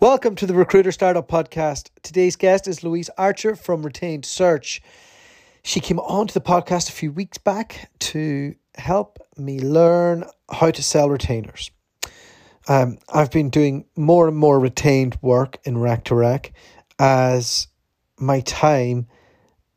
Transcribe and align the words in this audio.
Welcome 0.00 0.34
to 0.36 0.46
the 0.46 0.54
Recruiter 0.54 0.92
Startup 0.92 1.28
Podcast. 1.28 1.90
Today's 2.02 2.34
guest 2.34 2.66
is 2.66 2.82
Louise 2.82 3.10
Archer 3.18 3.54
from 3.54 3.82
Retained 3.82 4.24
Search. 4.24 4.80
She 5.62 5.78
came 5.78 5.98
onto 5.98 6.32
the 6.32 6.40
podcast 6.40 6.88
a 6.88 6.92
few 6.92 7.12
weeks 7.12 7.36
back 7.36 7.90
to 7.98 8.54
help 8.76 9.18
me 9.36 9.60
learn 9.60 10.24
how 10.50 10.70
to 10.70 10.82
sell 10.82 11.10
retainers. 11.10 11.70
Um, 12.66 12.96
I've 13.12 13.30
been 13.30 13.50
doing 13.50 13.84
more 13.94 14.26
and 14.26 14.38
more 14.38 14.58
retained 14.58 15.18
work 15.20 15.58
in 15.64 15.76
Rec 15.76 16.04
to 16.04 16.14
Rec 16.14 16.54
as 16.98 17.68
my 18.18 18.40
time 18.40 19.06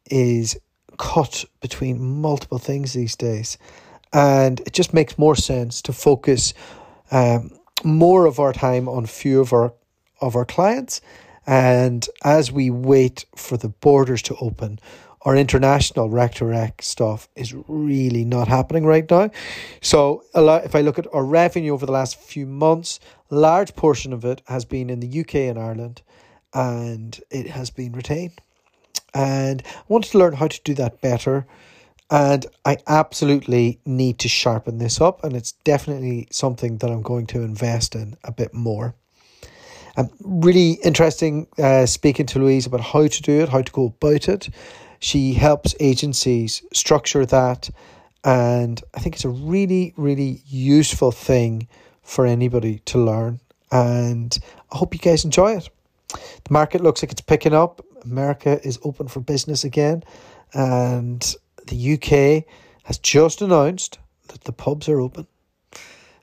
is 0.10 0.58
cut 0.98 1.44
between 1.60 2.02
multiple 2.02 2.60
things 2.60 2.94
these 2.94 3.18
days. 3.18 3.58
And 4.14 4.62
it 4.62 4.72
just 4.72 4.94
makes 4.94 5.18
more 5.18 5.36
sense 5.36 5.82
to 5.82 5.92
focus 5.92 6.54
um, 7.12 7.52
more 7.84 8.26
of 8.26 8.40
our 8.40 8.54
time 8.54 8.88
on 8.88 9.06
few 9.06 9.42
of 9.42 9.52
our 9.52 9.74
of 10.26 10.36
our 10.36 10.46
clients. 10.46 11.02
And 11.46 12.08
as 12.24 12.52
we 12.52 12.70
wait 12.70 13.26
for 13.36 13.58
the 13.58 13.70
borders 13.70 14.22
to 14.24 14.36
open, 14.38 14.80
our 15.26 15.36
international 15.36 16.10
rec 16.10 16.82
stuff 16.82 17.30
is 17.36 17.54
really 17.68 18.26
not 18.26 18.48
happening 18.48 18.86
right 18.86 19.10
now. 19.10 19.30
So, 19.82 20.24
if 20.34 20.76
I 20.76 20.82
look 20.82 21.00
at 21.00 21.08
our 21.14 21.24
revenue 21.24 21.74
over 21.74 21.86
the 21.86 21.92
last 21.92 22.20
few 22.20 22.46
months, 22.46 23.00
a 23.32 23.36
large 23.36 23.76
portion 23.76 24.12
of 24.12 24.26
it 24.26 24.42
has 24.48 24.66
been 24.66 24.90
in 24.90 25.00
the 25.00 25.20
UK 25.22 25.36
and 25.36 25.58
Ireland, 25.58 26.02
and 26.54 27.20
it 27.30 27.48
has 27.48 27.70
been 27.70 27.94
retained. 27.94 28.42
And 29.14 29.64
I 29.66 29.84
wanted 29.88 30.12
to 30.12 30.18
learn 30.18 30.34
how 30.34 30.48
to 30.48 30.62
do 30.64 30.74
that 30.76 31.00
better. 31.02 31.46
And 32.12 32.46
I 32.66 32.78
absolutely 32.86 33.80
need 33.86 34.20
to 34.20 34.28
sharpen 34.28 34.78
this 34.78 35.00
up, 35.00 35.24
and 35.24 35.36
it's 35.36 35.54
definitely 35.64 36.28
something 36.32 36.78
that 36.80 36.92
I'm 36.92 37.02
going 37.02 37.28
to 37.28 37.42
invest 37.42 37.96
in 37.96 38.18
a 38.24 38.32
bit 38.32 38.54
more. 38.54 38.94
Um, 39.96 40.10
really 40.22 40.72
interesting 40.84 41.48
uh, 41.60 41.86
speaking 41.86 42.26
to 42.28 42.40
Louise 42.40 42.66
about 42.66 42.82
how 42.82 43.08
to 43.08 43.22
do 43.22 43.42
it, 43.42 43.50
how 43.50 43.62
to 43.62 43.72
go 43.72 43.86
about 43.86 44.28
it. 44.28 44.50
She 45.00 45.34
helps 45.34 45.76
agencies 45.80 46.64
structure 46.74 47.26
that, 47.26 47.70
and 48.24 48.82
I 48.94 49.00
think 49.00 49.16
it's 49.16 49.26
a 49.26 49.30
really, 49.30 49.94
really 49.98 50.42
useful 50.48 51.12
thing 51.12 51.68
for 52.02 52.26
anybody 52.26 52.80
to 52.86 52.98
learn. 52.98 53.40
And 53.72 54.38
I 54.72 54.78
hope 54.78 54.94
you 54.94 55.00
guys 55.00 55.26
enjoy 55.26 55.58
it. 55.58 55.70
The 56.10 56.52
market 56.52 56.82
looks 56.82 57.04
like 57.04 57.12
it's 57.12 57.22
picking 57.22 57.54
up. 57.54 57.86
America 58.04 58.60
is 58.66 58.80
open 58.84 59.08
for 59.08 59.20
business 59.20 59.64
again, 59.64 60.04
and 60.54 61.36
the 61.68 61.94
UK 61.94 62.46
has 62.84 62.98
just 62.98 63.42
announced 63.42 64.00
that 64.30 64.44
the 64.46 64.54
pubs 64.54 64.90
are 64.90 65.02
open. 65.02 65.28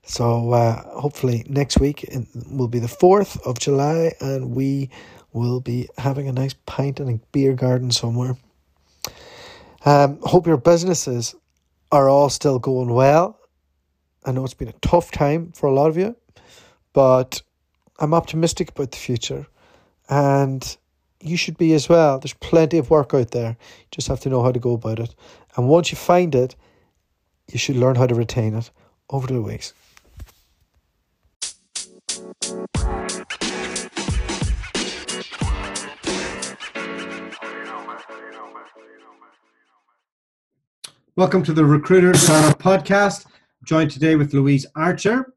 So 0.04 0.52
uh, 0.52 0.82
hopefully 1.00 1.44
next 1.48 1.78
week 1.78 2.08
will 2.50 2.68
be 2.68 2.78
the 2.78 2.86
4th 2.86 3.40
of 3.46 3.58
July 3.58 4.12
and 4.20 4.54
we 4.54 4.90
will 5.32 5.60
be 5.60 5.88
having 5.98 6.28
a 6.28 6.32
nice 6.32 6.54
pint 6.66 7.00
in 7.00 7.08
a 7.08 7.20
beer 7.32 7.52
garden 7.54 7.90
somewhere. 7.90 8.36
Um, 9.84 10.18
hope 10.22 10.46
your 10.46 10.56
businesses 10.56 11.34
are 11.92 12.08
all 12.08 12.28
still 12.28 12.58
going 12.58 12.90
well. 12.90 13.38
I 14.24 14.32
know 14.32 14.44
it's 14.44 14.54
been 14.54 14.68
a 14.68 14.72
tough 14.82 15.10
time 15.10 15.52
for 15.52 15.66
a 15.68 15.72
lot 15.72 15.88
of 15.88 15.96
you, 15.96 16.16
but 16.92 17.40
I'm 17.98 18.14
optimistic 18.14 18.70
about 18.70 18.90
the 18.90 18.98
future 18.98 19.46
and 20.08 20.76
you 21.20 21.36
should 21.36 21.56
be 21.56 21.72
as 21.74 21.88
well. 21.88 22.18
There's 22.18 22.34
plenty 22.34 22.78
of 22.78 22.90
work 22.90 23.14
out 23.14 23.30
there. 23.30 23.50
You 23.50 23.86
just 23.90 24.08
have 24.08 24.20
to 24.20 24.28
know 24.28 24.42
how 24.42 24.52
to 24.52 24.58
go 24.58 24.72
about 24.72 24.98
it. 24.98 25.14
And 25.56 25.68
once 25.68 25.90
you 25.92 25.96
find 25.96 26.34
it, 26.34 26.56
you 27.50 27.58
should 27.58 27.76
learn 27.76 27.96
how 27.96 28.06
to 28.06 28.14
retain 28.14 28.54
it 28.54 28.70
over 29.10 29.26
the 29.26 29.42
weeks. 29.42 29.74
Welcome 41.20 41.42
to 41.42 41.52
the 41.52 41.66
Recruiter 41.66 42.14
Startup 42.14 42.58
Podcast. 42.58 43.26
I'm 43.26 43.66
joined 43.66 43.90
today 43.90 44.16
with 44.16 44.32
Louise 44.32 44.64
Archer, 44.74 45.34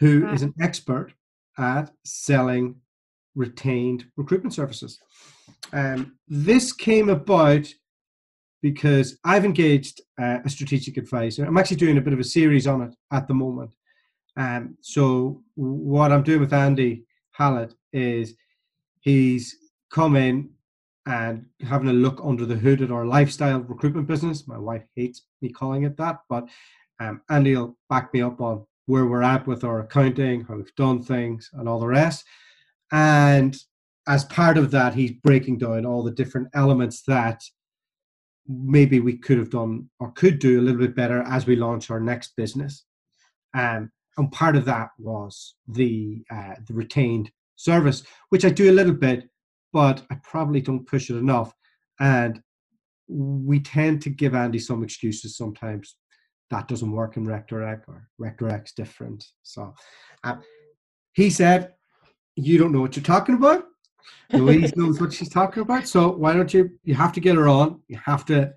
who 0.00 0.26
is 0.30 0.42
an 0.42 0.52
expert 0.60 1.12
at 1.58 1.92
selling 2.04 2.74
retained 3.36 4.06
recruitment 4.16 4.52
services. 4.52 4.98
Um, 5.72 6.16
this 6.26 6.72
came 6.72 7.08
about 7.08 7.68
because 8.62 9.16
I've 9.22 9.44
engaged 9.44 10.00
uh, 10.20 10.38
a 10.44 10.50
strategic 10.50 10.96
advisor. 10.96 11.44
I'm 11.44 11.56
actually 11.56 11.76
doing 11.76 11.98
a 11.98 12.02
bit 12.02 12.12
of 12.12 12.18
a 12.18 12.24
series 12.24 12.66
on 12.66 12.82
it 12.82 12.92
at 13.12 13.28
the 13.28 13.34
moment. 13.34 13.76
Um, 14.36 14.76
so 14.80 15.40
what 15.54 16.10
I'm 16.10 16.24
doing 16.24 16.40
with 16.40 16.52
Andy 16.52 17.04
Hallett 17.30 17.74
is 17.92 18.34
he's 19.02 19.56
come 19.88 20.16
in 20.16 20.50
and 21.06 21.46
having 21.66 21.88
a 21.88 21.92
look 21.92 22.20
under 22.22 22.44
the 22.44 22.56
hood 22.56 22.82
at 22.82 22.90
our 22.90 23.06
lifestyle 23.06 23.60
recruitment 23.60 24.06
business. 24.06 24.48
My 24.48 24.58
wife 24.58 24.82
hates 24.94 25.26
me 25.40 25.50
calling 25.50 25.84
it 25.84 25.96
that, 25.96 26.18
but 26.28 26.48
um, 27.00 27.22
Andy 27.30 27.56
will 27.56 27.76
back 27.88 28.12
me 28.12 28.22
up 28.22 28.40
on 28.40 28.66
where 28.86 29.06
we're 29.06 29.22
at 29.22 29.46
with 29.46 29.64
our 29.64 29.80
accounting, 29.80 30.42
how 30.42 30.56
we've 30.56 30.74
done 30.76 31.02
things, 31.02 31.50
and 31.54 31.68
all 31.68 31.80
the 31.80 31.86
rest. 31.86 32.24
And 32.92 33.56
as 34.08 34.24
part 34.24 34.58
of 34.58 34.70
that, 34.72 34.94
he's 34.94 35.12
breaking 35.12 35.58
down 35.58 35.84
all 35.84 36.02
the 36.02 36.12
different 36.12 36.48
elements 36.54 37.02
that 37.06 37.42
maybe 38.48 39.00
we 39.00 39.16
could 39.16 39.38
have 39.38 39.50
done 39.50 39.90
or 39.98 40.12
could 40.12 40.38
do 40.38 40.60
a 40.60 40.62
little 40.62 40.80
bit 40.80 40.94
better 40.94 41.22
as 41.22 41.46
we 41.46 41.56
launch 41.56 41.90
our 41.90 42.00
next 42.00 42.36
business. 42.36 42.84
Um, 43.54 43.90
and 44.16 44.30
part 44.32 44.56
of 44.56 44.64
that 44.66 44.90
was 44.98 45.54
the 45.68 46.24
uh, 46.30 46.54
the 46.66 46.74
retained 46.74 47.30
service, 47.56 48.02
which 48.30 48.44
I 48.44 48.50
do 48.50 48.70
a 48.70 48.72
little 48.72 48.94
bit, 48.94 49.28
but 49.76 50.00
I 50.10 50.14
probably 50.22 50.62
don't 50.62 50.86
push 50.86 51.10
it 51.10 51.16
enough. 51.16 51.52
And 52.00 52.40
we 53.08 53.60
tend 53.60 54.00
to 54.00 54.08
give 54.08 54.34
Andy 54.34 54.58
some 54.58 54.82
excuses 54.82 55.36
sometimes. 55.36 55.96
That 56.48 56.66
doesn't 56.66 56.90
work 56.90 57.18
in 57.18 57.26
Rec 57.26 57.48
to 57.48 57.56
Rec 57.56 57.82
or 57.86 58.08
Rec 58.16 58.38
to 58.38 58.46
Rec's 58.46 58.72
different. 58.72 59.22
So 59.42 59.74
uh, 60.24 60.36
he 61.12 61.28
said, 61.28 61.74
You 62.36 62.56
don't 62.56 62.72
know 62.72 62.80
what 62.80 62.96
you're 62.96 63.02
talking 63.02 63.34
about. 63.34 63.64
Louise 64.32 64.74
knows 64.76 64.98
what 64.98 65.12
she's 65.12 65.28
talking 65.28 65.62
about. 65.62 65.86
So 65.86 66.08
why 66.08 66.32
don't 66.32 66.54
you? 66.54 66.70
You 66.82 66.94
have 66.94 67.12
to 67.12 67.20
get 67.20 67.36
her 67.36 67.46
on. 67.46 67.82
You 67.88 67.98
have 68.02 68.24
to 68.26 68.54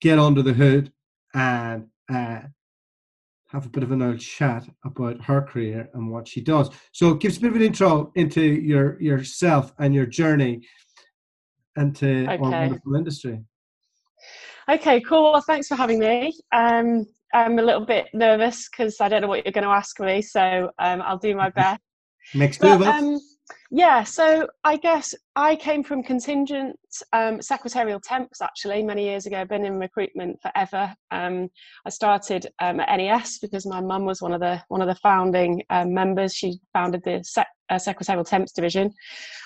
get 0.00 0.18
under 0.18 0.40
the 0.40 0.54
hood 0.54 0.90
and 1.34 1.88
uh, 2.10 2.40
have 3.52 3.66
a 3.66 3.68
bit 3.68 3.82
of 3.82 3.92
an 3.92 4.02
old 4.02 4.18
chat 4.18 4.66
about 4.84 5.22
her 5.22 5.42
career 5.42 5.88
and 5.92 6.10
what 6.10 6.26
she 6.26 6.40
does. 6.40 6.70
So 6.92 7.14
give 7.14 7.32
us 7.32 7.36
a 7.36 7.40
bit 7.40 7.50
of 7.50 7.56
an 7.56 7.62
intro 7.62 8.10
into 8.14 8.42
your 8.42 9.00
yourself 9.00 9.72
and 9.78 9.94
your 9.94 10.06
journey 10.06 10.62
into 11.76 12.22
okay. 12.22 12.32
our 12.32 12.38
wonderful 12.38 12.96
industry. 12.96 13.42
Okay, 14.70 15.00
cool. 15.00 15.32
Well, 15.32 15.42
thanks 15.42 15.68
for 15.68 15.74
having 15.74 15.98
me. 15.98 16.32
Um, 16.52 17.04
I'm 17.34 17.58
a 17.58 17.62
little 17.62 17.84
bit 17.84 18.08
nervous 18.14 18.68
because 18.70 19.00
I 19.00 19.08
don't 19.08 19.20
know 19.22 19.28
what 19.28 19.44
you're 19.44 19.52
going 19.52 19.64
to 19.64 19.70
ask 19.70 19.98
me, 20.00 20.22
so 20.22 20.70
um, 20.78 21.02
I'll 21.02 21.18
do 21.18 21.34
my 21.34 21.50
best. 21.56 21.80
Next 22.34 22.58
two 22.58 22.68
of 22.68 22.82
us. 22.82 23.02
Um, 23.02 23.20
yeah, 23.74 24.04
so 24.04 24.46
I 24.64 24.76
guess 24.76 25.14
I 25.34 25.56
came 25.56 25.82
from 25.82 26.02
contingent 26.02 26.78
um, 27.14 27.40
secretarial 27.40 28.00
temps 28.00 28.42
actually 28.42 28.82
many 28.82 29.04
years 29.04 29.24
ago. 29.24 29.40
I've 29.40 29.48
been 29.48 29.64
in 29.64 29.78
recruitment 29.78 30.36
forever. 30.42 30.94
Um, 31.10 31.48
I 31.86 31.88
started 31.88 32.48
um, 32.60 32.80
at 32.80 32.94
NES 32.94 33.38
because 33.38 33.64
my 33.64 33.80
mum 33.80 34.04
was 34.04 34.20
one 34.20 34.34
of 34.34 34.40
the 34.40 34.62
one 34.68 34.82
of 34.82 34.88
the 34.88 34.94
founding 34.96 35.62
um, 35.70 35.94
members. 35.94 36.34
She 36.34 36.58
founded 36.74 37.02
the 37.02 37.24
sec- 37.24 37.46
uh, 37.70 37.78
secretarial 37.78 38.24
temps 38.24 38.52
division, 38.52 38.92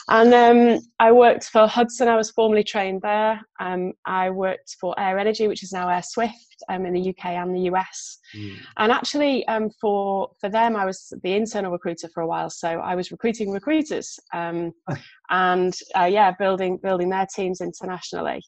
and 0.09 0.35
um, 0.35 0.81
I 0.99 1.13
worked 1.13 1.45
for 1.45 1.69
Hudson. 1.69 2.09
I 2.09 2.17
was 2.17 2.33
formally 2.33 2.65
trained 2.65 3.03
there. 3.03 3.41
Um, 3.61 3.93
I 4.07 4.31
worked 4.31 4.75
for 4.81 4.99
Air 4.99 5.19
Energi, 5.19 5.47
which 5.47 5.63
is 5.63 5.73
now 5.73 5.89
Air 5.89 6.03
Swift, 6.03 6.47
um, 6.69 6.87
in 6.87 6.95
the 6.95 7.11
UK 7.11 7.27
and 7.27 7.55
the 7.55 7.71
US. 7.73 8.19
Mm. 8.37 8.57
And 8.79 8.93
actually, 8.93 9.47
um, 9.49 9.71
for 9.81 10.31
for 10.41 10.49
them, 10.49 10.77
I 10.77 10.85
was 10.85 11.13
the 11.23 11.35
internal 11.35 11.73
recruiter 11.73 12.09
for 12.13 12.23
a 12.23 12.27
while. 12.27 12.51
So 12.51 12.69
I 12.69 12.95
was 12.95 13.11
recruiting 13.11 13.51
recruiters, 13.51 14.16
um, 14.33 14.73
and 15.31 15.75
uh, 15.99 16.05
yeah, 16.05 16.33
building 16.39 16.79
building 16.83 17.11
their 17.11 17.27
teams 17.35 17.61
internationally. 17.61 18.43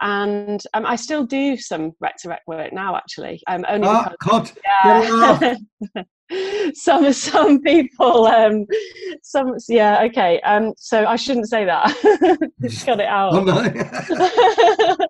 And 0.00 0.62
um, 0.74 0.86
I 0.86 0.94
still 0.94 1.24
do 1.24 1.56
some 1.56 1.92
rec 2.00 2.16
to 2.18 2.28
rec 2.28 2.42
work 2.46 2.72
now, 2.72 2.94
actually. 2.94 3.42
Um, 3.48 3.64
only 3.68 3.88
oh, 3.88 4.06
because, 4.20 4.52
yeah. 4.64 5.56
some 6.74 7.10
some 7.12 7.60
people 7.62 8.26
um 8.26 8.66
some 9.22 9.54
yeah 9.68 10.02
okay 10.02 10.40
um 10.42 10.74
so 10.76 11.06
i 11.06 11.16
shouldn't 11.16 11.48
say 11.48 11.64
that 11.64 11.88
just 12.62 12.84
cut 12.84 13.00
it 13.00 13.06
out 13.06 13.32
oh, 13.32 13.42
no. 13.42 15.06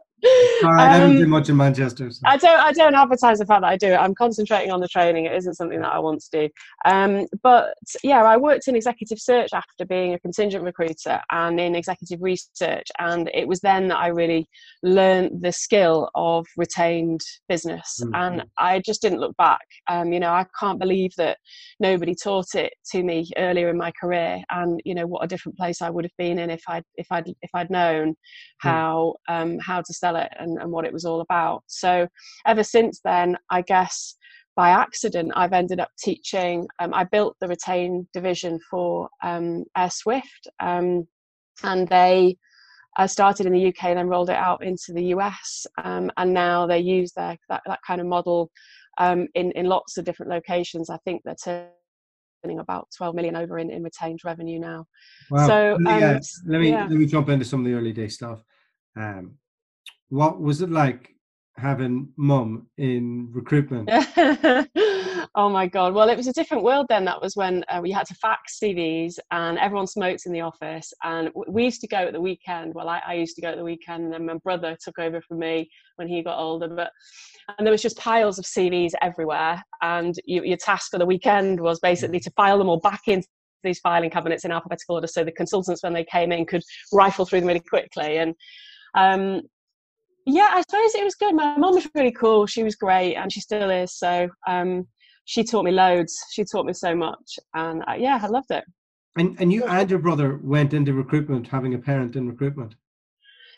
Sorry, 0.61 0.81
I 0.81 0.99
don't 0.99 1.11
um, 1.11 1.17
do 1.17 1.26
much 1.29 1.49
in 1.49 1.56
Manchester. 1.56 2.11
So. 2.11 2.20
I 2.25 2.37
don't. 2.37 2.61
I 2.61 2.73
don't 2.73 2.94
advertise 2.94 3.38
the 3.38 3.47
fact 3.47 3.62
that 3.62 3.69
I 3.69 3.76
do 3.76 3.88
it. 3.88 3.97
I'm 3.97 4.15
concentrating 4.15 4.73
on 4.73 4.81
the 4.81 4.88
training. 4.88 5.26
It 5.26 5.35
isn't 5.35 5.55
something 5.55 5.81
that 5.81 5.93
I 5.93 6.00
want 6.00 6.20
to 6.23 6.31
do. 6.32 6.49
Um, 6.85 7.26
but 7.43 7.75
yeah, 8.03 8.25
I 8.25 8.37
worked 8.37 8.67
in 8.67 8.75
executive 8.75 9.20
search 9.20 9.50
after 9.53 9.87
being 9.87 10.15
a 10.15 10.19
contingent 10.19 10.65
recruiter 10.65 11.20
and 11.31 11.61
in 11.61 11.76
executive 11.76 12.20
research, 12.20 12.88
and 12.99 13.31
it 13.32 13.47
was 13.47 13.61
then 13.61 13.88
that 13.88 13.99
I 13.99 14.09
really 14.09 14.49
learned 14.82 15.41
the 15.41 15.53
skill 15.53 16.11
of 16.17 16.47
retained 16.56 17.21
business, 17.49 18.00
mm-hmm. 18.03 18.14
and 18.14 18.44
I 18.59 18.81
just 18.81 19.00
didn't 19.00 19.21
look 19.21 19.37
back. 19.37 19.67
Um, 19.88 20.12
you 20.12 20.19
know, 20.19 20.32
I 20.32 20.47
can't 20.59 20.81
believe 20.81 21.12
that 21.17 21.38
nobody 21.79 22.17
taught 22.17 22.56
it 22.56 22.73
to 22.91 23.05
me 23.05 23.31
earlier 23.37 23.69
in 23.69 23.76
my 23.76 23.93
career, 23.93 24.43
and 24.50 24.81
you 24.85 24.97
know 24.97 25.06
what 25.06 25.23
a 25.23 25.29
different 25.29 25.56
place 25.56 25.81
I 25.81 25.91
would 25.91 26.05
have 26.05 26.17
been 26.19 26.41
in 26.41 26.50
if 26.50 26.62
I'd 26.67 26.85
if 26.97 27.06
I'd 27.12 27.29
if 27.41 27.50
I'd 27.55 27.71
known 27.71 28.17
how 28.59 29.14
um, 29.29 29.59
how 29.61 29.81
to 29.81 29.94
sell 30.08 30.16
it 30.16 30.32
and, 30.38 30.58
and 30.58 30.70
what 30.70 30.84
it 30.84 30.93
was 30.93 31.05
all 31.05 31.20
about. 31.20 31.62
So 31.66 32.08
ever 32.46 32.64
since 32.64 33.00
then, 33.05 33.37
I 33.50 33.62
guess 33.62 34.16
by 34.56 34.70
accident, 34.70 35.32
I've 35.37 35.52
ended 35.52 35.81
up 35.81 35.90
teaching. 35.99 36.66
Um, 36.81 36.93
I 36.93 37.05
built 37.05 37.37
the 37.40 37.49
retain 37.49 38.08
division 38.12 38.58
for 38.70 39.08
um, 39.22 39.64
Air 39.76 39.90
Swift, 39.90 40.49
um, 40.60 41.06
and 41.62 41.88
they 41.88 42.37
I 42.96 43.06
started 43.06 43.46
in 43.46 43.52
the 43.52 43.69
UK 43.69 43.84
and 43.84 43.99
then 43.99 44.08
rolled 44.08 44.31
it 44.31 44.37
out 44.37 44.64
into 44.64 44.93
the 44.93 45.05
US, 45.14 45.66
um, 45.84 46.11
and 46.16 46.34
now 46.34 46.66
they 46.66 46.81
use 46.81 47.12
their, 47.12 47.37
that 47.49 47.62
that 47.66 47.78
kind 47.87 48.00
of 48.00 48.08
model 48.08 48.50
um, 48.99 49.28
in 49.34 49.52
in 49.52 49.66
lots 49.66 49.96
of 49.96 50.04
different 50.04 50.32
locations. 50.32 50.90
I 50.90 50.99
think 51.04 51.22
they're 51.25 51.37
turning 52.43 52.58
about 52.58 52.88
12 52.96 53.14
million 53.14 53.37
over 53.37 53.58
in, 53.58 53.70
in 53.70 53.84
retained 53.84 54.20
revenue 54.25 54.58
now. 54.58 54.87
Wow. 55.31 55.46
So 55.46 55.75
um, 55.76 55.87
yeah, 55.87 56.19
let 56.46 56.61
me 56.61 56.70
yeah. 56.70 56.87
let 56.90 56.99
me 56.99 57.06
jump 57.06 57.28
into 57.28 57.44
some 57.44 57.61
of 57.61 57.66
the 57.66 57.75
early 57.75 57.93
day 57.93 58.08
stuff. 58.08 58.43
What 60.10 60.40
was 60.40 60.62
it 60.62 60.70
like 60.70 61.14
having 61.56 62.08
mum 62.16 62.66
in 62.78 63.28
recruitment? 63.32 63.90
oh 65.34 65.50
my 65.50 65.66
god! 65.66 65.93
Well, 65.93 66.08
it 66.08 66.16
was 66.16 66.28
a 66.28 66.32
different 66.32 66.64
world 66.64 66.87
then. 66.88 67.05
That 67.05 67.20
was 67.20 67.37
when 67.37 67.62
uh, 67.69 67.81
we 67.82 67.90
had 67.90 68.06
to 68.06 68.14
fax 68.14 68.58
CVs, 68.62 69.19
and 69.31 69.58
everyone 69.58 69.87
smoked 69.87 70.25
in 70.25 70.32
the 70.32 70.40
office. 70.40 70.93
And 71.02 71.31
we 71.46 71.64
used 71.64 71.82
to 71.82 71.88
go 71.88 71.99
at 71.99 72.14
the 72.14 72.20
weekend. 72.20 72.75
Well, 72.75 72.88
I, 72.88 73.02
I 73.06 73.14
used 73.14 73.37
to 73.37 73.43
go 73.43 73.49
at 73.49 73.56
the 73.56 73.64
weekend, 73.64 74.05
and 74.05 74.12
then 74.12 74.26
my 74.26 74.38
brother 74.43 74.76
took 74.82 74.99
over 74.99 75.20
from 75.20 75.40
me 75.40 75.69
when 75.96 76.08
he 76.08 76.22
got 76.22 76.38
older. 76.38 76.69
But 76.69 76.90
and 77.58 77.66
there 77.66 77.72
was 77.72 77.82
just 77.82 77.99
piles 77.99 78.38
of 78.38 78.46
CVs 78.46 78.93
everywhere, 79.02 79.62
and 79.82 80.14
you, 80.25 80.43
your 80.44 80.58
task 80.58 80.90
for 80.90 80.99
the 80.99 81.06
weekend 81.06 81.61
was 81.61 81.81
basically 81.81 82.20
to 82.20 82.31
file 82.31 82.56
them 82.56 82.69
all 82.69 82.81
back 82.81 83.02
into 83.08 83.28
these 83.62 83.81
filing 83.81 84.08
cabinets 84.08 84.44
in 84.44 84.52
alphabetical 84.52 84.94
order, 84.94 85.06
so 85.06 85.22
the 85.22 85.32
consultants 85.32 85.82
when 85.82 85.93
they 85.93 86.04
came 86.04 86.32
in 86.32 86.46
could 86.46 86.62
rifle 86.93 87.26
through 87.26 87.40
them 87.40 87.49
really 87.49 87.61
quickly 87.61 88.16
and. 88.16 88.34
Um, 88.94 89.43
yeah, 90.28 90.50
I 90.52 90.60
suppose 90.60 90.94
it 90.94 91.04
was 91.04 91.14
good. 91.14 91.34
My 91.34 91.56
mum 91.56 91.75
was 91.75 91.88
really 91.94 92.12
cool. 92.12 92.46
She 92.46 92.62
was 92.62 92.76
great, 92.76 93.14
and 93.14 93.32
she 93.32 93.40
still 93.40 93.70
is. 93.70 93.94
So 93.94 94.28
um, 94.46 94.86
she 95.25 95.42
taught 95.42 95.64
me 95.64 95.72
loads. 95.72 96.16
She 96.32 96.44
taught 96.44 96.66
me 96.66 96.75
so 96.75 96.94
much, 96.94 97.38
and 97.54 97.82
uh, 97.88 97.94
yeah, 97.98 98.20
I 98.22 98.26
loved 98.26 98.50
it. 98.50 98.64
And 99.16 99.36
and 99.40 99.52
you 99.52 99.64
and 99.64 99.90
your 99.90 99.98
brother 99.98 100.38
went 100.42 100.75
into 100.75 100.92
recruitment, 100.92 101.48
having 101.48 101.75
a 101.75 101.78
parent 101.78 102.14
in 102.14 102.28
recruitment. 102.28 102.75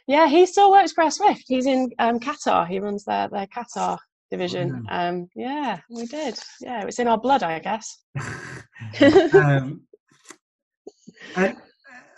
Yeah, 0.06 0.28
he 0.28 0.46
still 0.46 0.70
works 0.70 0.92
for 0.92 1.10
Swift. 1.10 1.44
He's 1.46 1.66
in 1.66 1.90
um, 1.98 2.20
Qatar. 2.20 2.68
He 2.68 2.78
runs 2.78 3.04
their 3.04 3.28
their 3.28 3.46
Qatar 3.48 3.98
division. 4.30 4.86
Oh, 4.88 4.96
um, 4.96 5.28
yeah, 5.34 5.80
we 5.90 6.06
did. 6.06 6.38
Yeah, 6.60 6.84
it's 6.86 7.00
in 7.00 7.08
our 7.08 7.18
blood, 7.18 7.42
I 7.42 7.58
guess. 7.58 7.98
um, 9.34 9.82
I, 11.36 11.54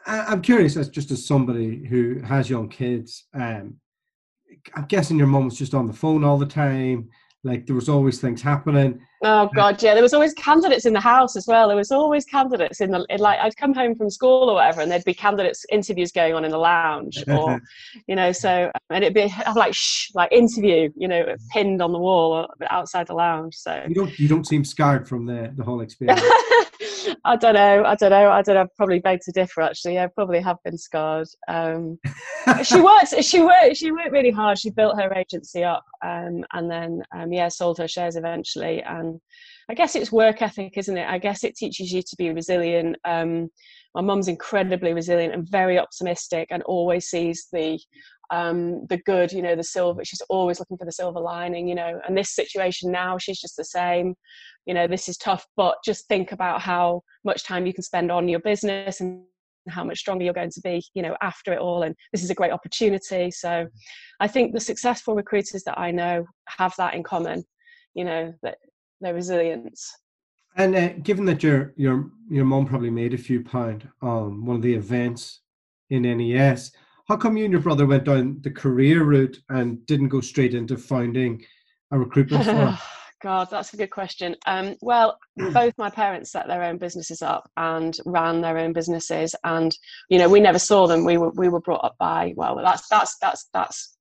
I'm 0.07 0.43
curious, 0.43 0.77
as 0.77 0.89
just 0.89 1.11
as 1.11 1.27
somebody 1.27 1.87
who 1.87 2.21
has 2.21 2.51
young 2.51 2.69
kids, 2.69 3.27
um, 3.35 3.77
I'm 4.75 4.87
guessing 4.87 5.19
your 5.19 5.27
mum 5.27 5.47
was 5.47 5.59
just 5.59 5.75
on 5.75 5.87
the 5.87 5.93
phone 5.93 6.25
all 6.25 6.39
the 6.39 6.47
time. 6.47 7.09
Like 7.45 7.67
there 7.67 7.75
was 7.75 7.89
always 7.89 8.21
things 8.21 8.41
happening. 8.41 9.01
Oh 9.25 9.51
God, 9.53 9.83
yeah. 9.83 9.95
There 9.95 10.03
was 10.03 10.15
always 10.15 10.33
candidates 10.35 10.87
in 10.87 10.93
the 10.93 11.01
house 11.01 11.35
as 11.35 11.49
well. 11.49 11.67
There 11.67 11.77
was 11.77 11.91
always 11.91 12.25
candidates 12.25 12.81
in 12.81 12.93
the 12.93 13.05
in 13.11 13.19
like 13.19 13.41
I'd 13.41 13.57
come 13.57 13.75
home 13.75 13.97
from 13.97 14.11
school 14.11 14.49
or 14.49 14.55
whatever, 14.55 14.81
and 14.81 14.91
there'd 14.91 15.05
be 15.05 15.15
candidates 15.15 15.67
interviews 15.73 16.13
going 16.13 16.35
on 16.35 16.45
in 16.45 16.53
the 16.53 16.59
lounge, 16.59 17.25
or 17.29 17.61
you 18.07 18.15
know, 18.15 18.31
so 18.31 18.71
and 18.91 19.03
it'd 19.03 19.15
be 19.15 19.33
like 19.57 19.75
shh, 19.75 20.11
like 20.15 20.31
interview, 20.31 20.91
you 20.97 21.09
know, 21.09 21.35
pinned 21.51 21.83
on 21.83 21.93
the 21.93 21.99
wall 21.99 22.33
or 22.33 22.49
outside 22.71 23.09
the 23.09 23.15
lounge. 23.15 23.57
So 23.57 23.85
you 23.89 23.95
don't 23.95 24.17
you 24.21 24.29
don't 24.29 24.47
seem 24.47 24.65
scarred 24.65 25.09
from 25.09 25.27
the 25.27 25.53
the 25.57 25.65
whole 25.65 25.81
experience. 25.81 26.23
I 27.25 27.37
don't 27.37 27.55
know. 27.55 27.85
I 27.85 27.95
don't 27.95 28.11
know. 28.11 28.31
I 28.31 28.43
don't 28.43 28.55
know. 28.55 28.67
Probably 28.77 28.99
beg 28.99 29.21
to 29.23 29.33
differ. 29.33 29.63
Actually, 29.63 29.99
I 29.99 30.07
probably 30.07 30.41
have 30.41 30.59
been 30.65 30.79
scarred. 30.79 31.29
Um, 31.49 31.99
she 32.63 32.81
worked. 32.81 33.25
She 33.25 33.41
worked. 33.41 33.77
She 33.77 33.91
worked 33.91 34.13
really 34.13 34.31
hard. 34.31 34.59
She 34.59 34.71
built 34.71 35.01
her 35.01 35.13
agency 35.15 35.65
up, 35.65 35.85
um, 36.05 36.45
and 36.53 36.71
then 36.71 37.03
um, 37.15 37.33
yeah, 37.33 37.49
sold 37.49 37.79
her 37.79 37.89
shares 37.89 38.17
eventually. 38.17 38.83
And 38.83 39.21
I 39.69 39.75
guess 39.75 39.95
it's 39.95 40.13
work 40.13 40.43
ethic, 40.43 40.75
isn't 40.77 40.97
it? 40.97 41.09
I 41.09 41.19
guess 41.19 41.45
it 41.45 41.57
teaches 41.57 41.93
you 41.93 42.03
to 42.03 42.17
be 42.17 42.33
resilient. 42.33 42.97
Um, 43.05 43.51
my 43.95 44.01
mum's 44.01 44.29
incredibly 44.29 44.95
resilient 44.95 45.35
and 45.35 45.49
very 45.49 45.79
optimistic, 45.79 46.49
and 46.51 46.63
always 46.65 47.07
sees 47.07 47.49
the 47.53 47.79
um, 48.33 48.87
the 48.87 48.97
good, 48.97 49.31
you 49.31 49.43
know, 49.43 49.55
the 49.55 49.63
silver. 49.63 50.05
She's 50.05 50.23
always 50.29 50.59
looking 50.59 50.79
for 50.79 50.87
the 50.87 50.93
silver 50.93 51.21
lining, 51.21 51.69
you 51.69 51.75
know. 51.75 52.01
And 52.07 52.17
this 52.17 52.35
situation 52.35 52.91
now, 52.91 53.19
she's 53.19 53.41
just 53.41 53.57
the 53.57 53.65
same. 53.65 54.15
You 54.67 54.75
know, 54.75 54.87
this 54.87 55.09
is 55.09 55.17
tough, 55.17 55.47
but 55.57 55.77
just 55.85 56.07
think 56.09 56.33
about 56.33 56.61
how 56.61 57.03
much 57.25 57.45
time 57.45 57.67
you 57.67 57.75
can 57.75 57.83
spend 57.83 58.13
on 58.13 58.29
your 58.29 58.41
business 58.41 59.01
and 59.01 59.25
how 59.69 59.85
much 59.85 59.99
stronger 59.99 60.25
you're 60.25 60.35
going 60.35 60.51
to 60.51 60.61
be, 60.61 60.83
you 60.95 61.03
know, 61.03 61.17
after 61.21 61.53
it 61.53 61.59
all. 61.59 61.83
And 61.83 61.95
this 62.13 62.23
is 62.23 62.31
a 62.31 62.35
great 62.35 62.53
opportunity. 62.53 63.31
So, 63.31 63.67
I 64.21 64.29
think 64.29 64.53
the 64.53 64.61
successful 64.61 65.15
recruiters 65.15 65.65
that 65.65 65.79
I 65.79 65.91
know 65.91 66.27
have 66.49 66.75
that 66.79 66.95
in 66.95 67.03
common. 67.03 67.45
You 67.95 68.05
know, 68.05 68.35
that 68.43 68.57
their 69.03 69.15
resilience. 69.15 69.93
And 70.57 70.75
uh, 70.77 70.89
given 71.03 71.25
that 71.27 71.43
your 71.43 71.75
your 71.77 72.11
your 72.31 72.45
mom 72.45 72.67
probably 72.67 72.91
made 72.91 73.15
a 73.15 73.19
few 73.19 73.43
pound 73.43 73.89
on 74.01 74.45
one 74.45 74.57
of 74.57 74.63
the 74.63 74.75
events 74.75 75.41
in 75.91 76.03
NES, 76.03 76.73
how 77.09 77.17
come 77.17 77.37
you 77.37 77.45
and 77.45 77.53
your 77.53 77.61
brother 77.61 77.87
went 77.87 78.05
down 78.05 78.39
the 78.43 78.51
career 78.51 79.03
route 79.03 79.39
and 79.49 79.85
didn't 79.87 80.09
go 80.09 80.21
straight 80.21 80.55
into 80.55 80.77
founding 80.77 81.43
a 81.91 81.99
recruitment 81.99 82.45
firm? 82.47 82.79
God, 83.23 83.49
that's 83.51 83.73
a 83.73 83.77
good 83.77 83.91
question. 83.91 84.35
Um, 84.47 84.75
well, 84.83 85.19
both 85.53 85.75
my 85.79 85.91
parents 85.91 86.33
set 86.33 86.49
their 86.49 86.65
own 86.65 86.77
businesses 86.77 87.23
up 87.23 87.49
and 87.57 87.97
ran 88.05 88.41
their 88.41 88.59
own 88.59 88.73
businesses, 88.73 89.35
and 89.45 89.75
you 90.09 90.19
know 90.19 90.29
we 90.29 90.41
never 90.41 90.59
saw 90.59 90.87
them. 90.87 91.05
We 91.05 91.19
were 91.19 91.31
we 91.31 91.49
were 91.49 91.61
brought 91.61 91.85
up 91.85 91.97
by 91.99 92.35
well, 92.37 92.57
that's 92.57 92.89
that's 92.89 93.17
that's 93.19 93.49
that's 93.55 93.97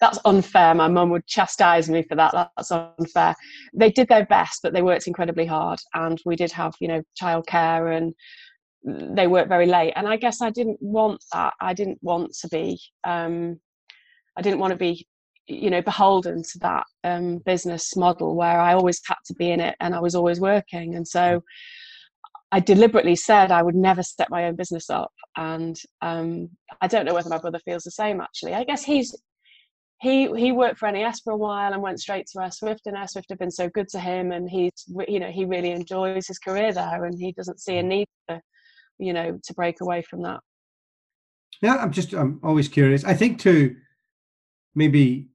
that's 0.00 0.18
unfair. 0.24 0.74
My 0.74 0.88
mum 0.88 1.10
would 1.10 1.26
chastise 1.26 1.88
me 1.88 2.02
for 2.02 2.16
that. 2.16 2.50
That's 2.56 2.72
unfair. 2.72 3.34
They 3.74 3.90
did 3.90 4.08
their 4.08 4.26
best, 4.26 4.60
but 4.62 4.72
they 4.72 4.82
worked 4.82 5.06
incredibly 5.06 5.46
hard, 5.46 5.78
and 5.94 6.20
we 6.24 6.34
did 6.34 6.52
have 6.52 6.74
you 6.80 6.88
know 6.88 7.02
childcare 7.20 7.94
and 7.94 8.14
they 9.16 9.26
worked 9.26 9.48
very 9.48 9.66
late 9.66 9.92
and 9.96 10.06
i 10.06 10.16
guess 10.16 10.40
i 10.40 10.48
didn't 10.48 10.78
want 10.80 11.20
that 11.32 11.52
i 11.60 11.74
didn't 11.74 11.98
want 12.02 12.32
to 12.32 12.46
be 12.48 12.78
um, 13.02 13.58
i 14.36 14.42
didn't 14.42 14.60
want 14.60 14.70
to 14.70 14.76
be 14.76 15.04
you 15.48 15.70
know 15.70 15.82
beholden 15.82 16.42
to 16.42 16.58
that 16.58 16.84
um, 17.04 17.38
business 17.38 17.96
model 17.96 18.34
where 18.34 18.58
i 18.60 18.74
always 18.74 19.00
had 19.06 19.16
to 19.24 19.34
be 19.34 19.50
in 19.50 19.60
it 19.60 19.76
and 19.80 19.94
i 19.94 20.00
was 20.00 20.14
always 20.14 20.40
working. 20.40 20.94
And 20.94 21.06
so 21.06 21.42
i 22.52 22.60
deliberately 22.60 23.16
said 23.16 23.50
i 23.50 23.62
would 23.62 23.74
never 23.74 24.02
set 24.02 24.30
my 24.30 24.44
own 24.44 24.56
business 24.56 24.88
up 24.90 25.12
and 25.36 25.76
um, 26.02 26.48
i 26.80 26.86
don't 26.86 27.04
know 27.04 27.14
whether 27.14 27.28
my 27.28 27.38
brother 27.38 27.60
feels 27.64 27.84
the 27.84 27.90
same 27.90 28.20
actually. 28.20 28.54
I 28.54 28.64
guess 28.64 28.84
he's 28.84 29.14
he 30.00 30.28
he 30.36 30.52
worked 30.52 30.78
for 30.78 30.90
NES 30.90 31.20
for 31.20 31.32
a 31.32 31.36
while 31.36 31.72
and 31.72 31.82
went 31.82 32.00
straight 32.00 32.26
to 32.32 32.42
Air 32.42 32.50
Swift, 32.50 32.82
and 32.86 32.96
Air 32.96 33.08
Swift 33.08 33.30
have 33.30 33.38
been 33.38 33.50
so 33.50 33.68
good 33.70 33.88
to 33.88 33.98
him, 33.98 34.30
and 34.32 34.48
he's 34.48 34.72
you 35.08 35.20
know 35.20 35.30
he 35.30 35.44
really 35.44 35.70
enjoys 35.70 36.26
his 36.26 36.38
career 36.38 36.72
there, 36.72 37.04
and 37.04 37.18
he 37.18 37.32
doesn't 37.32 37.60
see 37.60 37.78
a 37.78 37.82
need 37.82 38.06
to 38.28 38.40
you 38.98 39.12
know 39.12 39.38
to 39.42 39.54
break 39.54 39.80
away 39.80 40.02
from 40.02 40.22
that. 40.22 40.40
Yeah 41.62 41.76
i'm 41.76 41.92
just 41.92 42.12
i'm 42.12 42.40
always 42.42 42.68
curious. 42.68 43.04
I 43.04 43.14
think 43.14 43.40
too 43.40 43.76
maybe 44.74 45.28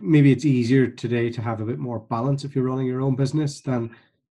maybe 0.00 0.32
it's 0.32 0.44
easier 0.44 0.86
today 0.86 1.30
to 1.30 1.42
have 1.42 1.60
a 1.60 1.64
bit 1.64 1.78
more 1.78 2.00
balance 2.00 2.44
if 2.44 2.54
you're 2.54 2.64
running 2.64 2.86
your 2.86 3.00
own 3.00 3.16
business 3.16 3.60
than 3.60 3.90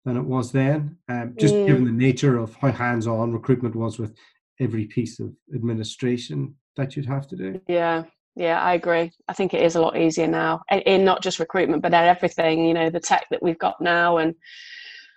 than 0.04 0.16
it 0.16 0.22
was 0.22 0.52
then 0.52 0.96
um, 1.08 1.34
just 1.38 1.54
mm. 1.54 1.66
given 1.66 1.84
the 1.84 1.90
nature 1.90 2.38
of 2.38 2.54
how 2.56 2.70
hands-on 2.70 3.32
recruitment 3.32 3.74
was 3.74 3.98
with 3.98 4.14
every 4.60 4.86
piece 4.86 5.18
of 5.18 5.32
administration 5.54 6.54
that 6.76 6.96
you'd 6.96 7.06
have 7.06 7.26
to 7.26 7.36
do 7.36 7.60
yeah 7.68 8.04
yeah 8.34 8.60
i 8.62 8.74
agree 8.74 9.10
i 9.28 9.32
think 9.32 9.52
it 9.52 9.62
is 9.62 9.74
a 9.74 9.80
lot 9.80 9.96
easier 9.96 10.26
now 10.26 10.62
in 10.70 11.04
not 11.04 11.22
just 11.22 11.40
recruitment 11.40 11.82
but 11.82 11.92
in 11.92 11.94
everything 11.94 12.64
you 12.64 12.74
know 12.74 12.88
the 12.88 13.00
tech 13.00 13.26
that 13.30 13.42
we've 13.42 13.58
got 13.58 13.80
now 13.80 14.18
and 14.18 14.34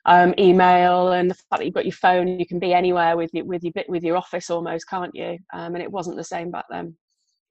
um, 0.06 0.34
email 0.40 1.12
and 1.12 1.30
the 1.30 1.36
fact 1.36 1.60
that 1.60 1.66
you've 1.66 1.74
got 1.74 1.86
your 1.86 1.94
phone, 1.94 2.40
you 2.40 2.48
can 2.48 2.58
be 2.58 2.74
anywhere 2.74 3.18
with 3.18 3.32
your, 3.34 3.46
with 3.46 3.64
your 3.64 3.74
with 3.88 4.04
your 4.04 4.18
office 4.18 4.50
almost, 4.50 4.88
can't 4.90 5.14
you? 5.14 5.38
Um, 5.54 5.76
and 5.76 5.84
it 5.84 5.92
wasn't 5.92 6.18
the 6.18 6.24
same 6.24 6.52
back 6.52 6.66
then. 6.70 6.96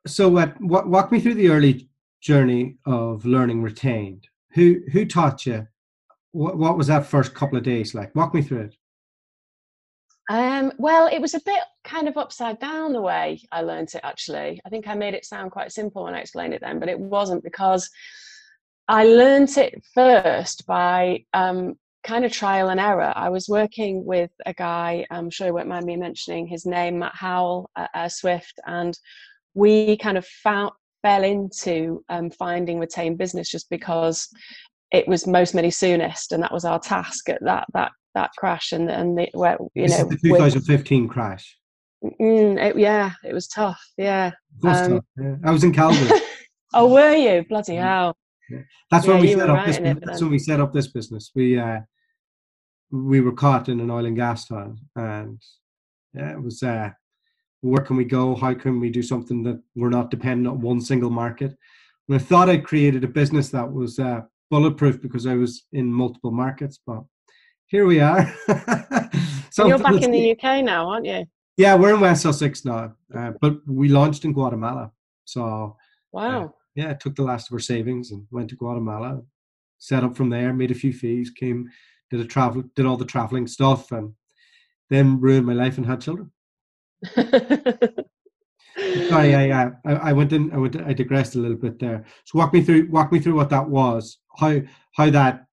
So, 0.06 0.36
uh, 0.38 0.52
walk 0.60 1.12
me 1.12 1.20
through 1.20 1.34
the 1.34 1.50
early 1.50 1.88
journey 2.20 2.76
of 2.86 3.24
learning 3.24 3.62
retained. 3.62 4.26
Who 4.52 4.80
who 4.92 5.04
taught 5.04 5.46
you? 5.46 5.66
What 6.32 6.58
what 6.58 6.76
was 6.76 6.86
that 6.88 7.06
first 7.06 7.34
couple 7.34 7.58
of 7.58 7.64
days 7.64 7.94
like? 7.94 8.14
Walk 8.14 8.34
me 8.34 8.42
through 8.42 8.62
it. 8.62 8.74
Um, 10.30 10.72
well, 10.78 11.06
it 11.06 11.20
was 11.20 11.32
a 11.32 11.40
bit 11.40 11.60
kind 11.84 12.06
of 12.06 12.18
upside 12.18 12.60
down 12.60 12.92
the 12.92 13.00
way 13.00 13.40
I 13.50 13.62
learned 13.62 13.88
it 13.94 14.02
actually. 14.04 14.60
I 14.64 14.68
think 14.68 14.86
I 14.86 14.94
made 14.94 15.14
it 15.14 15.24
sound 15.24 15.52
quite 15.52 15.72
simple 15.72 16.04
when 16.04 16.14
I 16.14 16.20
explained 16.20 16.52
it 16.52 16.60
then, 16.60 16.78
but 16.78 16.90
it 16.90 17.00
wasn't 17.00 17.42
because 17.42 17.88
I 18.88 19.04
learned 19.04 19.56
it 19.56 19.82
first 19.94 20.66
by 20.66 21.24
um, 21.32 21.76
kind 22.04 22.24
of 22.24 22.32
trial 22.32 22.68
and 22.68 22.80
error. 22.80 23.12
I 23.16 23.30
was 23.30 23.48
working 23.48 24.04
with 24.04 24.30
a 24.44 24.52
guy, 24.52 25.06
I'm 25.10 25.30
sure 25.30 25.46
you 25.46 25.54
won't 25.54 25.68
mind 25.68 25.86
me 25.86 25.96
mentioning 25.96 26.46
his 26.46 26.66
name, 26.66 26.98
Matt 26.98 27.14
Howell 27.14 27.70
Swift, 28.08 28.58
and 28.66 28.98
we 29.54 29.96
kind 29.96 30.16
of 30.16 30.26
found, 30.26 30.72
fell 31.02 31.24
into 31.24 32.04
um, 32.08 32.30
finding 32.30 32.78
retained 32.78 33.18
business 33.18 33.50
just 33.50 33.68
because 33.70 34.28
it 34.92 35.06
was 35.06 35.26
most 35.26 35.54
many 35.54 35.70
soonest, 35.70 36.32
and 36.32 36.42
that 36.42 36.52
was 36.52 36.64
our 36.64 36.78
task 36.78 37.28
at 37.28 37.42
that 37.44 37.66
that 37.74 37.92
that 38.14 38.30
crash 38.38 38.72
and 38.72 38.90
and 38.90 39.18
the, 39.18 39.28
where 39.34 39.58
you 39.74 39.86
this 39.86 39.98
know 39.98 40.08
the 40.08 40.18
2015 40.22 41.02
with, 41.02 41.10
crash. 41.10 41.56
Mm, 42.20 42.62
it, 42.62 42.78
yeah, 42.78 43.12
it 43.24 43.34
was 43.34 43.48
tough. 43.48 43.82
Yeah, 43.96 44.32
um, 44.64 44.90
tough, 44.90 45.04
yeah. 45.18 45.34
I 45.44 45.50
was 45.50 45.64
in 45.64 45.72
Calgary. 45.72 46.20
oh, 46.74 46.92
were 46.92 47.14
you? 47.14 47.44
Bloody 47.48 47.76
hell! 47.76 48.16
Yeah. 48.48 48.60
That's 48.90 49.06
yeah, 49.06 49.12
when 49.12 49.22
we 49.22 49.34
set 49.34 49.50
up 49.50 49.66
this. 49.66 49.76
It, 49.76 49.98
that's 50.04 50.20
when 50.20 50.30
we 50.30 50.38
set 50.38 50.60
up 50.60 50.72
this 50.72 50.88
business. 50.88 51.30
We 51.34 51.58
uh, 51.58 51.80
we 52.90 53.20
were 53.20 53.32
caught 53.32 53.68
in 53.68 53.80
an 53.80 53.90
oil 53.90 54.06
and 54.06 54.16
gas 54.16 54.46
town, 54.46 54.78
and 54.96 55.40
yeah, 56.14 56.32
it 56.32 56.42
was 56.42 56.62
uh, 56.62 56.90
where 57.60 57.82
can 57.82 57.96
we 57.96 58.04
go? 58.04 58.34
How 58.34 58.54
can 58.54 58.80
we 58.80 58.90
do 58.90 59.02
something 59.02 59.42
that 59.44 59.60
we're 59.74 59.90
not 59.90 60.10
dependent 60.10 60.48
on 60.48 60.60
one 60.60 60.80
single 60.80 61.10
market? 61.10 61.56
And 62.08 62.16
I 62.16 62.18
thought 62.18 62.48
I 62.48 62.58
created 62.58 63.04
a 63.04 63.08
business 63.08 63.50
that 63.50 63.70
was 63.70 63.98
uh, 63.98 64.22
bulletproof 64.50 65.02
because 65.02 65.26
I 65.26 65.34
was 65.34 65.64
in 65.72 65.92
multiple 65.92 66.30
markets, 66.30 66.78
but 66.86 67.02
here 67.66 67.86
we 67.86 68.00
are. 68.00 68.32
so 69.50 69.66
you're 69.66 69.78
back 69.78 70.02
in 70.02 70.10
the 70.10 70.32
UK 70.32 70.64
now, 70.64 70.88
aren't 70.88 71.06
you? 71.06 71.26
Yeah, 71.56 71.74
we're 71.74 71.94
in 71.94 72.00
West 72.00 72.22
Sussex 72.22 72.64
now, 72.64 72.94
uh, 73.14 73.32
but 73.40 73.56
we 73.66 73.88
launched 73.88 74.24
in 74.24 74.32
Guatemala. 74.32 74.92
So 75.24 75.44
uh, 75.44 75.70
wow, 76.12 76.44
uh, 76.44 76.48
yeah, 76.76 76.94
took 76.94 77.16
the 77.16 77.24
last 77.24 77.48
of 77.48 77.54
our 77.54 77.58
savings 77.58 78.12
and 78.12 78.26
went 78.30 78.48
to 78.50 78.56
Guatemala, 78.56 79.20
set 79.78 80.04
up 80.04 80.16
from 80.16 80.30
there, 80.30 80.52
made 80.54 80.70
a 80.70 80.74
few 80.74 80.92
fees, 80.92 81.30
came, 81.30 81.68
did 82.10 82.20
a 82.20 82.24
travel, 82.24 82.62
did 82.76 82.86
all 82.86 82.96
the 82.96 83.04
traveling 83.04 83.46
stuff, 83.46 83.90
and 83.90 84.14
then 84.88 85.20
ruined 85.20 85.46
my 85.46 85.52
life 85.52 85.76
and 85.76 85.86
had 85.86 86.00
children. 86.00 86.30
Sorry, 89.08 89.34
I, 89.34 89.64
I 89.64 89.72
I 89.84 90.12
went 90.12 90.32
in. 90.32 90.52
I 90.52 90.58
went. 90.58 90.76
I 90.80 90.92
digressed 90.92 91.34
a 91.34 91.38
little 91.38 91.56
bit 91.56 91.78
there. 91.78 92.04
So 92.24 92.38
walk 92.38 92.52
me 92.52 92.62
through. 92.62 92.88
Walk 92.90 93.12
me 93.12 93.18
through 93.18 93.34
what 93.34 93.50
that 93.50 93.68
was. 93.68 94.18
How 94.38 94.60
how 94.96 95.10
that 95.10 95.46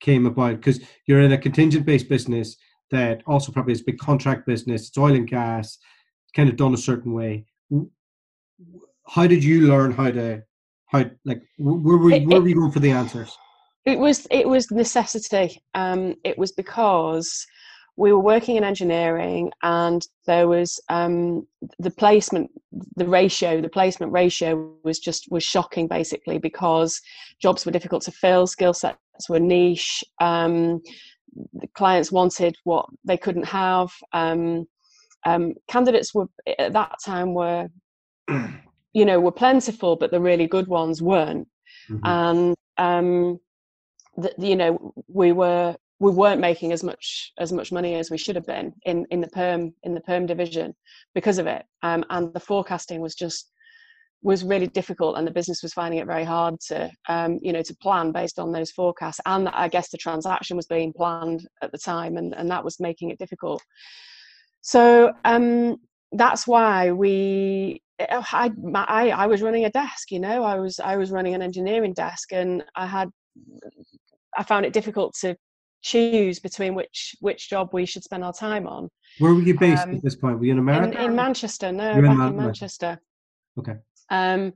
came 0.00 0.26
about 0.26 0.56
because 0.56 0.80
you're 1.06 1.20
in 1.20 1.32
a 1.32 1.38
contingent 1.38 1.84
based 1.84 2.08
business 2.08 2.56
that 2.90 3.22
also 3.26 3.52
probably 3.52 3.72
is 3.72 3.82
a 3.82 3.84
big 3.84 3.98
contract 3.98 4.46
business. 4.46 4.88
It's 4.88 4.98
oil 4.98 5.14
and 5.14 5.28
gas, 5.28 5.78
kind 6.34 6.48
of 6.48 6.56
done 6.56 6.74
a 6.74 6.78
certain 6.78 7.12
way. 7.12 7.46
How 9.06 9.26
did 9.26 9.44
you 9.44 9.68
learn 9.68 9.92
how 9.92 10.10
to 10.10 10.42
how 10.86 11.04
like 11.24 11.42
where 11.58 11.96
were, 11.96 12.18
where 12.20 12.40
were 12.40 12.48
you 12.48 12.54
going 12.54 12.72
for 12.72 12.80
the 12.80 12.90
answers? 12.90 13.36
It 13.84 13.98
was 13.98 14.26
it 14.30 14.48
was 14.48 14.70
necessity. 14.70 15.62
Um, 15.74 16.16
it 16.24 16.36
was 16.36 16.52
because 16.52 17.46
we 17.96 18.12
were 18.12 18.20
working 18.20 18.56
in 18.56 18.64
engineering 18.64 19.52
and 19.62 20.06
there 20.26 20.48
was 20.48 20.80
um, 20.88 21.46
the 21.78 21.90
placement 21.90 22.50
the 22.96 23.06
ratio 23.06 23.60
the 23.60 23.68
placement 23.68 24.12
ratio 24.12 24.72
was 24.84 24.98
just 24.98 25.26
was 25.30 25.42
shocking 25.42 25.86
basically 25.86 26.38
because 26.38 27.00
jobs 27.40 27.66
were 27.66 27.72
difficult 27.72 28.02
to 28.02 28.12
fill 28.12 28.46
skill 28.46 28.72
sets 28.72 28.96
were 29.28 29.40
niche 29.40 30.04
um, 30.20 30.80
the 31.54 31.68
clients 31.74 32.10
wanted 32.10 32.56
what 32.64 32.86
they 33.04 33.16
couldn't 33.16 33.46
have 33.46 33.90
um, 34.12 34.66
um 35.26 35.54
candidates 35.68 36.14
were 36.14 36.26
at 36.58 36.72
that 36.72 36.96
time 37.04 37.34
were 37.34 37.68
you 38.92 39.04
know 39.04 39.20
were 39.20 39.32
plentiful 39.32 39.96
but 39.96 40.10
the 40.10 40.20
really 40.20 40.46
good 40.46 40.66
ones 40.68 41.02
weren't 41.02 41.46
mm-hmm. 41.90 42.04
and 42.04 42.56
um, 42.78 43.38
the, 44.16 44.32
you 44.38 44.56
know 44.56 44.94
we 45.08 45.32
were 45.32 45.76
we 46.00 46.10
weren't 46.10 46.40
making 46.40 46.72
as 46.72 46.82
much 46.82 47.32
as 47.38 47.52
much 47.52 47.70
money 47.70 47.94
as 47.94 48.10
we 48.10 48.18
should 48.18 48.34
have 48.34 48.46
been 48.46 48.72
in 48.86 49.06
in 49.10 49.20
the 49.20 49.28
perm 49.28 49.72
in 49.84 49.94
the 49.94 50.00
perm 50.00 50.26
division 50.26 50.74
because 51.14 51.38
of 51.38 51.46
it. 51.46 51.64
Um, 51.82 52.04
and 52.10 52.32
the 52.32 52.40
forecasting 52.40 53.00
was 53.00 53.14
just 53.14 53.52
was 54.22 54.44
really 54.44 54.66
difficult 54.66 55.16
and 55.16 55.26
the 55.26 55.30
business 55.30 55.62
was 55.62 55.72
finding 55.72 55.98
it 56.00 56.06
very 56.06 56.24
hard 56.24 56.58
to 56.68 56.90
um, 57.08 57.38
you 57.42 57.52
know 57.52 57.62
to 57.62 57.76
plan 57.76 58.12
based 58.12 58.38
on 58.38 58.50
those 58.50 58.70
forecasts. 58.70 59.20
And 59.26 59.48
i 59.50 59.68
guess 59.68 59.90
the 59.90 59.98
transaction 59.98 60.56
was 60.56 60.66
being 60.66 60.92
planned 60.92 61.46
at 61.62 61.70
the 61.70 61.78
time 61.78 62.16
and, 62.16 62.34
and 62.34 62.50
that 62.50 62.64
was 62.64 62.80
making 62.80 63.10
it 63.10 63.18
difficult. 63.18 63.62
So 64.62 65.12
um, 65.24 65.76
that's 66.12 66.46
why 66.46 66.90
we 66.90 67.82
I, 68.00 68.50
I 68.74 69.10
i 69.10 69.26
was 69.26 69.42
running 69.42 69.66
a 69.66 69.70
desk 69.70 70.10
you 70.10 70.18
know 70.18 70.42
i 70.42 70.58
was 70.58 70.80
i 70.80 70.96
was 70.96 71.10
running 71.10 71.34
an 71.34 71.42
engineering 71.42 71.92
desk 71.92 72.32
and 72.32 72.64
i 72.74 72.86
had 72.86 73.10
I 74.36 74.42
found 74.42 74.64
it 74.64 74.72
difficult 74.72 75.14
to 75.20 75.36
choose 75.82 76.38
between 76.38 76.74
which 76.74 77.16
which 77.20 77.48
job 77.48 77.70
we 77.72 77.86
should 77.86 78.04
spend 78.04 78.24
our 78.24 78.32
time 78.32 78.66
on. 78.66 78.88
Where 79.18 79.34
were 79.34 79.40
you 79.40 79.58
based 79.58 79.84
um, 79.84 79.96
at 79.96 80.02
this 80.02 80.16
point? 80.16 80.38
Were 80.38 80.44
you 80.44 80.52
in 80.52 80.58
America? 80.58 80.98
In, 80.98 81.10
in 81.10 81.16
Manchester, 81.16 81.72
no, 81.72 81.94
You're 81.94 82.02
back 82.02 82.12
in, 82.12 82.18
Man- 82.18 82.28
in 82.28 82.36
Manchester. 82.36 83.00
Okay. 83.58 83.76
Um, 84.10 84.52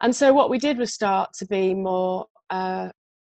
and 0.00 0.14
so 0.14 0.32
what 0.32 0.50
we 0.50 0.58
did 0.58 0.78
was 0.78 0.92
start 0.92 1.30
to 1.38 1.46
be 1.46 1.74
more 1.74 2.26
uh, 2.50 2.88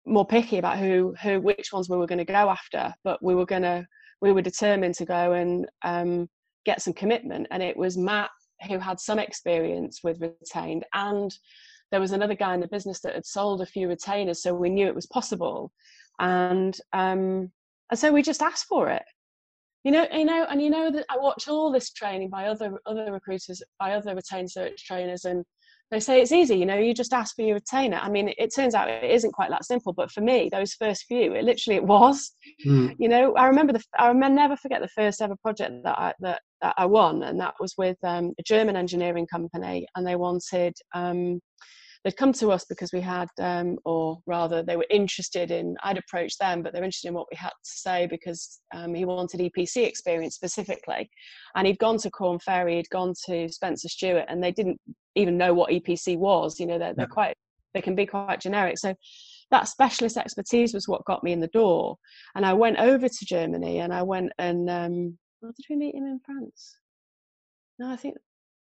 more 0.06 0.26
picky 0.26 0.58
about 0.58 0.78
who 0.78 1.14
who 1.22 1.40
which 1.40 1.72
ones 1.72 1.88
we 1.88 1.96
were 1.96 2.06
going 2.06 2.18
to 2.18 2.24
go 2.24 2.50
after, 2.50 2.92
but 3.04 3.22
we 3.22 3.34
were 3.34 3.46
going 3.46 3.62
to 3.62 3.86
we 4.20 4.32
were 4.32 4.42
determined 4.42 4.94
to 4.96 5.04
go 5.04 5.32
and 5.32 5.66
um, 5.84 6.28
get 6.64 6.82
some 6.82 6.92
commitment. 6.92 7.46
And 7.50 7.62
it 7.62 7.76
was 7.76 7.96
Matt 7.96 8.30
who 8.68 8.78
had 8.78 9.00
some 9.00 9.18
experience 9.18 10.00
with 10.02 10.20
retained 10.20 10.84
and 10.94 11.36
there 11.90 12.00
was 12.00 12.12
another 12.12 12.34
guy 12.34 12.54
in 12.54 12.60
the 12.60 12.68
business 12.68 13.00
that 13.00 13.14
had 13.14 13.26
sold 13.26 13.60
a 13.60 13.66
few 13.66 13.88
retainers 13.88 14.42
so 14.42 14.54
we 14.54 14.70
knew 14.70 14.86
it 14.86 14.94
was 14.94 15.06
possible 15.06 15.72
and 16.18 16.76
um, 16.92 17.50
and 17.90 17.99
so 17.99 18.12
we 18.12 18.23
just 18.23 18.42
asked 18.42 18.66
for 18.66 18.90
it. 18.90 19.02
You 19.85 19.92
know 19.92 20.06
you 20.11 20.25
know 20.25 20.47
and 20.49 20.62
you 20.62 20.71
know 20.71 20.90
that 20.90 21.04
i 21.11 21.18
watch 21.18 21.47
all 21.47 21.71
this 21.71 21.92
training 21.92 22.30
by 22.30 22.47
other 22.47 22.80
other 22.87 23.12
recruiters 23.12 23.62
by 23.78 23.92
other 23.92 24.14
retained 24.14 24.50
search 24.50 24.83
trainers 24.87 25.26
and 25.26 25.44
they 25.90 26.00
say 26.00 26.23
it's 26.23 26.33
easy 26.33 26.56
you 26.56 26.64
know 26.64 26.78
you 26.78 26.94
just 26.94 27.12
ask 27.12 27.37
for 27.37 27.42
your 27.42 27.56
retainer. 27.56 27.99
I 27.99 28.09
mean 28.09 28.28
it, 28.28 28.37
it 28.38 28.54
turns 28.54 28.75
out 28.75 28.88
it 28.88 29.04
isn't 29.04 29.33
quite 29.33 29.50
that 29.50 29.66
simple 29.66 29.92
but 29.92 30.11
for 30.11 30.23
me 30.23 30.49
those 30.50 30.73
first 30.73 31.04
few 31.04 31.35
it 31.35 31.44
literally 31.44 31.76
it 31.76 31.85
was. 31.85 32.33
Mm. 32.66 32.97
you 32.99 33.09
know 33.09 33.35
i 33.35 33.47
remember 33.47 33.75
the 33.75 33.85
i 33.99 34.09
remember 34.09 34.35
never 34.35 34.56
forget 34.56 34.80
the 34.80 34.88
first 34.88 35.21
ever 35.21 35.37
project 35.42 35.85
that 35.85 35.99
i 35.99 36.14
that, 36.21 36.40
that 36.62 36.75
i 36.78 36.87
won 36.87 37.23
and 37.23 37.38
that 37.40 37.54
was 37.61 37.75
with 37.76 37.99
um, 38.04 38.33
a 38.38 38.42
german 38.42 38.76
engineering 38.76 39.26
company 39.26 39.87
and 39.94 40.06
they 40.06 40.16
wanted 40.16 40.75
um, 40.94 41.40
they'd 42.04 42.16
come 42.16 42.32
to 42.34 42.52
us 42.52 42.66
because 42.68 42.92
we 42.92 43.00
had, 43.00 43.28
um, 43.40 43.78
or 43.84 44.18
rather, 44.26 44.62
they 44.62 44.76
were 44.76 44.87
interested 44.90 45.50
in. 45.50 45.75
I'd 45.82 45.99
approached 45.99 46.38
them, 46.38 46.62
but 46.62 46.73
they're 46.73 46.84
interested 46.84 47.08
in 47.08 47.14
what 47.14 47.28
we 47.30 47.37
had 47.37 47.49
to 47.49 47.70
say 47.70 48.06
because 48.06 48.61
um, 48.75 48.94
he 48.94 49.06
wanted 49.06 49.40
EPC 49.40 49.87
experience 49.87 50.34
specifically, 50.34 51.11
and 51.54 51.66
he'd 51.66 51.78
gone 51.78 51.99
to 51.99 52.11
Korn 52.11 52.38
Ferry, 52.38 52.76
he'd 52.76 52.90
gone 52.90 53.14
to 53.26 53.49
Spencer 53.49 53.88
Stuart, 53.88 54.26
and 54.28 54.42
they 54.42 54.52
didn't 54.52 54.80
even 55.14 55.38
know 55.38 55.54
what 55.54 55.70
EPC 55.70 56.18
was. 56.18 56.61
You 56.61 56.66
know, 56.66 56.78
they're, 56.78 56.94
they're 56.94 57.06
quite, 57.06 57.37
they 57.73 57.80
can 57.80 57.94
be 57.94 58.06
quite 58.06 58.40
generic. 58.40 58.78
So 58.78 58.94
that 59.50 59.68
specialist 59.68 60.18
expertise 60.18 60.75
was 60.75 60.87
what 60.87 61.04
got 61.06 61.25
me 61.25 61.32
in 61.32 61.40
the 61.40 61.49
door. 61.49 61.96
And 62.34 62.44
I 62.44 62.52
went 62.52 62.78
over 62.78 63.08
to 63.08 63.26
Germany, 63.26 63.78
and 63.78 63.94
I 63.94 64.02
went 64.02 64.30
and 64.38 64.68
um, 64.68 65.18
did 65.42 65.66
we 65.70 65.76
meet 65.76 65.94
him 65.94 66.04
in 66.04 66.20
France? 66.25 66.76
No, 67.78 67.90
I 67.90 67.96
think 67.96 68.16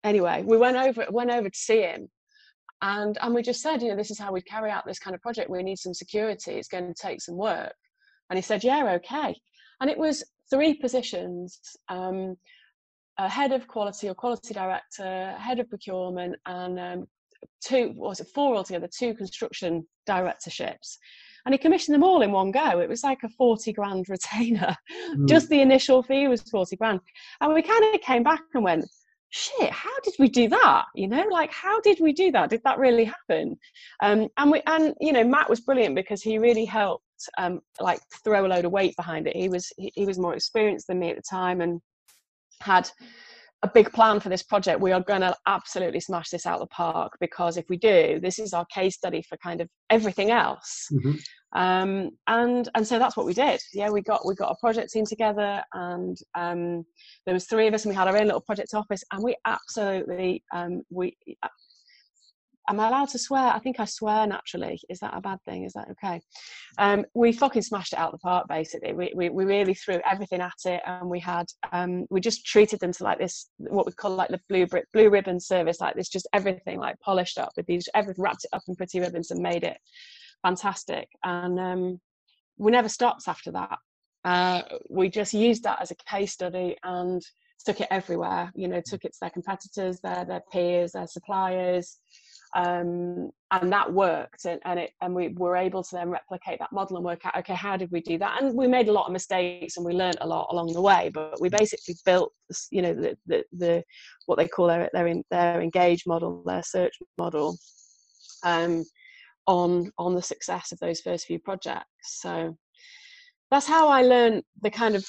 anyway 0.05 0.41
we 0.45 0.55
went 0.55 0.77
over 0.77 1.05
went 1.09 1.29
over 1.29 1.49
to 1.49 1.57
see 1.57 1.81
him 1.81 2.07
and 2.81 3.17
and 3.21 3.33
we 3.33 3.41
just 3.41 3.61
said 3.61 3.81
you 3.81 3.89
know 3.89 3.95
this 3.95 4.11
is 4.11 4.19
how 4.19 4.31
we'd 4.31 4.45
carry 4.45 4.71
out 4.71 4.85
this 4.85 4.99
kind 4.99 5.15
of 5.15 5.21
project. 5.21 5.49
We 5.49 5.63
need 5.63 5.79
some 5.79 5.93
security. 5.93 6.53
It's 6.53 6.67
going 6.67 6.87
to 6.87 6.93
take 6.93 7.21
some 7.21 7.35
work. 7.35 7.73
And 8.29 8.37
he 8.37 8.41
said 8.41 8.63
yeah 8.63 8.93
okay. 8.95 9.35
And 9.81 9.89
it 9.89 9.97
was 9.97 10.23
three 10.49 10.73
positions 10.75 11.59
um, 11.89 12.35
a 13.17 13.27
head 13.27 13.51
of 13.51 13.67
quality 13.67 14.07
or 14.07 14.15
quality 14.15 14.53
director 14.53 15.35
head 15.37 15.59
of 15.59 15.69
procurement 15.69 16.35
and 16.45 16.79
um, 16.79 17.07
two 17.61 17.93
was 17.95 18.19
it 18.19 18.27
four 18.33 18.55
altogether 18.55 18.87
two 18.87 19.13
construction 19.13 19.85
directorships. 20.05 20.97
And 21.45 21.53
he 21.53 21.57
commissioned 21.57 21.95
them 21.95 22.03
all 22.03 22.21
in 22.21 22.31
one 22.31 22.51
go. 22.51 22.79
It 22.79 22.89
was 22.89 23.03
like 23.03 23.23
a 23.23 23.29
40 23.29 23.71
grand 23.73 24.05
retainer. 24.09 24.75
Mm. 25.15 25.27
just 25.27 25.49
the 25.49 25.61
initial 25.61 26.03
fee 26.03 26.27
was 26.27 26.41
40 26.41 26.75
grand. 26.75 26.99
And 27.41 27.53
we 27.53 27.61
kind 27.61 27.95
of 27.95 28.01
came 28.01 28.23
back 28.23 28.41
and 28.53 28.63
went 28.63 28.85
shit 29.29 29.69
how 29.69 29.99
did 30.03 30.13
we 30.19 30.27
do 30.27 30.49
that? 30.49 30.85
You 30.95 31.07
know 31.07 31.25
like 31.31 31.51
how 31.51 31.79
did 31.81 31.99
we 31.99 32.13
do 32.13 32.31
that? 32.31 32.49
Did 32.49 32.61
that 32.63 32.79
really 32.79 33.05
happen? 33.05 33.57
Um, 34.01 34.27
and 34.37 34.51
we 34.51 34.61
and 34.65 34.93
you 34.99 35.13
know 35.13 35.23
matt 35.23 35.49
was 35.49 35.61
brilliant 35.61 35.95
because 35.95 36.21
he 36.21 36.37
really 36.37 36.65
helped 36.65 37.03
um, 37.37 37.59
like 37.79 37.99
throw 38.23 38.45
a 38.45 38.47
load 38.47 38.65
of 38.65 38.71
weight 38.71 38.95
behind 38.95 39.27
it. 39.27 39.35
He 39.35 39.49
was 39.49 39.71
he, 39.77 39.91
he 39.95 40.05
was 40.05 40.19
more 40.19 40.33
experienced 40.33 40.87
than 40.87 40.99
me 40.99 41.09
at 41.11 41.15
the 41.15 41.23
time 41.29 41.61
and 41.61 41.79
had 42.61 42.89
a 43.61 43.69
big 43.73 43.91
plan 43.91 44.19
for 44.19 44.29
this 44.29 44.43
project. 44.43 44.79
We 44.79 44.93
are 44.93 45.01
going 45.01 45.21
to 45.21 45.35
absolutely 45.45 45.99
smash 45.99 46.29
this 46.29 46.45
out 46.45 46.61
of 46.61 46.61
the 46.61 46.73
park 46.73 47.11
because 47.19 47.57
if 47.57 47.65
we 47.69 47.77
do 47.77 48.19
this 48.21 48.39
is 48.39 48.53
our 48.53 48.65
case 48.73 48.95
study 48.95 49.21
for 49.21 49.37
kind 49.37 49.61
of 49.61 49.69
everything 49.89 50.31
else. 50.31 50.87
Mm-hmm. 50.91 51.17
Um, 51.55 52.09
and 52.27 52.69
and 52.75 52.87
so 52.87 52.99
that's 52.99 53.17
what 53.17 53.25
we 53.25 53.33
did 53.33 53.59
yeah 53.73 53.89
we 53.89 54.01
got 54.01 54.25
we 54.25 54.35
got 54.35 54.51
a 54.51 54.55
project 54.59 54.91
team 54.91 55.05
together 55.05 55.61
and 55.73 56.17
um, 56.35 56.83
there 57.25 57.33
was 57.33 57.45
three 57.45 57.67
of 57.67 57.73
us 57.73 57.85
and 57.85 57.91
we 57.91 57.95
had 57.95 58.07
our 58.07 58.17
own 58.17 58.25
little 58.25 58.41
project 58.41 58.73
office 58.73 59.03
and 59.11 59.23
we 59.23 59.35
absolutely 59.45 60.43
um, 60.53 60.81
we 60.89 61.15
am 62.69 62.79
I 62.79 62.87
allowed 62.87 63.09
to 63.09 63.19
swear? 63.19 63.47
I 63.47 63.59
think 63.59 63.79
I 63.79 63.85
swear 63.85 64.27
naturally. 64.27 64.79
Is 64.89 64.99
that 64.99 65.15
a 65.15 65.21
bad 65.21 65.39
thing? 65.43 65.63
Is 65.63 65.73
that 65.73 65.87
okay? 65.91 66.21
Um, 66.77 67.03
we 67.15 67.31
fucking 67.31 67.63
smashed 67.63 67.93
it 67.93 67.99
out 67.99 68.13
of 68.13 68.19
the 68.19 68.23
park, 68.23 68.47
basically. 68.47 68.93
We, 68.93 69.11
we, 69.15 69.29
we 69.29 69.45
really 69.45 69.73
threw 69.73 69.99
everything 70.09 70.41
at 70.41 70.53
it 70.65 70.81
and 70.85 71.09
we 71.09 71.19
had, 71.19 71.47
um, 71.71 72.05
we 72.09 72.21
just 72.21 72.45
treated 72.45 72.79
them 72.79 72.93
to 72.93 73.03
like 73.03 73.17
this, 73.17 73.49
what 73.57 73.85
we 73.85 73.91
call 73.91 74.11
like 74.11 74.29
the 74.29 74.39
blue, 74.47 74.67
brick, 74.67 74.85
blue 74.93 75.09
ribbon 75.09 75.39
service, 75.39 75.81
like 75.81 75.95
this, 75.95 76.09
just 76.09 76.27
everything 76.33 76.79
like 76.79 76.99
polished 76.99 77.39
up 77.39 77.49
with 77.57 77.65
these, 77.65 77.89
everything 77.95 78.23
wrapped 78.23 78.45
it 78.45 78.55
up 78.55 78.61
in 78.67 78.75
pretty 78.75 78.99
ribbons 78.99 79.31
and 79.31 79.41
made 79.41 79.63
it 79.63 79.77
fantastic. 80.43 81.09
And 81.23 81.59
um, 81.59 82.01
we 82.57 82.71
never 82.71 82.89
stopped 82.89 83.27
after 83.27 83.51
that. 83.51 83.77
Uh, 84.25 84.61
we 84.89 85.09
just 85.09 85.33
used 85.33 85.63
that 85.63 85.81
as 85.81 85.91
a 85.91 85.95
case 85.95 86.33
study 86.33 86.75
and 86.83 87.21
took 87.65 87.81
it 87.81 87.87
everywhere, 87.89 88.51
you 88.55 88.67
know, 88.67 88.81
took 88.85 89.05
it 89.05 89.13
to 89.13 89.17
their 89.21 89.29
competitors, 89.29 89.99
their, 90.01 90.25
their 90.25 90.43
peers, 90.51 90.93
their 90.93 91.07
suppliers, 91.07 91.99
um, 92.55 93.29
and 93.51 93.71
that 93.71 93.91
worked 93.91 94.45
and, 94.45 94.59
and 94.65 94.79
it 94.79 94.91
and 95.01 95.13
we 95.13 95.29
were 95.29 95.55
able 95.55 95.83
to 95.83 95.95
then 95.95 96.09
replicate 96.09 96.57
that 96.59 96.71
model 96.71 96.97
and 96.97 97.05
work 97.05 97.23
out 97.25 97.37
okay 97.37 97.53
how 97.53 97.77
did 97.77 97.91
we 97.91 98.01
do 98.01 98.17
that 98.17 98.41
and 98.41 98.55
we 98.55 98.67
made 98.67 98.87
a 98.87 98.91
lot 98.91 99.05
of 99.05 99.11
mistakes 99.11 99.77
and 99.77 99.85
we 99.85 99.93
learned 99.93 100.17
a 100.21 100.27
lot 100.27 100.47
along 100.51 100.71
the 100.73 100.81
way 100.81 101.11
but 101.13 101.39
we 101.39 101.49
basically 101.49 101.95
built 102.05 102.31
you 102.71 102.81
know 102.81 102.93
the 102.93 103.15
the, 103.27 103.43
the 103.53 103.83
what 104.25 104.37
they 104.37 104.47
call 104.47 104.67
their 104.67 104.89
their, 104.93 105.13
their 105.29 105.61
engage 105.61 106.05
model 106.07 106.43
their 106.45 106.63
search 106.63 106.93
model 107.17 107.55
um, 108.43 108.83
on 109.47 109.91
on 109.97 110.15
the 110.15 110.21
success 110.21 110.71
of 110.71 110.79
those 110.79 111.01
first 111.01 111.25
few 111.25 111.39
projects 111.39 111.87
so 112.03 112.55
that's 113.51 113.67
how 113.67 113.87
I 113.87 114.03
learned 114.03 114.43
the 114.61 114.69
kind 114.69 114.95
of 114.95 115.05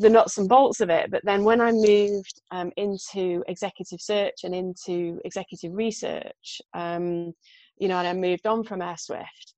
the 0.00 0.10
nuts 0.10 0.38
and 0.38 0.48
bolts 0.48 0.80
of 0.80 0.90
it. 0.90 1.10
But 1.10 1.24
then 1.24 1.44
when 1.44 1.60
I 1.60 1.70
moved 1.70 2.42
um, 2.50 2.72
into 2.76 3.44
executive 3.46 4.00
search 4.00 4.42
and 4.42 4.54
into 4.54 5.20
executive 5.24 5.72
research, 5.72 6.60
um, 6.74 7.32
you 7.78 7.88
know, 7.88 7.98
and 7.98 8.08
I 8.08 8.12
moved 8.12 8.46
on 8.46 8.64
from 8.64 8.80
AirSwift, 8.80 9.52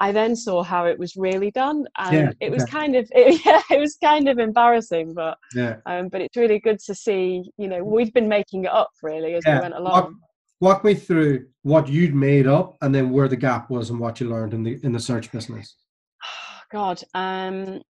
I 0.00 0.12
then 0.12 0.36
saw 0.36 0.62
how 0.62 0.86
it 0.86 0.98
was 0.98 1.14
really 1.16 1.50
done, 1.52 1.86
and 1.96 2.16
yeah, 2.16 2.32
it 2.40 2.50
was 2.50 2.64
kind 2.64 2.96
of 2.96 3.08
it, 3.12 3.42
yeah, 3.46 3.62
it 3.70 3.78
was 3.78 3.96
kind 4.02 4.28
of 4.28 4.38
embarrassing, 4.38 5.14
but 5.14 5.38
yeah, 5.54 5.76
um, 5.86 6.08
but 6.08 6.20
it's 6.20 6.36
really 6.36 6.58
good 6.58 6.80
to 6.80 6.94
see. 6.94 7.50
You 7.56 7.68
know, 7.68 7.82
we've 7.82 8.12
been 8.12 8.28
making 8.28 8.64
it 8.64 8.72
up 8.72 8.90
really 9.02 9.34
as 9.34 9.44
yeah. 9.46 9.56
we 9.56 9.62
went 9.62 9.74
along. 9.74 10.16
Walk, 10.64 10.82
me 10.82 10.94
through 10.94 11.46
what 11.60 11.88
you'd 11.88 12.14
made 12.14 12.46
up, 12.46 12.78
and 12.80 12.94
then 12.94 13.10
where 13.10 13.28
the 13.28 13.36
gap 13.36 13.68
was, 13.68 13.90
and 13.90 14.00
what 14.00 14.18
you 14.18 14.30
learned 14.30 14.54
in 14.54 14.62
the 14.62 14.80
in 14.82 14.92
the 14.92 14.98
search 14.98 15.30
business. 15.30 15.76
God. 16.72 17.02
Um, 17.12 17.82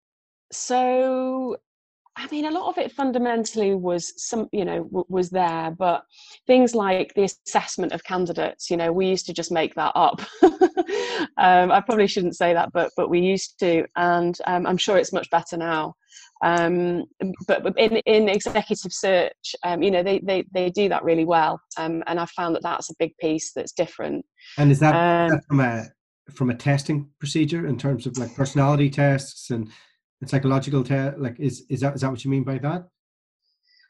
so, 0.50 1.56
I 2.16 2.26
mean, 2.32 2.46
a 2.46 2.50
lot 2.50 2.68
of 2.68 2.78
it 2.78 2.90
fundamentally 2.90 3.76
was 3.76 4.12
some, 4.16 4.48
you 4.50 4.64
know, 4.64 4.82
w- 4.82 5.04
was 5.08 5.30
there, 5.30 5.70
but 5.70 6.02
things 6.48 6.74
like 6.74 7.14
the 7.14 7.22
assessment 7.46 7.92
of 7.92 8.02
candidates, 8.02 8.68
you 8.68 8.76
know, 8.76 8.92
we 8.92 9.06
used 9.06 9.26
to 9.26 9.32
just 9.32 9.52
make 9.52 9.76
that 9.76 9.92
up. 9.94 10.20
um, 10.42 11.70
I 11.70 11.80
probably 11.80 12.08
shouldn't 12.08 12.36
say 12.36 12.54
that, 12.54 12.72
but 12.72 12.90
but 12.96 13.08
we 13.08 13.20
used 13.20 13.56
to, 13.60 13.84
and 13.94 14.36
um, 14.48 14.66
I'm 14.66 14.78
sure 14.78 14.98
it's 14.98 15.12
much 15.12 15.30
better 15.30 15.56
now. 15.56 15.94
Um, 16.44 17.04
but 17.48 17.66
in 17.78 17.96
in 18.04 18.28
executive 18.28 18.92
search, 18.92 19.56
um, 19.64 19.82
you 19.82 19.90
know, 19.90 20.02
they, 20.02 20.18
they 20.18 20.44
they 20.52 20.68
do 20.68 20.90
that 20.90 21.02
really 21.02 21.24
well, 21.24 21.58
um, 21.78 22.02
and 22.06 22.20
I've 22.20 22.30
found 22.30 22.54
that 22.54 22.62
that's 22.62 22.90
a 22.90 22.94
big 22.98 23.16
piece 23.16 23.52
that's 23.52 23.72
different. 23.72 24.26
And 24.58 24.70
is 24.70 24.78
that, 24.80 24.94
um, 25.32 25.40
from 25.48 25.60
a 25.60 25.86
from 26.32 26.50
a 26.50 26.54
testing 26.54 27.08
procedure 27.18 27.66
in 27.66 27.76
terms 27.76 28.06
of 28.06 28.16
like 28.18 28.34
personality 28.34 28.88
tests 28.88 29.50
and, 29.50 29.70
and 30.20 30.30
psychological 30.30 30.82
test 30.82 31.18
like 31.18 31.38
is 31.38 31.64
is 31.68 31.80
that 31.80 31.94
is 31.94 32.00
that 32.00 32.10
what 32.10 32.24
you 32.24 32.30
mean 32.30 32.44
by 32.44 32.58
that 32.58 32.86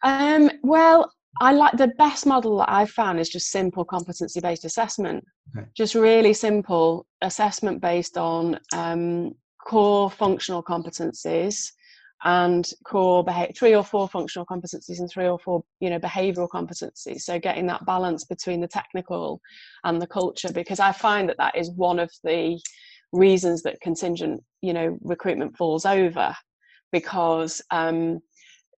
um 0.02 0.50
well 0.62 1.10
i 1.40 1.52
like 1.52 1.76
the 1.76 1.92
best 1.98 2.26
model 2.26 2.58
that 2.58 2.70
i've 2.70 2.90
found 2.90 3.20
is 3.20 3.28
just 3.28 3.50
simple 3.50 3.84
competency 3.84 4.40
based 4.40 4.64
assessment 4.64 5.24
okay. 5.56 5.66
just 5.76 5.94
really 5.94 6.32
simple 6.32 7.06
assessment 7.22 7.80
based 7.80 8.18
on 8.18 8.58
um, 8.72 9.32
core 9.64 10.10
functional 10.10 10.62
competencies 10.62 11.70
and 12.24 12.70
core 12.86 13.22
behavior, 13.22 13.52
three 13.56 13.74
or 13.74 13.84
four 13.84 14.08
functional 14.08 14.46
competencies 14.46 14.98
and 14.98 15.10
three 15.10 15.28
or 15.28 15.38
four 15.38 15.62
you 15.80 15.90
know 15.90 15.98
behavioral 15.98 16.48
competencies. 16.48 17.20
So 17.20 17.38
getting 17.38 17.66
that 17.66 17.84
balance 17.86 18.24
between 18.24 18.60
the 18.60 18.68
technical 18.68 19.40
and 19.84 20.00
the 20.00 20.06
culture 20.06 20.52
because 20.52 20.80
i 20.80 20.92
find 20.92 21.28
that 21.28 21.36
that 21.38 21.56
is 21.56 21.70
one 21.70 21.98
of 21.98 22.10
the 22.22 22.58
reasons 23.12 23.62
that 23.62 23.80
contingent 23.80 24.42
you 24.60 24.72
know 24.72 24.98
recruitment 25.02 25.56
falls 25.56 25.86
over 25.86 26.34
because 26.92 27.62
um, 27.70 28.20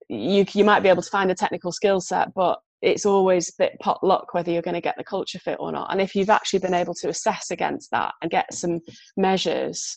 you 0.09 0.45
you 0.53 0.65
might 0.65 0.83
be 0.83 0.88
able 0.88 1.03
to 1.03 1.11
find 1.11 1.31
a 1.31 1.35
technical 1.35 1.73
skill 1.73 2.00
set 2.00 2.33
but 2.35 2.59
it's 2.83 3.07
always 3.07 3.49
a 3.49 3.53
bit 3.59 3.79
pot 3.81 4.03
luck 4.03 4.35
whether 4.35 4.50
you're 4.50 4.62
going 4.62 4.75
to 4.75 4.81
get 4.81 4.97
the 4.99 5.05
culture 5.05 5.38
fit 5.38 5.57
or 5.59 5.73
not. 5.73 5.90
And 5.90 6.01
if 6.01 6.14
you've 6.14 6.31
actually 6.31 6.59
been 6.59 6.75
able 6.75 6.94
to 6.94 7.09
assess 7.09 7.51
against 7.51 7.90
that 7.90 8.12
and 8.20 8.31
get 8.31 8.53
some 8.53 8.81
measures 9.16 9.97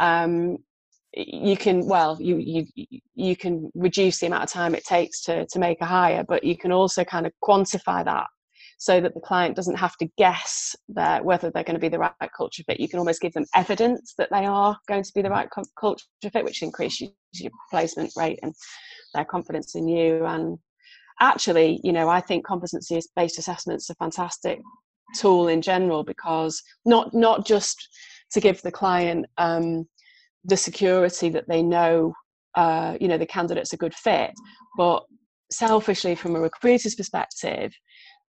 um, 0.00 0.58
you 1.16 1.56
can 1.56 1.86
well 1.86 2.16
you 2.20 2.36
you 2.36 2.66
you 3.14 3.36
can 3.36 3.70
reduce 3.74 4.20
the 4.20 4.26
amount 4.26 4.44
of 4.44 4.50
time 4.50 4.74
it 4.74 4.84
takes 4.84 5.22
to 5.22 5.46
to 5.46 5.58
make 5.58 5.80
a 5.80 5.86
hire 5.86 6.24
but 6.28 6.44
you 6.44 6.56
can 6.56 6.72
also 6.72 7.04
kind 7.04 7.26
of 7.26 7.32
quantify 7.42 8.04
that 8.04 8.26
so 8.78 9.00
that 9.00 9.14
the 9.14 9.20
client 9.20 9.56
doesn't 9.56 9.76
have 9.76 9.96
to 9.96 10.06
guess 10.18 10.76
that 10.88 11.24
whether 11.24 11.50
they're 11.50 11.64
going 11.64 11.76
to 11.76 11.80
be 11.80 11.88
the 11.88 11.98
right 11.98 12.12
culture 12.36 12.62
fit. 12.64 12.78
You 12.78 12.90
can 12.90 12.98
almost 12.98 13.22
give 13.22 13.32
them 13.32 13.46
evidence 13.54 14.12
that 14.18 14.28
they 14.30 14.44
are 14.44 14.76
going 14.86 15.02
to 15.02 15.12
be 15.14 15.22
the 15.22 15.30
right 15.30 15.48
culture 15.80 16.04
fit 16.30 16.44
which 16.44 16.62
increases 16.62 17.08
your 17.32 17.52
placement 17.70 18.12
rate 18.18 18.38
and 18.42 18.54
their 19.14 19.24
confidence 19.24 19.74
in 19.76 19.88
you. 19.88 20.26
And 20.26 20.58
actually 21.20 21.80
you 21.82 21.92
know 21.92 22.08
i 22.08 22.20
think 22.20 22.44
competency 22.44 23.00
based 23.14 23.38
assessments 23.38 23.88
are 23.90 23.94
fantastic 23.94 24.60
tool 25.14 25.48
in 25.48 25.62
general 25.62 26.02
because 26.04 26.62
not 26.84 27.12
not 27.14 27.46
just 27.46 27.88
to 28.32 28.40
give 28.40 28.60
the 28.62 28.72
client 28.72 29.24
um, 29.38 29.86
the 30.46 30.56
security 30.56 31.28
that 31.28 31.48
they 31.48 31.62
know 31.62 32.14
uh, 32.54 32.96
you 33.00 33.08
know 33.08 33.18
the 33.18 33.26
candidate's 33.26 33.72
a 33.72 33.76
good 33.76 33.94
fit. 33.94 34.32
But 34.76 35.04
selfishly 35.50 36.14
from 36.14 36.34
a 36.34 36.40
recruiter's 36.40 36.96
perspective 36.96 37.72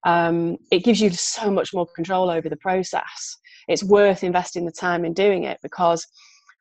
um, 0.05 0.57
it 0.71 0.83
gives 0.83 1.01
you 1.01 1.09
so 1.09 1.49
much 1.49 1.73
more 1.73 1.87
control 1.95 2.29
over 2.29 2.47
the 2.47 2.57
process. 2.57 3.37
It's 3.67 3.83
worth 3.83 4.23
investing 4.23 4.65
the 4.65 4.71
time 4.71 5.03
in 5.03 5.13
doing 5.13 5.43
it 5.43 5.57
because 5.63 6.05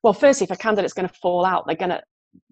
well 0.02 0.14
firstly 0.14 0.44
if 0.44 0.50
a 0.50 0.56
candidate's 0.56 0.94
going 0.94 1.08
to 1.08 1.14
fall 1.14 1.44
out 1.44 1.64
they're 1.66 1.76
going 1.76 1.90
to 1.90 2.02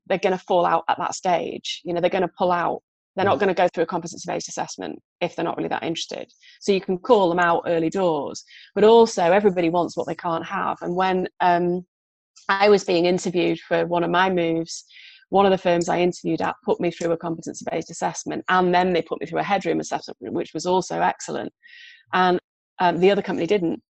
they're 0.07 0.19
going 0.19 0.37
to 0.37 0.45
fall 0.45 0.67
out 0.67 0.85
at 0.89 0.99
that 0.99 1.15
stage. 1.15 1.81
You 1.85 1.95
know 1.95 2.01
they're 2.01 2.11
going 2.11 2.23
to 2.23 2.33
pull 2.37 2.53
out. 2.53 2.83
They're 3.17 3.25
not 3.25 3.37
mm. 3.37 3.41
going 3.41 3.55
to 3.55 3.63
go 3.63 3.69
through 3.69 3.85
a 3.85 3.87
competency 3.87 4.31
based 4.31 4.49
assessment 4.49 5.01
if 5.21 5.37
they're 5.37 5.45
not 5.45 5.57
really 5.57 5.69
that 5.69 5.85
interested. 5.85 6.31
So 6.61 6.73
you 6.73 6.81
can 6.81 6.99
call 6.99 7.29
them 7.29 7.39
out 7.39 7.63
early 7.67 7.91
doors. 7.91 8.45
But 8.75 8.85
also 8.85 9.23
everybody 9.23 9.71
wants 9.71 9.97
what 9.97 10.07
they 10.07 10.15
can't 10.15 10.45
have. 10.45 10.79
And 10.83 10.95
when 10.97 11.29
um, 11.41 11.87
I 12.49 12.69
was 12.69 12.85
being 12.85 13.07
interviewed 13.07 13.59
for 13.61 13.87
one 13.87 14.05
of 14.05 14.11
my 14.11 14.31
moves. 14.31 14.85
One 15.31 15.47
of 15.47 15.53
the 15.53 15.59
firms 15.59 15.89
I 15.89 16.01
interviewed 16.01 16.43
at 16.43 16.57
put 16.65 16.81
me 16.81 16.91
through 16.91 17.13
a 17.13 17.17
competency 17.17 17.65
based 17.71 17.91
assessment, 17.91 18.45
and 18.49 18.75
then 18.75 18.93
they 18.93 19.03
put 19.03 19.21
me 19.21 19.27
through 19.27 19.41
a 19.41 19.45
headroom 19.45 19.81
assessment, 19.81 20.33
which 20.33 20.53
was 20.55 20.67
also 20.67 21.01
excellent. 21.01 21.53
And 22.13 22.39
um, 22.79 23.01
the 23.01 23.11
other 23.11 23.23
company 23.23 23.47
didn't. 23.47 23.83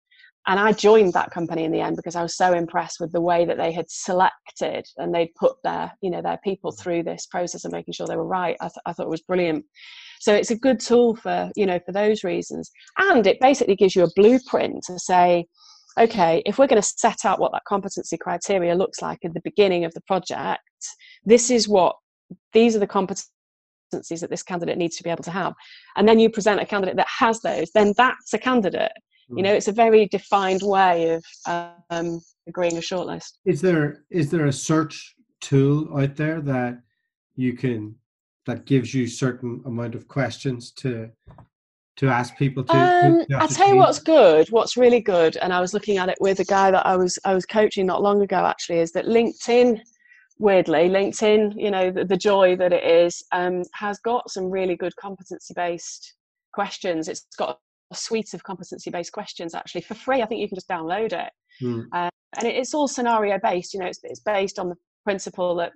And 0.45 0.59
I 0.59 0.73
joined 0.73 1.13
that 1.13 1.31
company 1.31 1.63
in 1.63 1.71
the 1.71 1.79
end 1.79 1.95
because 1.95 2.17
I 2.17 2.21
was 2.21 2.35
so 2.35 2.53
impressed 2.53 2.99
with 2.99 3.13
the 3.13 3.21
way 3.21 3.45
that 3.45 3.57
they 3.57 3.71
had 3.71 3.89
selected 3.89 4.85
and 4.97 5.13
they'd 5.15 5.33
put 5.35 5.55
their, 5.63 5.91
you 6.01 6.09
know, 6.09 6.21
their 6.21 6.39
people 6.43 6.73
through 6.73 7.03
this 7.03 7.25
process 7.27 7.63
of 7.63 7.71
making 7.71 7.93
sure 7.93 8.07
they 8.07 8.17
were 8.17 8.27
right. 8.27 8.57
I, 8.59 8.65
th- 8.65 8.83
I 8.85 8.91
thought 8.91 9.05
it 9.05 9.09
was 9.09 9.21
brilliant. 9.21 9.63
So 10.19 10.33
it's 10.33 10.51
a 10.51 10.57
good 10.57 10.81
tool 10.81 11.15
for, 11.15 11.49
you 11.55 11.65
know, 11.65 11.79
for 11.85 11.93
those 11.93 12.25
reasons. 12.25 12.69
And 12.97 13.25
it 13.25 13.39
basically 13.39 13.77
gives 13.77 13.95
you 13.95 14.03
a 14.03 14.11
blueprint 14.17 14.83
to 14.87 14.99
say, 14.99 15.45
okay, 15.97 16.41
if 16.45 16.57
we're 16.57 16.67
going 16.67 16.81
to 16.81 16.87
set 16.97 17.25
out 17.25 17.39
what 17.39 17.51
that 17.51 17.63
competency 17.67 18.17
criteria 18.17 18.75
looks 18.75 19.01
like 19.01 19.19
at 19.23 19.33
the 19.33 19.41
beginning 19.43 19.85
of 19.85 19.93
the 19.93 20.01
project, 20.01 20.61
this 21.25 21.49
is 21.49 21.67
what 21.67 21.95
these 22.53 22.75
are 22.75 22.79
the 22.79 22.87
competencies 22.87 23.27
that 23.91 24.29
this 24.29 24.43
candidate 24.43 24.77
needs 24.77 24.95
to 24.97 25.03
be 25.03 25.09
able 25.09 25.23
to 25.23 25.31
have. 25.31 25.53
And 25.95 26.07
then 26.07 26.19
you 26.19 26.29
present 26.29 26.61
a 26.61 26.65
candidate 26.65 26.95
that 26.97 27.07
has 27.07 27.41
those, 27.41 27.71
then 27.71 27.93
that's 27.97 28.33
a 28.33 28.39
candidate. 28.39 28.91
You 29.35 29.41
know, 29.41 29.53
it's 29.53 29.67
a 29.67 29.73
very 29.73 30.07
defined 30.07 30.61
way 30.61 31.09
of 31.09 31.23
um, 31.89 32.19
agreeing 32.47 32.77
a 32.77 32.81
shortlist. 32.81 33.37
Is 33.45 33.61
there 33.61 34.03
is 34.11 34.29
there 34.29 34.45
a 34.45 34.53
search 34.53 35.15
tool 35.41 35.97
out 35.97 36.15
there 36.15 36.41
that 36.41 36.79
you 37.35 37.53
can 37.53 37.95
that 38.45 38.65
gives 38.65 38.93
you 38.93 39.07
certain 39.07 39.61
amount 39.65 39.95
of 39.95 40.07
questions 40.07 40.71
to 40.71 41.09
to 41.95 42.07
ask 42.07 42.35
people 42.37 42.63
to, 42.63 42.75
um, 42.75 43.25
to 43.29 43.35
i'll 43.37 43.47
tell 43.47 43.69
you 43.69 43.75
what's 43.75 43.99
good 43.99 44.49
what's 44.49 44.77
really 44.77 44.99
good 44.99 45.37
and 45.37 45.53
i 45.53 45.61
was 45.61 45.73
looking 45.73 45.97
at 45.97 46.09
it 46.09 46.17
with 46.19 46.39
a 46.39 46.45
guy 46.45 46.71
that 46.71 46.85
i 46.85 46.95
was 46.95 47.19
i 47.25 47.33
was 47.33 47.45
coaching 47.45 47.85
not 47.85 48.01
long 48.01 48.21
ago 48.21 48.45
actually 48.45 48.79
is 48.79 48.91
that 48.91 49.05
linkedin 49.05 49.79
weirdly 50.39 50.89
linkedin 50.89 51.53
you 51.55 51.69
know 51.69 51.91
the, 51.91 52.03
the 52.03 52.17
joy 52.17 52.55
that 52.55 52.73
it 52.73 52.83
is 52.83 53.23
um, 53.31 53.61
has 53.73 53.99
got 53.99 54.29
some 54.29 54.49
really 54.49 54.75
good 54.75 54.95
competency 54.95 55.53
based 55.55 56.15
questions 56.53 57.07
it's 57.07 57.25
got 57.37 57.59
a 57.91 57.95
suite 57.95 58.33
of 58.33 58.43
competency 58.43 58.89
based 58.89 59.11
questions 59.11 59.53
actually 59.53 59.81
for 59.81 59.93
free 59.93 60.21
i 60.21 60.25
think 60.25 60.41
you 60.41 60.47
can 60.47 60.55
just 60.55 60.69
download 60.69 61.13
it 61.13 61.31
mm. 61.61 61.85
and 62.37 62.47
it's 62.47 62.73
all 62.73 62.87
scenario 62.87 63.39
based. 63.41 63.73
You 63.73 63.81
know, 63.81 63.87
it's 63.87 63.99
it's 64.03 64.19
based 64.19 64.59
on 64.59 64.69
the 64.69 64.75
principle 65.03 65.55
that 65.55 65.71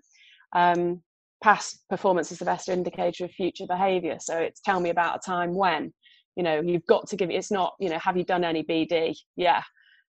um, 0.54 1.02
past 1.44 1.84
performance 1.90 2.32
is 2.32 2.40
the 2.40 2.46
best 2.46 2.70
indicator 2.70 3.26
of 3.26 3.32
future 3.32 3.66
behaviour. 3.68 4.18
So 4.20 4.38
it's 4.38 4.62
tell 4.62 4.80
me 4.80 4.90
about 4.90 5.18
a 5.18 5.20
time 5.26 5.54
when. 5.54 5.94
You 6.38 6.44
know, 6.44 6.62
you've 6.62 6.86
got 6.86 7.08
to 7.10 7.18
give. 7.18 7.30
It's 7.30 7.52
not. 7.52 7.74
You 7.80 7.90
know, 7.90 8.00
have 8.00 8.16
you 8.16 8.24
done 8.24 8.46
any 8.46 8.64
BD? 8.64 9.18
Yeah. 9.36 9.62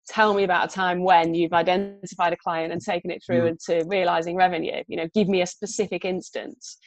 Tell 0.10 0.34
me 0.34 0.44
about 0.44 0.72
a 0.72 0.74
time 0.74 1.04
when 1.04 1.34
you've 1.34 1.52
identified 1.52 2.32
a 2.32 2.38
client 2.38 2.72
and 2.72 2.82
taken 2.82 3.12
it 3.12 3.22
through 3.26 3.42
mm. 3.42 3.50
into 3.50 3.86
realizing 3.90 4.38
revenue. 4.38 4.84
You 4.88 4.98
know, 4.98 5.08
give 5.14 5.28
me 5.28 5.42
a 5.42 5.48
specific 5.48 6.06
instance, 6.06 6.78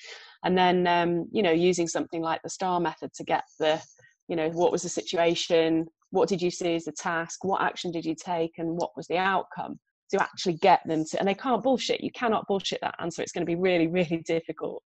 and 0.45 0.57
then 0.57 0.87
um, 0.87 1.27
you 1.33 1.43
know, 1.43 1.51
using 1.51 1.89
something 1.89 2.23
like 2.23 2.41
the 2.43 2.49
STAR 2.49 2.81
method 2.81 3.13
to 3.15 3.25
get 3.25 3.45
the 3.59 3.83
you 4.31 4.37
know 4.37 4.49
what 4.51 4.73
was 4.73 4.83
the 4.83 4.89
situation 4.89 5.87
what 6.11 6.29
did 6.29 6.41
you 6.41 6.51
see 6.51 6.77
as 6.77 6.85
the 6.85 6.93
task 6.93 7.45
what 7.45 7.61
action 7.61 7.91
did 7.91 8.05
you 8.05 8.15
take 8.15 8.53
and 8.59 8.69
what 8.69 8.97
was 8.97 9.07
the 9.09 9.19
outcome 9.19 9.79
to 10.11 10.23
actually 10.23 10.55
get 10.55 10.81
them 10.87 11.05
to 11.05 11.19
and 11.19 11.29
they 11.29 11.35
can't 11.35 11.63
bullshit 11.63 12.01
you 12.01 12.11
cannot 12.13 12.47
bullshit 12.47 12.81
that 12.81 12.95
answer 13.01 13.23
it's 13.23 13.33
going 13.33 13.45
to 13.45 13.51
be 13.51 13.61
really 13.61 13.89
really 13.89 14.23
difficult 14.27 14.83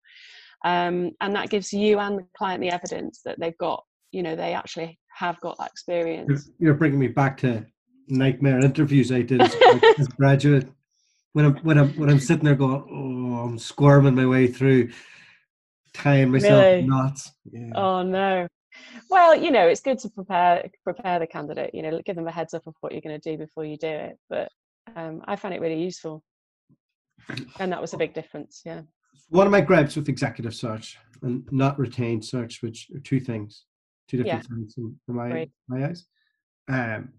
um, 0.65 1.11
and 1.19 1.35
that 1.35 1.49
gives 1.49 1.73
you 1.73 1.99
and 1.99 2.19
the 2.19 2.25
client 2.37 2.61
the 2.61 2.71
evidence 2.71 3.19
that 3.25 3.37
they've 3.37 3.57
got 3.57 3.83
you 4.13 4.23
know 4.23 4.35
they 4.35 4.53
actually 4.53 4.97
have 5.15 5.39
got 5.41 5.57
that 5.57 5.69
experience 5.69 6.49
you're 6.59 6.73
bringing 6.73 6.99
me 6.99 7.07
back 7.07 7.35
to 7.37 7.65
nightmare 8.07 8.59
interviews 8.59 9.11
i 9.11 9.21
did 9.21 9.41
as, 9.41 9.55
as 9.99 10.07
graduate 10.07 10.67
when 11.33 11.45
i'm 11.45 11.55
when 11.57 11.77
i'm 11.77 11.89
when 11.97 12.09
i'm 12.09 12.19
sitting 12.19 12.45
there 12.45 12.55
going 12.55 12.83
oh 12.89 13.43
i'm 13.43 13.57
squirming 13.57 14.15
my 14.15 14.25
way 14.25 14.47
through 14.47 14.89
tying 15.93 16.31
myself 16.31 16.63
really? 16.63 16.87
knots 16.87 17.31
yeah. 17.51 17.69
oh 17.75 18.01
no 18.01 18.47
well, 19.09 19.35
you 19.35 19.51
know, 19.51 19.67
it's 19.67 19.81
good 19.81 19.99
to 19.99 20.09
prepare 20.09 20.69
prepare 20.83 21.19
the 21.19 21.27
candidate. 21.27 21.71
You 21.73 21.81
know, 21.83 22.01
give 22.05 22.15
them 22.15 22.27
a 22.27 22.31
heads 22.31 22.53
up 22.53 22.65
of 22.67 22.75
what 22.81 22.91
you're 22.91 23.01
going 23.01 23.19
to 23.19 23.31
do 23.31 23.37
before 23.37 23.65
you 23.65 23.77
do 23.77 23.87
it. 23.87 24.17
But 24.29 24.49
um, 24.95 25.21
I 25.25 25.35
found 25.35 25.53
it 25.53 25.61
really 25.61 25.81
useful, 25.81 26.23
and 27.59 27.71
that 27.71 27.81
was 27.81 27.93
a 27.93 27.97
big 27.97 28.13
difference. 28.13 28.61
Yeah. 28.65 28.81
One 29.29 29.47
of 29.47 29.51
my 29.51 29.61
gripes 29.61 29.95
with 29.95 30.09
executive 30.09 30.55
search 30.55 30.97
and 31.21 31.47
not 31.51 31.79
retained 31.79 32.25
search, 32.25 32.61
which 32.61 32.89
are 32.95 32.99
two 32.99 33.19
things, 33.19 33.65
two 34.07 34.17
different 34.17 34.45
yeah. 34.49 34.55
things 34.55 34.75
in, 34.77 34.95
my 35.07 35.47
my 35.67 35.87
eyes. 35.87 36.05
Um, 36.67 37.09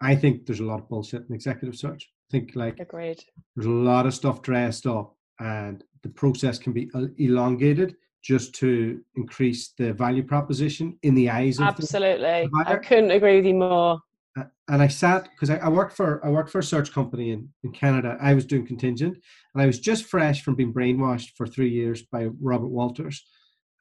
I 0.00 0.14
think 0.14 0.46
there's 0.46 0.60
a 0.60 0.64
lot 0.64 0.80
of 0.80 0.88
bullshit 0.88 1.24
in 1.28 1.34
executive 1.34 1.76
search. 1.76 2.10
I 2.28 2.30
think 2.30 2.56
like 2.56 2.80
Agreed. 2.80 3.22
there's 3.54 3.66
a 3.66 3.70
lot 3.70 4.06
of 4.06 4.14
stuff 4.14 4.42
dressed 4.42 4.86
up, 4.86 5.14
and 5.38 5.84
the 6.02 6.08
process 6.08 6.58
can 6.58 6.72
be 6.72 6.90
elongated 7.18 7.96
just 8.26 8.54
to 8.56 9.00
increase 9.14 9.72
the 9.78 9.92
value 9.92 10.22
proposition 10.22 10.98
in 11.02 11.14
the 11.14 11.30
eyes 11.30 11.58
of 11.58 11.66
absolutely 11.66 12.48
i 12.66 12.76
couldn't 12.76 13.12
agree 13.12 13.36
with 13.36 13.46
you 13.46 13.54
more 13.54 14.00
and 14.68 14.82
i 14.82 14.88
sat 14.88 15.28
because 15.30 15.48
I, 15.48 15.56
I, 15.58 15.68
worked 15.68 15.96
for 15.96 16.24
i 16.26 16.28
worked 16.28 16.50
for 16.50 16.58
a 16.58 16.64
search 16.64 16.92
company 16.92 17.30
in, 17.30 17.48
in 17.62 17.70
canada 17.70 18.16
i 18.20 18.34
was 18.34 18.44
doing 18.44 18.66
contingent 18.66 19.16
and 19.54 19.62
i 19.62 19.66
was 19.66 19.78
just 19.78 20.06
fresh 20.06 20.42
from 20.42 20.56
being 20.56 20.74
brainwashed 20.74 21.36
for 21.36 21.46
three 21.46 21.70
years 21.70 22.02
by 22.02 22.26
robert 22.40 22.68
walters 22.68 23.24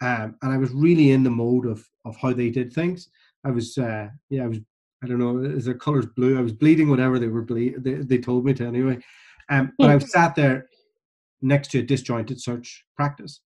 um, 0.01 0.35
and 0.41 0.53
i 0.53 0.57
was 0.57 0.71
really 0.71 1.11
in 1.11 1.23
the 1.23 1.29
mode 1.29 1.65
of 1.65 1.87
of 2.05 2.15
how 2.17 2.33
they 2.33 2.49
did 2.49 2.71
things. 2.71 3.09
I 3.45 3.51
was 3.51 3.77
uh, 3.77 4.09
yeah 4.29 4.43
i 4.43 4.47
was 4.47 4.59
i 5.03 5.07
don't 5.07 5.19
know 5.19 5.39
is 5.39 5.65
their 5.65 5.75
colors 5.75 6.05
blue? 6.15 6.37
I 6.37 6.41
was 6.41 6.53
bleeding 6.53 6.89
whatever 6.89 7.19
they 7.19 7.27
were 7.27 7.43
ble- 7.43 7.79
they, 7.79 7.95
they 7.95 8.17
told 8.17 8.45
me 8.45 8.53
to 8.55 8.65
anyway. 8.65 8.97
Um, 9.49 9.73
but 9.77 9.89
i 9.89 9.95
was 9.95 10.11
sat 10.11 10.35
there 10.35 10.67
next 11.45 11.71
to 11.71 11.79
a 11.79 11.83
disjointed 11.83 12.41
search 12.41 12.83
practice. 12.95 13.41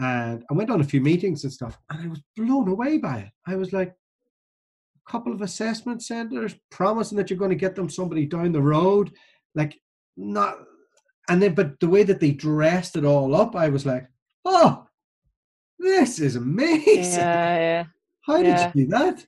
And 0.00 0.44
I 0.50 0.54
went 0.54 0.70
on 0.70 0.80
a 0.80 0.84
few 0.84 1.00
meetings 1.00 1.44
and 1.44 1.52
stuff, 1.52 1.78
and 1.90 2.00
I 2.00 2.06
was 2.08 2.22
blown 2.36 2.68
away 2.68 2.98
by 2.98 3.18
it. 3.18 3.30
I 3.46 3.56
was 3.56 3.72
like, 3.72 3.88
a 3.88 5.10
couple 5.10 5.32
of 5.32 5.42
assessment 5.42 6.02
centers 6.02 6.54
promising 6.70 7.18
that 7.18 7.30
you're 7.30 7.38
going 7.38 7.50
to 7.50 7.56
get 7.56 7.74
them 7.74 7.90
somebody 7.90 8.26
down 8.26 8.52
the 8.52 8.62
road, 8.62 9.10
like 9.54 9.78
not, 10.16 10.58
and 11.28 11.42
then 11.42 11.54
but 11.54 11.80
the 11.80 11.88
way 11.88 12.04
that 12.04 12.20
they 12.20 12.30
dressed 12.30 12.96
it 12.96 13.04
all 13.04 13.34
up, 13.34 13.56
I 13.56 13.68
was 13.68 13.84
like, 13.84 14.06
oh, 14.44 14.86
this 15.78 16.18
is 16.18 16.36
amazing. 16.36 17.20
Yeah, 17.20 17.56
yeah. 17.56 17.84
How 18.22 18.42
did 18.42 18.74
you 18.74 18.84
do 18.84 18.90
that? 18.90 19.24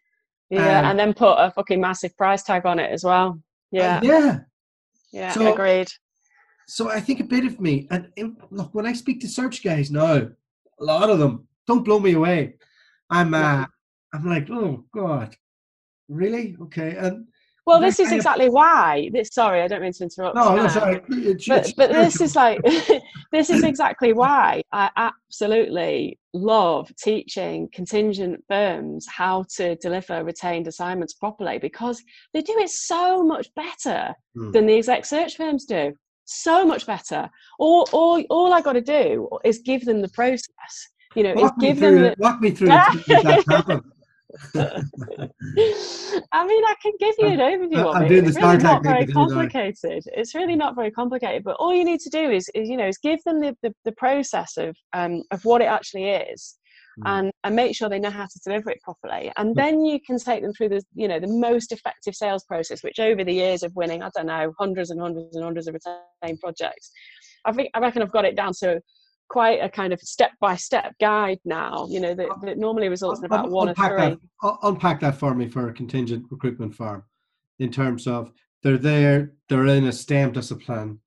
Yeah, 0.50 0.80
um, 0.80 0.84
and 0.86 0.98
then 0.98 1.14
put 1.14 1.34
a 1.34 1.50
fucking 1.50 1.80
massive 1.80 2.16
price 2.16 2.42
tag 2.42 2.66
on 2.66 2.78
it 2.78 2.90
as 2.90 3.04
well. 3.04 3.28
Uh, 3.28 3.36
yeah, 3.70 3.98
uh, 3.98 4.00
yeah, 4.02 4.38
yeah. 5.12 5.32
So, 5.32 5.52
agreed. 5.52 5.88
So 6.66 6.90
I 6.90 7.00
think 7.00 7.20
a 7.20 7.24
bit 7.24 7.44
of 7.44 7.60
me, 7.60 7.86
and 7.90 8.08
look, 8.50 8.74
when 8.74 8.86
I 8.86 8.92
speak 8.92 9.20
to 9.20 9.28
search 9.28 9.62
guys 9.62 9.90
now, 9.90 10.28
a 10.80 10.84
lot 10.84 11.10
of 11.10 11.18
them. 11.18 11.46
Don't 11.66 11.84
blow 11.84 12.00
me 12.00 12.14
away. 12.14 12.54
I'm 13.10 13.34
uh, 13.34 13.64
I'm 14.12 14.26
like, 14.26 14.48
oh 14.50 14.84
God, 14.92 15.34
really? 16.08 16.56
Okay. 16.62 16.96
And 16.96 17.26
well, 17.66 17.80
this 17.80 18.00
is 18.00 18.10
exactly 18.10 18.46
of, 18.46 18.52
why. 18.52 19.10
This, 19.12 19.28
sorry, 19.32 19.62
I 19.62 19.68
don't 19.68 19.82
mean 19.82 19.92
to 19.92 20.04
interrupt. 20.04 20.34
No, 20.34 20.56
no, 20.56 20.68
sorry. 20.68 21.02
It's, 21.08 21.46
but, 21.46 21.58
it's 21.58 21.72
but 21.74 21.92
this 21.92 22.20
is 22.20 22.34
like, 22.34 22.60
this 23.32 23.50
is 23.50 23.62
exactly 23.72 24.12
why 24.12 24.62
I 24.72 24.90
absolutely 24.96 26.18
love 26.32 26.92
teaching 26.96 27.68
contingent 27.72 28.42
firms 28.48 29.06
how 29.08 29.44
to 29.56 29.74
deliver 29.76 30.22
retained 30.24 30.68
assignments 30.68 31.14
properly 31.14 31.58
because 31.58 32.02
they 32.32 32.40
do 32.40 32.56
it 32.58 32.70
so 32.70 33.22
much 33.22 33.48
better 33.54 34.14
hmm. 34.34 34.50
than 34.52 34.66
the 34.66 34.76
exec 34.76 35.04
search 35.04 35.36
firms 35.36 35.64
do 35.64 35.92
so 36.30 36.64
much 36.64 36.86
better. 36.86 37.28
All, 37.58 37.88
all, 37.92 38.22
all 38.30 38.52
I 38.52 38.60
got 38.60 38.74
to 38.74 38.80
do 38.80 39.28
is 39.44 39.58
give 39.58 39.84
them 39.84 40.00
the 40.00 40.08
process. 40.08 40.46
You 41.16 41.24
know, 41.24 41.34
walk 41.34 41.54
is 41.58 41.68
give 41.68 41.80
them 41.80 41.96
the, 41.96 42.14
walk 42.18 42.40
me 42.40 42.52
through 42.52 42.68
I 44.54 46.46
mean, 46.46 46.64
I 46.64 46.74
can 46.82 46.92
give 46.98 47.14
you 47.18 47.26
an 47.26 47.38
overview 47.38 47.88
of 47.88 47.96
I'm 47.96 48.04
it. 48.04 48.08
Doing 48.08 48.26
it's 48.26 48.36
really 48.36 48.58
not 48.58 48.82
very 48.82 49.06
complicated. 49.06 50.04
It's 50.06 50.34
really 50.34 50.56
not 50.56 50.74
very 50.74 50.90
complicated. 50.90 51.44
But 51.44 51.56
all 51.56 51.74
you 51.74 51.84
need 51.84 52.00
to 52.00 52.10
do 52.10 52.30
is, 52.30 52.48
is 52.54 52.68
you 52.68 52.76
know, 52.76 52.88
is 52.88 52.98
give 52.98 53.22
them 53.24 53.40
the, 53.40 53.56
the, 53.62 53.74
the 53.84 53.92
process 53.92 54.56
of 54.56 54.76
um, 54.92 55.22
of 55.30 55.44
what 55.44 55.62
it 55.62 55.66
actually 55.66 56.10
is, 56.10 56.58
mm. 56.98 57.02
and 57.06 57.32
and 57.44 57.56
make 57.56 57.74
sure 57.74 57.88
they 57.88 57.98
know 57.98 58.10
how 58.10 58.24
to 58.26 58.40
deliver 58.44 58.70
it 58.70 58.80
properly 58.82 59.32
and 59.36 59.54
then 59.54 59.84
you 59.84 59.98
can 60.00 60.18
take 60.18 60.42
them 60.42 60.52
through 60.52 60.68
the 60.68 60.82
you 60.94 61.08
know 61.08 61.20
the 61.20 61.26
most 61.26 61.72
effective 61.72 62.14
sales 62.14 62.44
process 62.44 62.82
which 62.82 62.98
over 62.98 63.24
the 63.24 63.32
years 63.32 63.62
of 63.62 63.74
winning 63.74 64.02
i 64.02 64.10
don't 64.16 64.26
know 64.26 64.52
hundreds 64.58 64.90
and 64.90 65.00
hundreds 65.00 65.34
and 65.36 65.44
hundreds 65.44 65.66
of 65.66 65.74
retained 65.74 66.40
projects 66.40 66.90
i 67.44 67.52
think 67.52 67.70
i 67.74 67.78
reckon 67.78 68.02
i've 68.02 68.12
got 68.12 68.24
it 68.24 68.36
down 68.36 68.52
to 68.52 68.80
quite 69.30 69.62
a 69.62 69.68
kind 69.68 69.92
of 69.92 70.00
step 70.00 70.32
by 70.40 70.56
step 70.56 70.92
guide 71.00 71.38
now 71.44 71.86
you 71.88 72.00
know 72.00 72.14
that, 72.14 72.28
that 72.42 72.58
normally 72.58 72.88
results 72.88 73.20
in 73.20 73.26
about 73.26 73.46
un- 73.46 73.50
one 73.50 73.68
or 73.68 73.74
three 73.74 73.96
that, 73.96 74.18
unpack 74.64 75.00
that 75.00 75.14
for 75.14 75.34
me 75.34 75.48
for 75.48 75.68
a 75.68 75.72
contingent 75.72 76.26
recruitment 76.30 76.74
firm 76.74 77.02
in 77.60 77.70
terms 77.70 78.06
of 78.06 78.32
they're 78.62 78.76
there 78.76 79.32
they're 79.48 79.66
in 79.66 79.86
a 79.86 79.92
STEM 79.92 80.32
discipline 80.32 80.98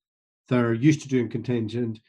they're 0.47 0.73
used 0.73 1.01
to 1.01 1.07
doing 1.07 1.29
contingent 1.29 1.99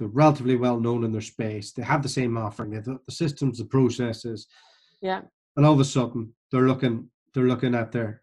they're 0.00 0.08
relatively 0.08 0.56
well 0.56 0.80
known 0.80 1.04
in 1.04 1.12
their 1.12 1.20
space. 1.20 1.72
They 1.72 1.82
have 1.82 2.02
the 2.02 2.08
same 2.08 2.36
offering. 2.38 2.70
They 2.70 2.76
have 2.76 2.86
the, 2.86 2.98
the 3.04 3.12
systems, 3.12 3.58
the 3.58 3.66
processes. 3.66 4.46
Yeah. 5.02 5.20
And 5.56 5.66
all 5.66 5.74
of 5.74 5.80
a 5.80 5.84
sudden, 5.84 6.32
they're 6.50 6.66
looking. 6.66 7.08
They're 7.34 7.44
looking 7.44 7.74
at 7.74 7.92
their. 7.92 8.22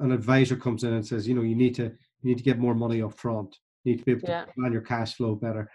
An 0.00 0.12
advisor 0.12 0.56
comes 0.56 0.84
in 0.84 0.94
and 0.94 1.06
says, 1.06 1.28
you 1.28 1.34
know, 1.34 1.42
you 1.42 1.54
need 1.54 1.74
to 1.76 1.84
you 1.84 2.24
need 2.24 2.38
to 2.38 2.44
get 2.44 2.58
more 2.58 2.74
money 2.74 3.02
up 3.02 3.18
front. 3.18 3.58
You 3.84 3.92
need 3.92 3.98
to 3.98 4.04
be 4.04 4.12
able 4.12 4.22
to 4.22 4.28
yeah. 4.28 4.44
plan 4.56 4.72
your 4.72 4.80
cash 4.80 5.14
flow 5.14 5.34
better. 5.34 5.70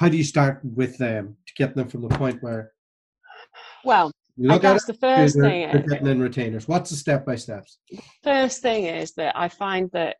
How 0.00 0.08
do 0.08 0.16
you 0.16 0.24
start 0.24 0.60
with 0.64 0.96
them 0.96 1.36
to 1.46 1.52
get 1.58 1.74
them 1.74 1.86
from 1.86 2.00
the 2.00 2.08
point 2.08 2.42
where? 2.42 2.72
Well, 3.84 4.10
I 4.48 4.56
guess 4.56 4.86
the 4.86 4.94
first 4.94 5.38
thing 5.38 5.68
is 5.68 5.90
getting 5.90 6.06
in 6.06 6.22
retainers. 6.22 6.66
What's 6.66 6.88
the 6.88 6.96
step 6.96 7.26
by 7.26 7.36
steps? 7.36 7.80
First 8.24 8.62
thing 8.62 8.86
is 8.86 9.12
that 9.18 9.38
I 9.38 9.50
find 9.50 9.90
that 9.92 10.16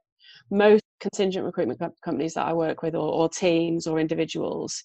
most 0.51 0.83
contingent 1.01 1.47
recruitment 1.47 1.81
companies 2.05 2.35
that 2.35 2.47
I 2.47 2.53
work 2.53 2.83
with, 2.83 2.95
or, 2.95 3.11
or, 3.11 3.31
teams 3.31 3.87
or 3.87 3.99
individuals, 3.99 4.83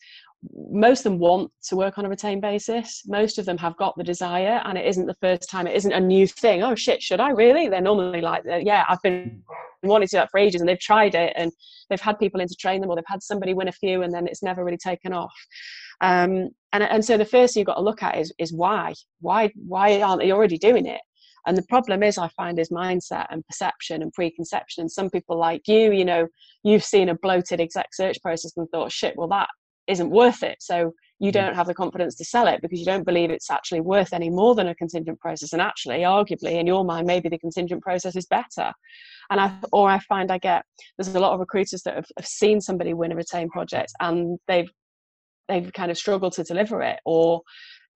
most 0.53 0.99
of 0.99 1.03
them 1.05 1.19
want 1.19 1.51
to 1.67 1.75
work 1.75 1.97
on 1.97 2.05
a 2.05 2.09
retained 2.09 2.41
basis. 2.41 3.03
Most 3.07 3.37
of 3.37 3.45
them 3.45 3.57
have 3.57 3.77
got 3.77 3.95
the 3.97 4.03
desire, 4.03 4.61
and 4.65 4.77
it 4.77 4.85
isn't 4.85 5.05
the 5.05 5.17
first 5.21 5.49
time. 5.49 5.67
It 5.67 5.75
isn't 5.75 5.91
a 5.91 5.99
new 5.99 6.27
thing. 6.27 6.63
Oh 6.63 6.75
shit, 6.75 7.01
should 7.01 7.19
I 7.19 7.29
really? 7.29 7.67
They're 7.67 7.81
normally 7.81 8.21
like, 8.21 8.43
yeah, 8.45 8.85
I've 8.87 9.01
been 9.01 9.43
wanting 9.83 10.07
to 10.07 10.11
do 10.11 10.17
that 10.17 10.31
for 10.31 10.39
ages, 10.39 10.61
and 10.61 10.69
they've 10.69 10.79
tried 10.79 11.15
it, 11.15 11.33
and 11.35 11.51
they've 11.89 12.01
had 12.01 12.19
people 12.19 12.41
in 12.41 12.47
to 12.47 12.55
train 12.55 12.81
them, 12.81 12.89
or 12.89 12.95
they've 12.95 13.05
had 13.07 13.23
somebody 13.23 13.53
win 13.53 13.67
a 13.67 13.73
few, 13.73 14.03
and 14.03 14.13
then 14.13 14.27
it's 14.27 14.43
never 14.43 14.63
really 14.63 14.77
taken 14.77 15.13
off. 15.13 15.33
Um, 16.01 16.49
and 16.73 16.83
and 16.83 17.03
so 17.03 17.17
the 17.17 17.25
first 17.25 17.53
thing 17.53 17.61
you've 17.61 17.67
got 17.67 17.75
to 17.75 17.81
look 17.81 18.03
at 18.03 18.17
is 18.17 18.33
is 18.37 18.53
why 18.53 18.93
why 19.21 19.51
why 19.55 20.01
aren't 20.01 20.21
they 20.21 20.31
already 20.31 20.57
doing 20.57 20.85
it? 20.85 21.01
And 21.47 21.57
the 21.57 21.63
problem 21.69 22.01
is, 22.01 22.17
I 22.17 22.27
find, 22.29 22.57
is 22.57 22.69
mindset 22.69 23.27
and 23.29 23.45
perception 23.45 24.01
and 24.01 24.11
preconception. 24.13 24.81
And 24.81 24.91
some 24.91 25.11
people 25.11 25.37
like 25.37 25.67
you, 25.67 25.91
you 25.91 26.03
know, 26.03 26.27
you've 26.63 26.83
seen 26.83 27.09
a 27.09 27.15
bloated 27.15 27.61
exec 27.61 27.89
search 27.93 28.19
process 28.21 28.53
and 28.57 28.67
thought, 28.71 28.91
shit, 28.91 29.13
well, 29.15 29.27
that 29.27 29.47
isn't 29.87 30.09
worth 30.09 30.43
it. 30.43 30.57
So 30.61 30.93
you 31.19 31.29
mm. 31.29 31.33
don't 31.33 31.55
have 31.55 31.67
the 31.67 31.73
confidence 31.73 32.15
to 32.15 32.25
sell 32.25 32.47
it 32.47 32.61
because 32.61 32.79
you 32.79 32.85
don't 32.85 33.05
believe 33.05 33.29
it's 33.29 33.49
actually 33.49 33.81
worth 33.81 34.13
any 34.13 34.29
more 34.29 34.55
than 34.55 34.67
a 34.67 34.75
contingent 34.75 35.19
process. 35.19 35.53
And 35.53 35.61
actually, 35.61 35.99
arguably, 35.99 36.59
in 36.59 36.67
your 36.67 36.83
mind, 36.83 37.07
maybe 37.07 37.29
the 37.29 37.39
contingent 37.39 37.81
process 37.81 38.15
is 38.15 38.25
better. 38.25 38.71
And 39.29 39.39
I, 39.39 39.53
or 39.71 39.89
I 39.89 39.99
find 39.99 40.31
I 40.31 40.37
get 40.37 40.63
there's 40.97 41.13
a 41.13 41.19
lot 41.19 41.33
of 41.33 41.39
recruiters 41.39 41.81
that 41.83 41.95
have, 41.95 42.07
have 42.17 42.27
seen 42.27 42.61
somebody 42.61 42.93
win 42.93 43.11
a 43.11 43.15
retained 43.15 43.51
project 43.51 43.91
and 43.99 44.37
they've 44.47 44.69
they've 45.47 45.71
kind 45.73 45.91
of 45.91 45.97
struggled 45.97 46.33
to 46.33 46.43
deliver 46.43 46.81
it, 46.81 46.99
or 47.05 47.41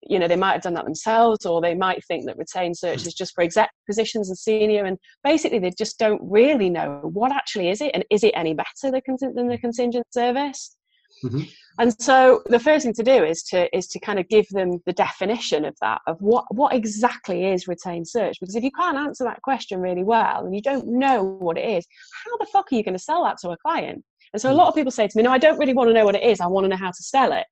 you 0.08 0.18
know 0.18 0.28
they 0.28 0.36
might 0.36 0.54
have 0.54 0.62
done 0.62 0.74
that 0.74 0.86
themselves 0.86 1.46
or 1.46 1.62
they 1.62 1.76
might 1.76 2.04
think 2.06 2.26
that 2.26 2.38
retained 2.38 2.78
search 2.78 3.06
is 3.06 3.14
just 3.14 3.34
for 3.36 3.44
exec 3.44 3.70
positions 3.86 4.30
and 4.30 4.38
senior 4.38 4.86
and 4.86 4.98
basically 5.24 5.60
they 5.60 5.72
just 5.78 6.00
don't 6.00 6.22
really 6.24 6.70
know 6.70 7.02
what 7.04 7.32
actually 7.34 7.70
is 7.70 7.82
it 7.82 7.92
and 7.94 8.06
is 8.10 8.24
it 8.24 8.32
any 8.36 8.54
better 8.54 8.66
than 8.84 9.48
the 9.48 9.58
contingent 9.58 10.06
service 10.14 10.78
mm-hmm. 11.24 11.42
And 11.78 11.94
so 12.02 12.42
the 12.48 12.60
first 12.60 12.84
thing 12.84 12.94
to 12.94 13.04
do 13.04 13.24
is 13.24 13.44
to 13.44 13.76
is 13.76 13.88
to 13.88 14.00
kind 14.00 14.20
of 14.20 14.28
give 14.28 14.48
them 14.50 14.80
the 14.86 14.94
definition 14.94 15.66
of 15.66 15.76
that 15.82 16.02
of 16.08 16.20
what 16.22 16.46
what 16.54 16.74
exactly 16.74 17.46
is 17.46 17.68
retained 17.68 18.08
search 18.08 18.40
because 18.40 18.56
if 18.56 18.64
you 18.64 18.72
can't 18.72 18.98
answer 18.98 19.24
that 19.24 19.42
question 19.42 19.80
really 19.80 20.04
well 20.04 20.46
and 20.46 20.56
you 20.56 20.62
don't 20.62 20.88
know 20.88 21.24
what 21.24 21.58
it 21.58 21.70
is 21.70 21.86
how 22.26 22.38
the 22.38 22.46
fuck 22.52 22.72
are 22.72 22.76
you 22.76 22.84
going 22.84 22.94
to 22.94 23.00
sell 23.04 23.24
that 23.24 23.38
to 23.38 23.50
a 23.50 23.58
client 23.58 24.04
and 24.34 24.42
so 24.42 24.50
a 24.50 24.54
mm. 24.54 24.58
lot 24.58 24.68
of 24.68 24.76
people 24.76 24.92
say 24.92 25.08
to 25.08 25.18
me 25.18 25.24
no 25.24 25.32
i 25.32 25.38
don't 25.38 25.60
really 25.60 25.74
want 25.74 25.90
to 25.90 25.94
know 25.94 26.06
what 26.06 26.16
it 26.16 26.24
is 26.24 26.40
i 26.40 26.48
want 26.48 26.66
to 26.66 26.70
know 26.70 26.78
how 26.78 26.92
to 26.92 27.04
sell 27.04 27.32
it 27.32 27.46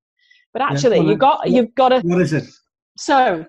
but 0.58 0.72
actually, 0.72 0.98
yeah, 0.98 1.04
you 1.04 1.16
got 1.16 1.50
you've 1.50 1.76
got 1.76 1.90
to. 1.90 2.00
What 2.00 2.22
is 2.22 2.34
it? 2.34 2.46
So, 2.98 3.46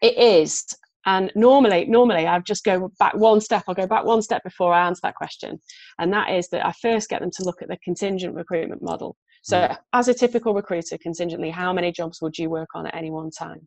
it 0.00 0.16
is, 0.16 0.64
and 1.06 1.32
normally, 1.34 1.86
normally 1.86 2.26
I 2.26 2.38
just 2.40 2.62
go 2.62 2.92
back 2.98 3.14
one 3.14 3.40
step. 3.40 3.64
I'll 3.66 3.74
go 3.74 3.86
back 3.86 4.04
one 4.04 4.22
step 4.22 4.44
before 4.44 4.72
I 4.72 4.86
answer 4.86 5.00
that 5.02 5.16
question, 5.16 5.60
and 5.98 6.12
that 6.12 6.30
is 6.30 6.48
that 6.50 6.64
I 6.64 6.72
first 6.80 7.08
get 7.08 7.20
them 7.20 7.30
to 7.32 7.44
look 7.44 7.62
at 7.62 7.68
the 7.68 7.78
contingent 7.82 8.36
recruitment 8.36 8.80
model. 8.80 9.16
So, 9.42 9.58
mm. 9.58 9.78
as 9.92 10.08
a 10.08 10.14
typical 10.14 10.54
recruiter, 10.54 10.98
contingently, 10.98 11.50
how 11.50 11.72
many 11.72 11.92
jobs 11.92 12.20
would 12.20 12.36
you 12.38 12.50
work 12.50 12.70
on 12.74 12.86
at 12.86 12.94
any 12.94 13.10
one 13.10 13.30
time? 13.30 13.66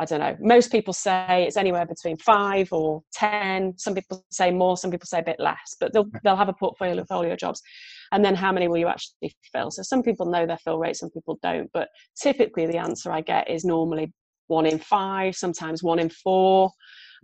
I 0.00 0.04
don't 0.04 0.20
know. 0.20 0.36
Most 0.40 0.72
people 0.72 0.92
say 0.92 1.44
it's 1.46 1.56
anywhere 1.56 1.86
between 1.86 2.16
five 2.16 2.72
or 2.72 3.02
ten. 3.12 3.74
Some 3.78 3.94
people 3.94 4.24
say 4.30 4.50
more. 4.50 4.76
Some 4.76 4.90
people 4.90 5.06
say 5.06 5.20
a 5.20 5.24
bit 5.24 5.38
less. 5.38 5.76
But 5.78 5.92
they'll 5.92 6.08
they'll 6.24 6.36
have 6.36 6.48
a 6.48 6.54
portfolio 6.54 7.00
of 7.00 7.38
jobs, 7.38 7.62
and 8.10 8.24
then 8.24 8.34
how 8.34 8.50
many 8.50 8.68
will 8.68 8.78
you 8.78 8.88
actually 8.88 9.34
fill? 9.52 9.70
So 9.70 9.82
some 9.82 10.02
people 10.02 10.26
know 10.26 10.46
their 10.46 10.58
fill 10.58 10.78
rate, 10.78 10.96
some 10.96 11.10
people 11.10 11.38
don't. 11.42 11.70
But 11.72 11.88
typically, 12.20 12.66
the 12.66 12.78
answer 12.78 13.12
I 13.12 13.20
get 13.20 13.48
is 13.48 13.64
normally 13.64 14.12
one 14.48 14.66
in 14.66 14.78
five, 14.78 15.36
sometimes 15.36 15.82
one 15.82 15.98
in 15.98 16.10
four. 16.10 16.70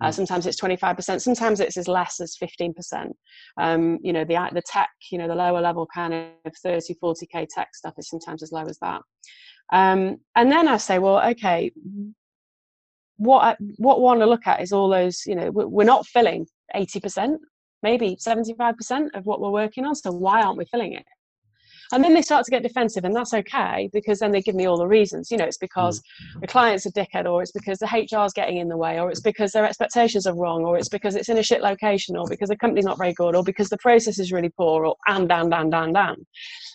Uh, 0.01 0.09
mm. 0.09 0.15
sometimes 0.15 0.47
it's 0.47 0.61
25%. 0.61 1.21
Sometimes 1.21 1.61
it's 1.61 1.77
as 1.77 1.89
less 1.89 2.21
as 2.21 2.37
15%. 2.37 3.11
Um, 3.61 3.99
you 4.03 4.13
know, 4.13 4.25
the 4.25 4.39
the 4.53 4.63
tech, 4.63 4.91
you 5.11 5.19
know, 5.19 5.29
the 5.29 5.35
lower 5.35 5.61
level 5.61 5.87
kind 5.93 6.15
of 6.15 6.53
30, 6.63 6.95
40k 7.03 7.47
tech 7.49 7.75
stuff 7.75 7.95
is 7.99 8.09
sometimes 8.09 8.43
as 8.43 8.53
low 8.53 8.65
as 8.65 8.79
that. 8.81 9.03
Um, 9.73 10.19
and 10.35 10.51
then 10.51 10.69
I 10.69 10.77
say, 10.79 10.99
well, 10.99 11.21
okay, 11.31 11.73
what 13.19 13.41
I, 13.41 13.57
what 13.77 13.97
I 13.97 14.01
want 14.01 14.21
to 14.21 14.27
look 14.27 14.47
at 14.47 14.63
is 14.63 14.73
all 14.73 14.89
those 14.89 15.27
you 15.27 15.35
know 15.35 15.51
we're 15.51 15.85
not 15.85 16.07
filling 16.07 16.47
80% 16.75 17.37
maybe 17.83 18.17
75% 18.17 19.09
of 19.15 19.27
what 19.27 19.41
we're 19.41 19.51
working 19.51 19.85
on 19.85 19.95
so 19.95 20.11
why 20.11 20.43
aren't 20.43 20.59
we 20.59 20.65
filling 20.65 20.95
it 20.95 21.05
and 21.93 22.05
then 22.05 22.15
they 22.15 22.23
start 22.23 22.45
to 22.45 22.51
get 22.51 22.63
defensive 22.63 23.05
and 23.05 23.15
that's 23.15 23.35
okay 23.35 23.89
because 23.93 24.19
then 24.19 24.33
they 24.33 24.43
give 24.43 24.55
me 24.55 24.67
all 24.67 24.77
the 24.77 24.87
reasons. 24.87 25.31
You 25.31 25.37
know 25.37 25.45
it's 25.45 25.57
because 25.57 26.01
mm. 26.01 26.41
the 26.41 26.47
client's 26.47 26.87
a 26.87 26.93
dickhead 26.93 27.27
or 27.27 27.43
it's 27.43 27.53
because 27.53 27.79
the 27.79 27.87
hr 27.87 28.25
is 28.25 28.33
getting 28.33 28.59
in 28.59 28.69
the 28.69 28.77
way 28.77 29.01
or 29.01 29.11
it's 29.11 29.21
because 29.21 29.53
their 29.53 29.67
expectations 29.67 30.27
are 30.27 30.35
wrong 30.35 30.65
or 30.65 30.77
it's 30.77 30.89
because 30.89 31.15
it's 31.15 31.29
in 31.29 31.39
a 31.39 31.43
shit 31.43 31.63
location 31.63 32.17
or 32.17 32.27
because 32.29 32.49
the 32.49 32.57
company's 32.57 32.85
not 32.85 32.99
very 32.99 33.13
good 33.15 33.35
or 33.35 33.43
because 33.43 33.69
the 33.69 33.79
process 33.79 34.19
is 34.19 34.33
really 34.33 34.51
poor 34.51 34.87
or 34.87 34.97
and 35.07 35.31
and 35.31 35.53
and 35.53 35.75
and 35.75 35.97
and. 35.97 36.27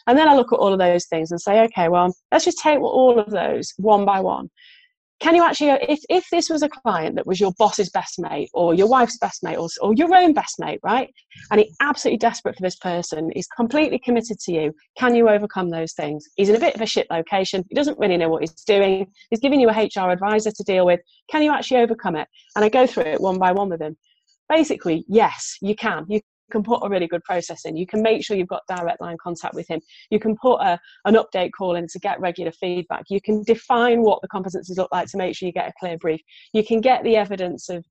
And 0.08 0.18
then 0.18 0.28
i 0.28 0.36
look 0.36 0.52
at 0.52 0.60
all 0.60 0.74
of 0.74 0.80
those 0.80 1.06
things 1.06 1.32
and 1.32 1.40
say 1.40 1.62
okay 1.64 1.90
well 1.90 2.14
let's 2.32 2.46
just 2.46 2.60
take 2.60 2.80
all 2.80 3.20
of 3.20 3.30
those 3.30 3.74
one 3.78 4.06
by 4.06 4.20
one 4.20 4.50
can 5.24 5.36
you 5.36 5.44
actually 5.44 5.70
if, 5.88 6.02
if 6.10 6.30
this 6.32 6.50
was 6.50 6.64
a 6.64 6.70
client 6.70 7.16
that 7.16 7.26
was 7.26 7.40
your 7.40 7.54
boss's 7.54 7.90
best 7.90 8.20
mate 8.20 8.50
or 8.54 8.74
your 8.74 8.88
wife's 8.88 9.18
best 9.18 9.42
mate 9.42 9.56
or, 9.56 9.70
or 9.82 9.94
your 9.94 10.14
own 10.14 10.34
best 10.34 10.60
mate 10.60 10.82
right? 10.84 11.14
And 11.50 11.62
he's 11.62 11.74
absolutely 11.80 12.18
desperate 12.18 12.56
for 12.58 12.62
this 12.62 12.76
person 12.76 13.32
he's 13.34 13.48
completely 13.48 14.00
committed 14.00 14.38
to 14.40 14.52
you 14.52 14.76
can 14.98 15.16
you 15.16 15.30
overcome 15.30 15.70
those 15.70 15.94
things? 15.94 16.28
He's 16.36 16.50
in 16.50 16.56
a 16.56 16.60
bit 16.60 16.76
of 16.76 16.82
a 16.82 16.86
shit 16.86 17.08
location 17.10 17.64
he 17.70 17.76
doesn't 17.76 17.98
really 17.98 18.18
know 18.18 18.28
what 18.28 18.42
he's 18.42 18.52
doing 18.66 19.08
he's 19.30 19.40
giving 19.40 19.62
you 19.62 19.70
a 19.70 19.74
hr 19.74 20.12
advisor 20.12 20.52
to 20.52 20.64
deal 20.64 20.86
with 20.86 21.00
can 21.32 21.42
you 21.42 21.52
actually 21.54 21.78
overcome 21.78 22.18
it? 22.18 22.28
And 22.58 22.66
i 22.66 22.70
go 22.70 22.86
through 22.86 23.04
it 23.04 23.22
one 23.22 23.40
by 23.40 23.54
one 23.54 23.70
with 23.70 23.82
him. 23.82 23.96
Basically 24.50 25.06
yes 25.08 25.58
you 25.62 25.74
can 25.74 26.06
you 26.10 26.20
can 26.54 26.64
put 26.64 26.80
a 26.84 26.90
really 26.90 27.08
good 27.08 27.24
process 27.24 27.66
in. 27.66 27.76
You 27.76 27.86
can 27.86 28.02
make 28.02 28.24
sure 28.24 28.38
you've 28.38 28.48
got 28.48 28.62
direct 28.68 29.02
line 29.02 29.18
contact 29.22 29.56
with 29.56 29.68
him. 29.68 29.82
You 30.10 30.20
can 30.20 30.38
put 30.38 30.58
a, 30.62 30.80
an 31.04 31.16
update 31.16 31.52
call 31.58 31.76
in 31.76 31.88
to 31.88 32.00
get 32.00 32.22
regular 32.22 32.52
feedback. 32.52 33.04
You 33.10 33.20
can 33.20 33.44
define 33.44 34.04
what 34.04 34.22
the 34.22 34.30
competencies 34.30 34.78
look 34.78 34.92
like 34.94 35.10
to 35.10 35.18
make 35.18 35.36
sure 35.36 35.48
you 35.48 35.54
get 35.54 35.68
a 35.68 35.74
clear 35.80 35.98
brief. 35.98 36.22
You 36.54 36.64
can 36.64 36.80
get 36.80 37.04
the 37.04 37.18
evidence 37.18 37.68
of 37.70 37.84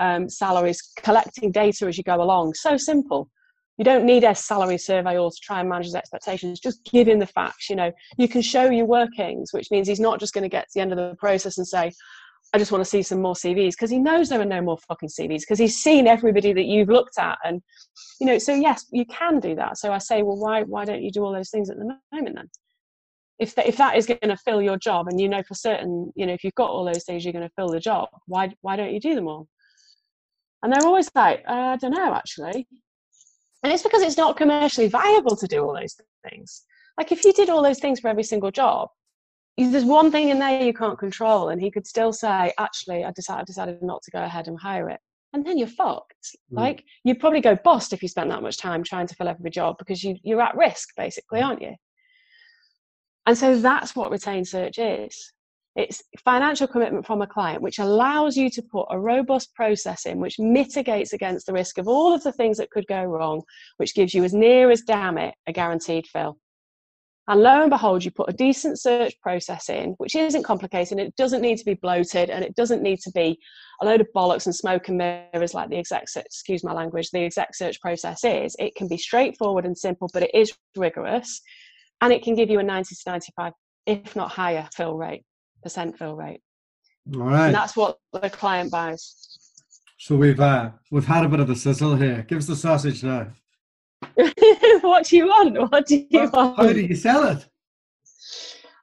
um, 0.00 0.28
salaries, 0.28 0.80
collecting 0.96 1.52
data 1.52 1.86
as 1.86 1.98
you 1.98 2.04
go 2.04 2.22
along. 2.22 2.54
So 2.54 2.76
simple. 2.76 3.28
You 3.76 3.84
don't 3.84 4.06
need 4.06 4.22
a 4.22 4.34
salary 4.36 4.78
survey 4.78 5.18
or 5.18 5.30
to 5.30 5.36
try 5.42 5.58
and 5.58 5.68
manage 5.68 5.86
his 5.86 5.96
expectations. 5.96 6.60
Just 6.60 6.84
give 6.84 7.08
him 7.08 7.18
the 7.18 7.26
facts. 7.26 7.68
You 7.68 7.74
know, 7.74 7.90
you 8.16 8.28
can 8.28 8.40
show 8.40 8.70
your 8.70 8.86
workings, 8.86 9.52
which 9.52 9.68
means 9.72 9.88
he's 9.88 9.98
not 9.98 10.20
just 10.20 10.32
going 10.32 10.42
to 10.42 10.48
get 10.48 10.64
to 10.64 10.70
the 10.74 10.80
end 10.80 10.92
of 10.92 10.98
the 10.98 11.16
process 11.16 11.58
and 11.58 11.66
say, 11.66 11.90
I 12.54 12.58
just 12.58 12.70
want 12.70 12.84
to 12.84 12.88
see 12.88 13.02
some 13.02 13.20
more 13.20 13.34
CVs 13.34 13.72
because 13.72 13.90
he 13.90 13.98
knows 13.98 14.28
there 14.28 14.40
are 14.40 14.44
no 14.44 14.62
more 14.62 14.78
fucking 14.78 15.08
CVs 15.08 15.40
because 15.40 15.58
he's 15.58 15.82
seen 15.82 16.06
everybody 16.06 16.52
that 16.52 16.66
you've 16.66 16.88
looked 16.88 17.18
at 17.18 17.36
and 17.42 17.60
you 18.20 18.28
know 18.28 18.38
so 18.38 18.54
yes 18.54 18.86
you 18.92 19.04
can 19.06 19.40
do 19.40 19.56
that. 19.56 19.76
So 19.76 19.92
I 19.92 19.98
say 19.98 20.22
well 20.22 20.38
why 20.38 20.62
why 20.62 20.84
don't 20.84 21.02
you 21.02 21.10
do 21.10 21.24
all 21.24 21.32
those 21.32 21.50
things 21.50 21.68
at 21.68 21.76
the 21.76 21.84
moment 21.84 22.36
then? 22.36 22.48
If 23.40 23.56
that, 23.56 23.66
if 23.66 23.76
that 23.78 23.96
is 23.96 24.06
going 24.06 24.20
to 24.22 24.36
fill 24.36 24.62
your 24.62 24.76
job 24.76 25.08
and 25.08 25.20
you 25.20 25.28
know 25.28 25.42
for 25.42 25.54
certain 25.54 26.12
you 26.14 26.26
know 26.26 26.32
if 26.32 26.44
you've 26.44 26.54
got 26.54 26.70
all 26.70 26.84
those 26.84 27.04
things 27.04 27.24
you're 27.24 27.32
going 27.32 27.48
to 27.48 27.54
fill 27.56 27.70
the 27.70 27.80
job 27.80 28.08
why 28.26 28.54
why 28.60 28.76
don't 28.76 28.94
you 28.94 29.00
do 29.00 29.16
them 29.16 29.26
all? 29.26 29.48
And 30.62 30.72
they're 30.72 30.86
always 30.86 31.10
like 31.16 31.42
uh, 31.48 31.74
I 31.74 31.76
don't 31.76 31.90
know 31.90 32.14
actually. 32.14 32.68
And 33.64 33.72
it's 33.72 33.82
because 33.82 34.02
it's 34.02 34.16
not 34.16 34.36
commercially 34.36 34.86
viable 34.86 35.34
to 35.34 35.48
do 35.48 35.64
all 35.64 35.74
those 35.74 35.96
things. 36.30 36.62
Like 36.98 37.10
if 37.10 37.24
you 37.24 37.32
did 37.32 37.50
all 37.50 37.64
those 37.64 37.80
things 37.80 37.98
for 37.98 38.06
every 38.06 38.22
single 38.22 38.52
job 38.52 38.90
there's 39.56 39.84
one 39.84 40.10
thing 40.10 40.30
in 40.30 40.38
there 40.38 40.62
you 40.62 40.72
can't 40.72 40.98
control 40.98 41.50
and 41.50 41.60
he 41.60 41.70
could 41.70 41.86
still 41.86 42.12
say 42.12 42.52
actually 42.58 43.04
i 43.04 43.12
decided, 43.12 43.46
decided 43.46 43.82
not 43.82 44.02
to 44.02 44.10
go 44.10 44.22
ahead 44.22 44.48
and 44.48 44.58
hire 44.58 44.88
it 44.88 45.00
and 45.32 45.44
then 45.44 45.58
you're 45.58 45.68
fucked 45.68 46.36
mm. 46.52 46.56
like 46.56 46.84
you'd 47.04 47.20
probably 47.20 47.40
go 47.40 47.56
bust 47.64 47.92
if 47.92 48.02
you 48.02 48.08
spent 48.08 48.30
that 48.30 48.42
much 48.42 48.56
time 48.56 48.82
trying 48.82 49.06
to 49.06 49.14
fill 49.14 49.28
every 49.28 49.50
job 49.50 49.76
because 49.78 50.02
you, 50.02 50.16
you're 50.22 50.40
at 50.40 50.56
risk 50.56 50.90
basically 50.96 51.40
mm. 51.40 51.44
aren't 51.44 51.62
you 51.62 51.74
and 53.26 53.36
so 53.36 53.58
that's 53.58 53.94
what 53.94 54.10
retained 54.10 54.46
search 54.46 54.78
is 54.78 55.32
it's 55.76 56.02
financial 56.24 56.68
commitment 56.68 57.04
from 57.04 57.20
a 57.20 57.26
client 57.26 57.60
which 57.60 57.80
allows 57.80 58.36
you 58.36 58.48
to 58.48 58.62
put 58.62 58.86
a 58.90 58.98
robust 58.98 59.52
process 59.54 60.06
in 60.06 60.20
which 60.20 60.38
mitigates 60.38 61.12
against 61.12 61.46
the 61.46 61.52
risk 61.52 61.78
of 61.78 61.88
all 61.88 62.14
of 62.14 62.22
the 62.22 62.30
things 62.30 62.58
that 62.58 62.70
could 62.70 62.86
go 62.86 63.02
wrong 63.02 63.42
which 63.78 63.94
gives 63.94 64.14
you 64.14 64.22
as 64.24 64.32
near 64.32 64.70
as 64.70 64.82
damn 64.82 65.18
it 65.18 65.34
a 65.46 65.52
guaranteed 65.52 66.06
fill 66.06 66.38
and 67.26 67.40
lo 67.40 67.62
and 67.62 67.70
behold, 67.70 68.04
you 68.04 68.10
put 68.10 68.28
a 68.28 68.34
decent 68.34 68.78
search 68.78 69.18
process 69.20 69.70
in, 69.70 69.94
which 69.98 70.14
isn't 70.14 70.42
complicated, 70.42 70.98
it 70.98 71.16
doesn't 71.16 71.40
need 71.40 71.56
to 71.56 71.64
be 71.64 71.74
bloated, 71.74 72.28
and 72.28 72.44
it 72.44 72.54
doesn't 72.54 72.82
need 72.82 73.00
to 73.00 73.10
be 73.12 73.38
a 73.80 73.86
load 73.86 74.02
of 74.02 74.08
bollocks 74.14 74.44
and 74.44 74.54
smoke 74.54 74.88
and 74.88 74.98
mirrors 74.98 75.54
like 75.54 75.70
the 75.70 75.78
exec, 75.78 76.04
excuse 76.16 76.62
my 76.62 76.72
language, 76.72 77.10
the 77.10 77.24
exec 77.24 77.54
search 77.54 77.80
process 77.80 78.24
is. 78.24 78.54
It 78.58 78.74
can 78.74 78.88
be 78.88 78.98
straightforward 78.98 79.64
and 79.64 79.76
simple, 79.76 80.10
but 80.12 80.22
it 80.22 80.34
is 80.34 80.52
rigorous, 80.76 81.40
and 82.02 82.12
it 82.12 82.22
can 82.22 82.34
give 82.34 82.50
you 82.50 82.60
a 82.60 82.62
90 82.62 82.94
to 82.94 83.00
95, 83.06 83.52
if 83.86 84.14
not 84.14 84.30
higher, 84.30 84.68
fill 84.74 84.94
rate, 84.94 85.24
percent 85.62 85.98
fill 85.98 86.16
rate. 86.16 86.40
All 87.14 87.22
right. 87.22 87.46
And 87.46 87.54
that's 87.54 87.76
what 87.76 87.98
the 88.12 88.28
client 88.28 88.70
buys. 88.70 89.34
So 89.98 90.16
we've 90.16 90.40
uh, 90.40 90.70
we've 90.90 91.06
had 91.06 91.24
a 91.24 91.28
bit 91.28 91.40
of 91.40 91.48
the 91.48 91.56
sizzle 91.56 91.96
here. 91.96 92.24
Give 92.28 92.38
us 92.38 92.46
the 92.46 92.56
sausage 92.56 93.02
now. 93.02 93.28
what 94.82 95.06
do 95.06 95.16
you 95.16 95.26
want? 95.26 95.70
What 95.70 95.86
do 95.86 96.06
you 96.08 96.30
want? 96.32 96.56
How 96.56 96.72
do 96.72 96.80
you 96.80 96.94
sell 96.94 97.26
it? 97.28 97.46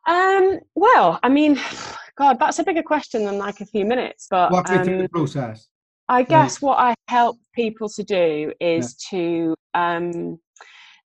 Um, 0.07 0.59
well, 0.75 1.19
I 1.23 1.29
mean, 1.29 1.59
God, 2.17 2.39
that's 2.39 2.59
a 2.59 2.63
bigger 2.63 2.83
question 2.83 3.25
than 3.25 3.37
like 3.37 3.61
a 3.61 3.65
few 3.65 3.85
minutes. 3.85 4.27
But 4.29 4.51
walk 4.51 4.67
through 4.67 4.83
the 4.83 5.03
um, 5.03 5.07
process. 5.09 5.67
I 6.09 6.23
guess 6.23 6.61
what 6.61 6.77
I 6.77 6.93
help 7.07 7.37
people 7.55 7.87
to 7.89 8.03
do 8.03 8.51
is 8.59 8.97
yeah. 9.11 9.19
to 9.19 9.55
um, 9.73 10.39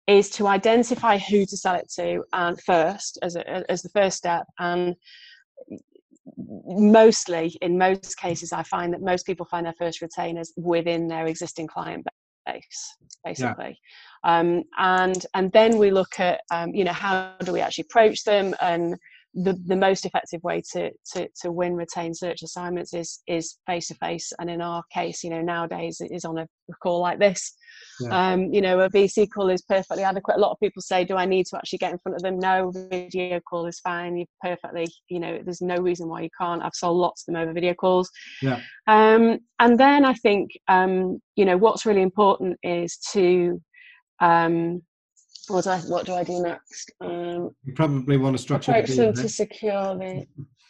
is 0.07 0.29
to 0.29 0.47
identify 0.47 1.17
who 1.17 1.45
to 1.45 1.57
sell 1.57 1.75
it 1.75 1.91
to 1.95 2.23
and 2.33 2.61
first 2.61 3.17
as 3.21 3.35
a, 3.35 3.71
as 3.71 3.81
the 3.81 3.89
first 3.89 4.17
step 4.17 4.45
and 4.59 4.95
mostly 6.67 7.55
in 7.61 7.77
most 7.77 8.17
cases 8.17 8.51
i 8.51 8.63
find 8.63 8.93
that 8.93 9.01
most 9.01 9.25
people 9.25 9.45
find 9.45 9.65
their 9.65 9.75
first 9.77 10.01
retainers 10.01 10.51
within 10.57 11.07
their 11.07 11.27
existing 11.27 11.67
client 11.67 12.05
base 12.45 12.95
basically 13.23 13.77
yeah. 14.23 14.39
um, 14.39 14.63
and 14.77 15.25
and 15.33 15.51
then 15.51 15.77
we 15.77 15.91
look 15.91 16.19
at 16.19 16.41
um, 16.51 16.73
you 16.73 16.83
know 16.83 16.93
how 16.93 17.33
do 17.43 17.51
we 17.51 17.61
actually 17.61 17.85
approach 17.89 18.23
them 18.23 18.53
and 18.61 18.95
the, 19.35 19.53
the 19.65 19.75
most 19.75 20.05
effective 20.05 20.41
way 20.43 20.61
to, 20.71 20.89
to, 21.13 21.27
to 21.41 21.51
win 21.51 21.75
retain 21.75 22.13
search 22.13 22.41
assignments 22.41 22.93
is 22.93 23.21
is 23.27 23.57
face 23.65 23.89
to 23.89 23.95
face 23.95 24.31
and 24.39 24.49
in 24.49 24.61
our 24.61 24.81
case 24.93 25.23
you 25.23 25.29
know 25.29 25.41
nowadays 25.41 25.99
it 25.99 26.11
is 26.11 26.23
on 26.23 26.37
a 26.37 26.47
call 26.81 27.01
like 27.01 27.19
this. 27.19 27.53
Yeah. 27.99 28.31
um, 28.31 28.53
you 28.53 28.61
know 28.61 28.79
a 28.81 28.89
vc 28.89 29.27
call 29.33 29.49
is 29.49 29.61
perfectly 29.61 30.03
adequate. 30.03 30.37
A 30.37 30.39
lot 30.39 30.51
of 30.51 30.59
people 30.59 30.81
say 30.81 31.03
do 31.03 31.15
i 31.15 31.25
need 31.25 31.45
to 31.47 31.57
actually 31.57 31.79
get 31.79 31.91
in 31.91 31.99
front 31.99 32.15
of 32.15 32.21
them? 32.21 32.39
No 32.39 32.71
video 32.89 33.39
call 33.41 33.65
is 33.65 33.79
fine. 33.79 34.17
You 34.17 34.25
perfectly 34.41 34.87
you 35.09 35.19
know 35.19 35.39
there's 35.43 35.61
no 35.61 35.75
reason 35.75 36.07
why 36.07 36.21
you 36.21 36.29
can't. 36.39 36.63
I've 36.63 36.73
sold 36.73 36.97
lots 36.97 37.23
of 37.23 37.33
them 37.33 37.41
over 37.41 37.53
video 37.53 37.73
calls. 37.73 38.09
Yeah. 38.41 38.61
Um, 38.87 39.39
and 39.59 39.79
then 39.79 40.05
i 40.05 40.13
think 40.13 40.51
um, 40.67 41.19
you 41.35 41.45
know 41.45 41.57
what's 41.57 41.85
really 41.85 42.01
important 42.01 42.57
is 42.63 42.97
to 43.13 43.61
um, 44.19 44.81
what 45.47 45.63
do 45.63 45.69
I 45.69 45.79
what 45.79 46.05
do 46.05 46.13
I 46.13 46.23
do 46.23 46.41
next? 46.41 46.91
Um, 47.01 47.51
you 47.63 47.73
probably 47.73 48.17
want 48.17 48.35
to 48.35 48.41
structure 48.41 48.71
approach 48.71 48.89
the 48.89 48.95
deal. 48.95 49.05
them 49.13 49.15
to 49.15 49.29
secure 49.29 49.97
the. 49.97 50.27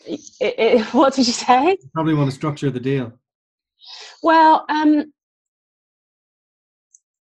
It, 0.08 0.20
it, 0.40 0.86
what 0.94 1.14
did 1.14 1.28
you 1.28 1.34
say? 1.34 1.72
You 1.72 1.90
probably 1.94 2.14
want 2.14 2.30
to 2.30 2.36
structure 2.36 2.70
the 2.70 2.80
deal. 2.80 3.14
Well, 4.24 4.66
um, 4.70 5.12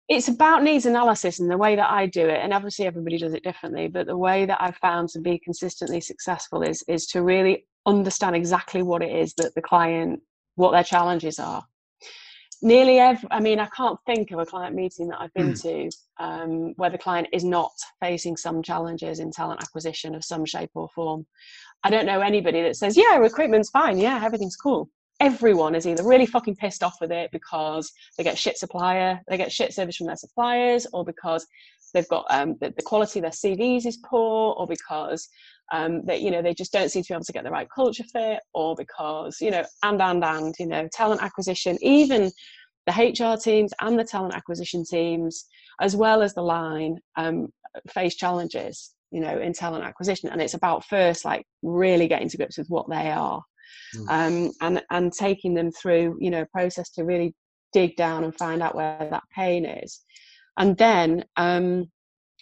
it's 0.08 0.28
about 0.28 0.64
needs 0.64 0.86
analysis 0.86 1.38
and 1.38 1.50
the 1.50 1.56
way 1.56 1.76
that 1.76 1.90
I 1.90 2.06
do 2.06 2.28
it, 2.28 2.40
and 2.42 2.52
obviously 2.52 2.86
everybody 2.86 3.18
does 3.18 3.32
it 3.32 3.44
differently. 3.44 3.88
But 3.88 4.06
the 4.06 4.16
way 4.16 4.44
that 4.44 4.60
I've 4.60 4.76
found 4.76 5.08
to 5.10 5.20
be 5.20 5.38
consistently 5.38 6.00
successful 6.00 6.62
is 6.62 6.82
is 6.88 7.06
to 7.08 7.22
really 7.22 7.66
understand 7.86 8.36
exactly 8.36 8.82
what 8.82 9.02
it 9.02 9.14
is 9.14 9.34
that 9.34 9.54
the 9.54 9.62
client, 9.62 10.20
what 10.56 10.72
their 10.72 10.84
challenges 10.84 11.38
are. 11.38 11.64
Nearly 12.62 12.98
every, 12.98 13.28
I 13.30 13.40
mean, 13.40 13.58
I 13.58 13.66
can't 13.66 13.98
think 14.06 14.30
of 14.32 14.38
a 14.38 14.46
client 14.46 14.74
meeting 14.74 15.08
that 15.08 15.20
I've 15.20 15.32
been 15.32 15.54
to 15.54 15.90
um, 16.18 16.74
where 16.76 16.90
the 16.90 16.98
client 16.98 17.28
is 17.32 17.42
not 17.42 17.72
facing 18.00 18.36
some 18.36 18.62
challenges 18.62 19.18
in 19.18 19.30
talent 19.30 19.62
acquisition 19.62 20.14
of 20.14 20.24
some 20.24 20.44
shape 20.44 20.70
or 20.74 20.88
form. 20.94 21.26
I 21.82 21.90
don't 21.90 22.04
know 22.04 22.20
anybody 22.20 22.60
that 22.62 22.76
says, 22.76 22.96
"Yeah, 22.96 23.16
recruitment's 23.16 23.70
fine. 23.70 23.96
Yeah, 23.96 24.22
everything's 24.22 24.56
cool." 24.56 24.90
everyone 25.20 25.74
is 25.74 25.86
either 25.86 26.02
really 26.02 26.26
fucking 26.26 26.56
pissed 26.56 26.82
off 26.82 26.96
with 27.00 27.12
it 27.12 27.30
because 27.30 27.92
they 28.16 28.24
get 28.24 28.38
shit 28.38 28.56
supplier, 28.56 29.20
they 29.28 29.36
get 29.36 29.52
shit 29.52 29.72
service 29.72 29.96
from 29.96 30.06
their 30.06 30.16
suppliers, 30.16 30.86
or 30.92 31.04
because 31.04 31.46
they've 31.92 32.08
got 32.08 32.26
um, 32.30 32.56
the, 32.60 32.72
the, 32.76 32.82
quality 32.82 33.18
of 33.18 33.22
their 33.22 33.30
CVs 33.30 33.86
is 33.86 33.98
poor, 34.04 34.54
or 34.54 34.66
because 34.66 35.28
um, 35.72 36.04
that 36.06 36.20
you 36.20 36.30
know 36.30 36.42
they 36.42 36.54
just 36.54 36.72
don't 36.72 36.90
seem 36.90 37.02
to 37.02 37.08
be 37.08 37.14
able 37.14 37.24
to 37.24 37.32
get 37.32 37.44
the 37.44 37.50
right 37.50 37.68
culture 37.74 38.04
fit, 38.04 38.40
or 38.54 38.74
because 38.76 39.38
you 39.40 39.50
know 39.50 39.64
and 39.82 40.00
and 40.00 40.24
and 40.24 40.54
you 40.58 40.66
know 40.66 40.88
talent 40.92 41.22
acquisition, 41.22 41.78
even 41.82 42.30
the 42.86 42.92
HR 42.92 43.38
teams 43.38 43.72
and 43.80 43.98
the 43.98 44.04
talent 44.04 44.34
acquisition 44.34 44.84
teams, 44.84 45.46
as 45.80 45.94
well 45.94 46.22
as 46.22 46.34
the 46.34 46.42
line, 46.42 46.96
um, 47.16 47.48
face 47.88 48.14
challenges 48.14 48.94
you 49.10 49.20
know 49.20 49.38
in 49.38 49.52
talent 49.52 49.84
acquisition, 49.84 50.28
and 50.28 50.40
it's 50.40 50.54
about 50.54 50.84
first 50.84 51.24
like 51.24 51.44
really 51.62 52.08
getting 52.08 52.28
to 52.28 52.36
grips 52.36 52.58
with 52.58 52.68
what 52.68 52.88
they 52.88 53.10
are 53.10 53.42
mm. 53.96 54.08
um, 54.08 54.52
and 54.60 54.82
and 54.90 55.12
taking 55.12 55.54
them 55.54 55.70
through 55.70 56.16
you 56.20 56.30
know 56.30 56.42
a 56.42 56.46
process 56.46 56.90
to 56.90 57.04
really 57.04 57.34
dig 57.72 57.96
down 57.96 58.24
and 58.24 58.34
find 58.36 58.62
out 58.62 58.74
where 58.74 59.08
that 59.10 59.22
pain 59.34 59.64
is 59.64 60.00
and 60.60 60.76
then 60.76 61.24
um, 61.36 61.90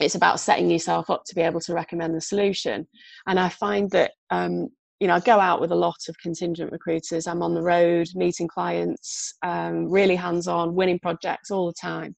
it's 0.01 0.17
about 0.17 0.41
setting 0.41 0.69
yourself 0.69 1.09
up 1.09 1.23
to 1.25 1.37
be 1.37 1.41
able 1.41 1.61
to 1.61 1.73
recommend 1.73 2.15
the 2.15 2.21
solution. 2.21 2.87
And 3.29 3.39
i 3.39 3.49
find 3.49 3.91
that 3.93 4.13
um, 4.31 4.69
you 5.01 5.07
know 5.07 5.15
i 5.15 5.21
go 5.21 5.39
out 5.39 5.61
with 5.61 5.71
a 5.71 5.77
lot 5.87 6.01
of 6.09 6.19
contingent 6.19 6.73
recruiters. 6.73 7.27
I'm 7.27 7.43
on 7.43 7.55
the 7.55 7.63
road 7.63 8.09
meeting 8.15 8.49
clients 8.49 9.35
um, 9.43 9.89
really 9.89 10.17
hands 10.17 10.49
on 10.49 10.75
winning 10.75 10.99
projects 10.99 11.51
all 11.51 11.67
the 11.69 11.81
time. 11.81 12.17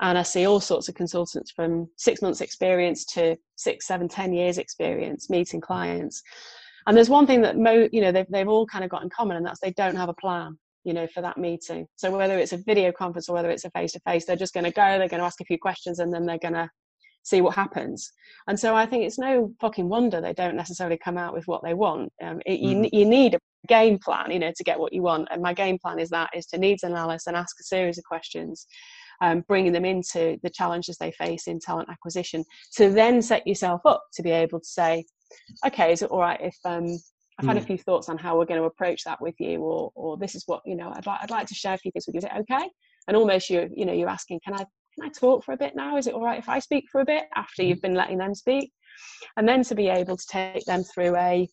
And 0.00 0.16
i 0.16 0.22
see 0.22 0.46
all 0.46 0.60
sorts 0.60 0.88
of 0.88 0.94
consultants 0.94 1.50
from 1.50 1.88
six 1.96 2.22
months 2.22 2.40
experience 2.40 3.04
to 3.06 3.36
six 3.56 3.88
seven 3.88 4.08
ten 4.08 4.32
years 4.32 4.56
experience 4.58 5.28
meeting 5.28 5.60
clients. 5.60 6.22
And 6.86 6.96
there's 6.96 7.10
one 7.10 7.26
thing 7.26 7.42
that 7.42 7.58
mo 7.58 7.88
you 7.90 8.00
know 8.02 8.12
they've, 8.12 8.30
they've 8.30 8.48
all 8.48 8.66
kind 8.66 8.84
of 8.84 8.90
got 8.90 9.02
in 9.02 9.10
common 9.10 9.36
and 9.36 9.44
that's 9.44 9.60
they 9.60 9.72
don't 9.72 9.96
have 9.96 10.08
a 10.08 10.14
plan 10.14 10.56
you 10.84 10.92
know 10.92 11.06
for 11.06 11.20
that 11.22 11.38
meeting. 11.38 11.86
So 11.96 12.16
whether 12.16 12.38
it's 12.38 12.52
a 12.52 12.58
video 12.58 12.92
conference 12.92 13.28
or 13.28 13.34
whether 13.34 13.50
it's 13.50 13.64
a 13.64 13.70
face 13.70 13.92
to 13.92 14.00
face 14.00 14.24
they're 14.24 14.36
just 14.36 14.54
going 14.54 14.64
to 14.64 14.70
go 14.70 14.98
they're 14.98 15.08
going 15.08 15.20
to 15.20 15.26
ask 15.26 15.40
a 15.40 15.44
few 15.44 15.58
questions 15.58 15.98
and 15.98 16.12
then 16.12 16.26
they're 16.26 16.38
going 16.38 16.54
to 16.54 16.70
see 17.22 17.40
what 17.40 17.54
happens. 17.54 18.12
And 18.48 18.58
so 18.58 18.74
i 18.76 18.86
think 18.86 19.04
it's 19.04 19.18
no 19.18 19.52
fucking 19.60 19.88
wonder 19.88 20.20
they 20.20 20.34
don't 20.34 20.56
necessarily 20.56 20.98
come 20.98 21.18
out 21.18 21.34
with 21.34 21.46
what 21.46 21.62
they 21.62 21.74
want. 21.74 22.12
Um, 22.22 22.40
it, 22.46 22.60
mm. 22.60 22.84
you, 22.84 23.00
you 23.00 23.06
need 23.06 23.34
a 23.34 23.38
game 23.66 23.98
plan 23.98 24.30
you 24.30 24.38
know 24.38 24.52
to 24.56 24.64
get 24.64 24.78
what 24.78 24.92
you 24.92 25.02
want. 25.02 25.28
And 25.30 25.42
my 25.42 25.54
game 25.54 25.78
plan 25.78 25.98
is 25.98 26.10
that 26.10 26.30
is 26.34 26.46
to 26.46 26.58
needs 26.58 26.82
analysis 26.82 27.26
and 27.26 27.36
ask 27.36 27.58
a 27.60 27.64
series 27.64 27.98
of 27.98 28.04
questions 28.04 28.66
um, 29.20 29.44
bringing 29.46 29.72
them 29.72 29.84
into 29.84 30.38
the 30.42 30.50
challenges 30.50 30.98
they 30.98 31.12
face 31.12 31.46
in 31.46 31.60
talent 31.60 31.88
acquisition 31.88 32.44
to 32.76 32.90
then 32.90 33.22
set 33.22 33.46
yourself 33.46 33.80
up 33.84 34.02
to 34.14 34.22
be 34.22 34.30
able 34.30 34.58
to 34.58 34.68
say 34.68 35.04
okay, 35.66 35.92
is 35.92 36.02
it 36.02 36.10
all 36.10 36.20
right 36.20 36.40
if 36.40 36.56
um, 36.64 36.98
I've 37.38 37.46
had 37.46 37.56
mm. 37.56 37.60
a 37.60 37.62
hmm. 37.62 37.66
few 37.66 37.78
thoughts 37.78 38.08
on 38.08 38.16
how 38.16 38.38
we're 38.38 38.44
going 38.44 38.60
to 38.60 38.66
approach 38.66 39.02
that 39.04 39.20
with 39.20 39.34
you, 39.38 39.58
or 39.60 39.90
or 39.94 40.16
this 40.16 40.34
is 40.34 40.44
what 40.46 40.62
you 40.64 40.76
know 40.76 40.92
I'd 40.94 41.06
like 41.06 41.20
I'd 41.22 41.30
like 41.30 41.46
to 41.48 41.54
share 41.54 41.74
a 41.74 41.78
few 41.78 41.90
things 41.90 42.06
with 42.06 42.14
you. 42.14 42.18
Is 42.18 42.24
it 42.24 42.32
okay? 42.40 42.68
And 43.08 43.16
almost 43.16 43.50
you 43.50 43.68
you 43.74 43.84
know 43.86 43.92
you're 43.92 44.08
asking, 44.08 44.40
can 44.44 44.54
I 44.54 44.58
can 44.58 45.06
I 45.06 45.08
talk 45.08 45.44
for 45.44 45.52
a 45.52 45.56
bit 45.56 45.74
now? 45.74 45.96
Is 45.96 46.06
it 46.06 46.14
all 46.14 46.24
right 46.24 46.38
if 46.38 46.48
I 46.48 46.58
speak 46.60 46.84
for 46.90 47.00
a 47.00 47.04
bit 47.04 47.24
after 47.34 47.62
you've 47.62 47.82
been 47.82 47.94
letting 47.94 48.18
them 48.18 48.34
speak? 48.34 48.72
And 49.36 49.48
then 49.48 49.64
to 49.64 49.74
be 49.74 49.88
able 49.88 50.16
to 50.16 50.26
take 50.26 50.64
them 50.64 50.84
through 50.84 51.16
a 51.16 51.48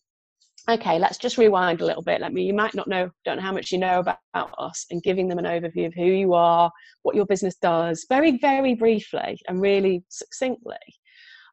okay, 0.68 0.98
let's 0.98 1.18
just 1.18 1.38
rewind 1.38 1.80
a 1.80 1.84
little 1.84 2.02
bit. 2.02 2.20
Let 2.20 2.32
me, 2.32 2.44
you 2.44 2.54
might 2.54 2.74
not 2.74 2.86
know, 2.86 3.10
don't 3.24 3.36
know 3.36 3.42
how 3.42 3.52
much 3.52 3.72
you 3.72 3.78
know 3.78 3.98
about, 3.98 4.18
about, 4.32 4.54
us, 4.58 4.86
and 4.90 5.02
giving 5.02 5.26
them 5.26 5.38
an 5.38 5.44
overview 5.44 5.86
of 5.86 5.94
who 5.94 6.04
you 6.04 6.34
are, 6.34 6.70
what 7.02 7.16
your 7.16 7.26
business 7.26 7.56
does, 7.56 8.06
very, 8.08 8.38
very 8.38 8.74
briefly 8.74 9.40
and 9.48 9.60
really 9.60 10.04
succinctly. 10.08 10.76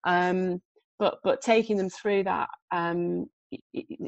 Um, 0.04 0.62
but 1.00 1.18
but 1.24 1.42
taking 1.42 1.78
them 1.78 1.89
through 1.89 2.26
that 2.26 2.50
um, 2.72 3.26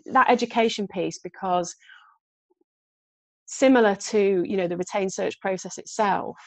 that 0.05 0.29
education 0.29 0.87
piece 0.87 1.19
because 1.19 1.75
similar 3.45 3.95
to 3.95 4.43
you 4.45 4.57
know 4.57 4.67
the 4.67 4.77
retained 4.77 5.11
search 5.11 5.39
process 5.41 5.77
itself 5.77 6.37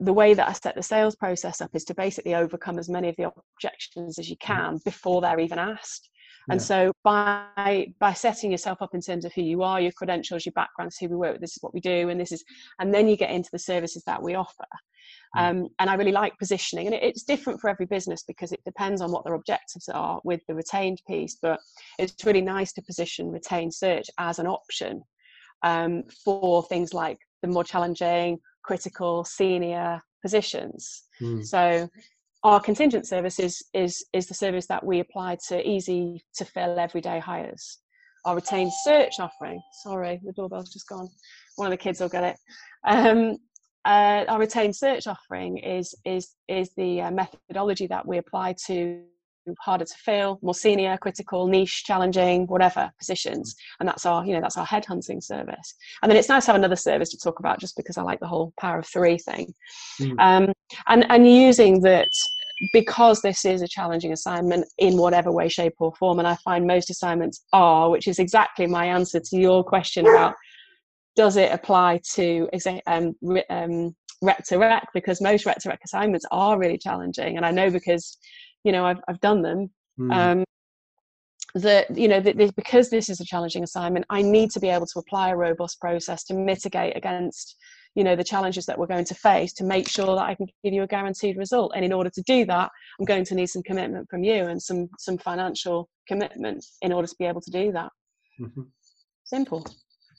the 0.00 0.12
way 0.12 0.32
that 0.34 0.48
I 0.48 0.52
set 0.52 0.74
the 0.74 0.82
sales 0.82 1.14
process 1.14 1.60
up 1.60 1.70
is 1.74 1.84
to 1.84 1.94
basically 1.94 2.34
overcome 2.34 2.78
as 2.78 2.88
many 2.88 3.08
of 3.08 3.16
the 3.16 3.30
objections 3.54 4.18
as 4.18 4.30
you 4.30 4.36
mm. 4.36 4.40
can 4.40 4.80
before 4.84 5.20
they're 5.20 5.40
even 5.40 5.58
asked. 5.58 6.08
Yeah. 6.48 6.54
And 6.54 6.62
so 6.62 6.92
by 7.04 7.92
by 7.98 8.14
setting 8.14 8.50
yourself 8.50 8.80
up 8.80 8.94
in 8.94 9.02
terms 9.02 9.26
of 9.26 9.32
who 9.34 9.42
you 9.42 9.62
are, 9.62 9.80
your 9.80 9.92
credentials, 9.92 10.46
your 10.46 10.54
backgrounds, 10.54 10.96
who 10.96 11.08
we 11.08 11.16
work 11.16 11.32
with, 11.32 11.42
this 11.42 11.52
is 11.52 11.62
what 11.62 11.74
we 11.74 11.80
do, 11.80 12.08
and 12.08 12.18
this 12.18 12.32
is, 12.32 12.42
and 12.78 12.94
then 12.94 13.08
you 13.08 13.16
get 13.16 13.30
into 13.30 13.50
the 13.52 13.58
services 13.58 14.02
that 14.06 14.22
we 14.22 14.34
offer. 14.34 14.64
Mm. 15.36 15.50
Um, 15.50 15.68
and 15.78 15.90
I 15.90 15.94
really 15.94 16.12
like 16.12 16.38
positioning, 16.38 16.86
and 16.86 16.94
it, 16.94 17.02
it's 17.02 17.22
different 17.22 17.60
for 17.60 17.70
every 17.70 17.86
business 17.86 18.22
because 18.26 18.52
it 18.52 18.60
depends 18.64 19.00
on 19.00 19.12
what 19.12 19.24
their 19.24 19.34
objectives 19.34 19.88
are 19.88 20.20
with 20.24 20.40
the 20.48 20.54
retained 20.54 21.00
piece. 21.06 21.36
But 21.40 21.60
it's 21.98 22.24
really 22.24 22.42
nice 22.42 22.72
to 22.74 22.82
position 22.82 23.30
retained 23.30 23.74
search 23.74 24.08
as 24.18 24.38
an 24.38 24.46
option 24.46 25.02
um, 25.62 26.04
for 26.24 26.62
things 26.64 26.94
like 26.94 27.18
the 27.42 27.48
more 27.48 27.64
challenging, 27.64 28.38
critical, 28.62 29.24
senior 29.24 30.02
positions. 30.22 31.04
Mm. 31.20 31.44
So 31.44 31.88
our 32.42 32.60
contingent 32.60 33.06
service 33.06 33.38
is, 33.38 33.62
is, 33.74 34.04
is 34.12 34.26
the 34.26 34.34
service 34.34 34.66
that 34.66 34.84
we 34.84 35.00
apply 35.00 35.38
to 35.48 35.68
easy 35.68 36.22
to 36.34 36.44
fill 36.44 36.78
everyday 36.78 37.18
hires. 37.18 37.78
Our 38.24 38.36
retained 38.36 38.72
search 38.84 39.14
offering, 39.18 39.60
sorry, 39.82 40.20
the 40.24 40.32
doorbell's 40.32 40.72
just 40.72 40.88
gone. 40.88 41.08
One 41.56 41.66
of 41.66 41.70
the 41.70 41.82
kids 41.82 42.00
will 42.00 42.08
get 42.08 42.24
it. 42.24 42.36
Um, 42.86 43.38
uh, 43.84 44.24
our 44.28 44.38
retained 44.38 44.76
search 44.76 45.06
offering 45.06 45.58
is 45.58 45.94
is 46.04 46.34
is 46.48 46.70
the 46.76 47.02
uh, 47.02 47.10
methodology 47.10 47.86
that 47.86 48.06
we 48.06 48.18
apply 48.18 48.54
to 48.66 49.02
harder 49.58 49.84
to 49.84 49.94
fill, 49.94 50.38
more 50.42 50.54
senior, 50.54 50.96
critical, 50.98 51.46
niche, 51.46 51.84
challenging, 51.84 52.46
whatever 52.46 52.90
positions, 52.98 53.56
and 53.78 53.88
that's 53.88 54.04
our 54.06 54.24
you 54.24 54.34
know 54.34 54.40
that's 54.40 54.58
our 54.58 54.66
headhunting 54.66 55.22
service. 55.22 55.74
And 56.02 56.10
then 56.10 56.18
it's 56.18 56.28
nice 56.28 56.44
to 56.44 56.52
have 56.52 56.58
another 56.58 56.76
service 56.76 57.10
to 57.10 57.18
talk 57.18 57.38
about, 57.38 57.60
just 57.60 57.76
because 57.76 57.96
I 57.96 58.02
like 58.02 58.20
the 58.20 58.28
whole 58.28 58.52
power 58.60 58.78
of 58.78 58.86
three 58.86 59.18
thing, 59.18 59.54
mm. 60.00 60.14
um, 60.18 60.52
and 60.88 61.10
and 61.10 61.26
using 61.28 61.80
that 61.82 62.08
because 62.74 63.22
this 63.22 63.46
is 63.46 63.62
a 63.62 63.68
challenging 63.68 64.12
assignment 64.12 64.66
in 64.76 64.98
whatever 64.98 65.32
way, 65.32 65.48
shape, 65.48 65.74
or 65.78 65.94
form, 65.94 66.18
and 66.18 66.28
I 66.28 66.36
find 66.36 66.66
most 66.66 66.90
assignments 66.90 67.44
are, 67.52 67.88
which 67.88 68.06
is 68.06 68.18
exactly 68.18 68.66
my 68.66 68.84
answer 68.84 69.20
to 69.20 69.36
your 69.38 69.64
question 69.64 70.06
about 70.06 70.34
does 71.16 71.36
it 71.36 71.52
apply 71.52 72.00
to 72.14 72.48
um, 72.86 73.14
um, 73.50 73.94
rec 74.22 74.44
to 74.46 74.58
rec 74.58 74.88
because 74.94 75.20
most 75.20 75.46
rec 75.46 75.58
to 75.58 75.68
rec 75.68 75.80
assignments 75.84 76.24
are 76.30 76.58
really 76.58 76.78
challenging 76.78 77.36
and 77.36 77.46
i 77.46 77.50
know 77.50 77.70
because 77.70 78.18
you 78.64 78.72
know 78.72 78.84
i've, 78.84 79.00
I've 79.08 79.20
done 79.20 79.42
them. 79.42 79.70
Mm. 79.98 80.14
um, 80.14 80.44
that 81.54 81.96
you 81.96 82.06
know 82.06 82.20
that 82.20 82.36
this, 82.36 82.52
because 82.52 82.90
this 82.90 83.08
is 83.08 83.20
a 83.20 83.24
challenging 83.24 83.64
assignment 83.64 84.06
i 84.08 84.22
need 84.22 84.50
to 84.52 84.60
be 84.60 84.68
able 84.68 84.86
to 84.86 85.00
apply 85.00 85.30
a 85.30 85.36
robust 85.36 85.80
process 85.80 86.22
to 86.24 86.34
mitigate 86.34 86.96
against 86.96 87.56
you 87.94 88.04
know 88.04 88.14
the 88.14 88.24
challenges 88.24 88.66
that 88.66 88.78
we're 88.78 88.86
going 88.86 89.04
to 89.04 89.14
face 89.14 89.52
to 89.52 89.64
make 89.64 89.88
sure 89.88 90.14
that 90.14 90.22
i 90.22 90.34
can 90.34 90.46
give 90.62 90.72
you 90.72 90.82
a 90.82 90.86
guaranteed 90.86 91.36
result. 91.36 91.72
And 91.74 91.84
in 91.84 91.92
order 91.92 92.10
to 92.10 92.22
do 92.22 92.44
that 92.46 92.70
i'm 92.98 93.04
going 93.04 93.24
to 93.24 93.34
need 93.34 93.48
some 93.48 93.62
commitment 93.62 94.08
from 94.08 94.22
you 94.22 94.46
and 94.46 94.62
some 94.62 94.88
some 94.98 95.18
financial 95.18 95.88
commitment 96.06 96.64
in 96.82 96.92
order 96.92 97.08
to 97.08 97.16
be 97.18 97.24
able 97.24 97.40
to 97.40 97.50
do 97.50 97.72
that. 97.72 97.90
Mm-hmm. 98.40 98.62
simple 99.24 99.66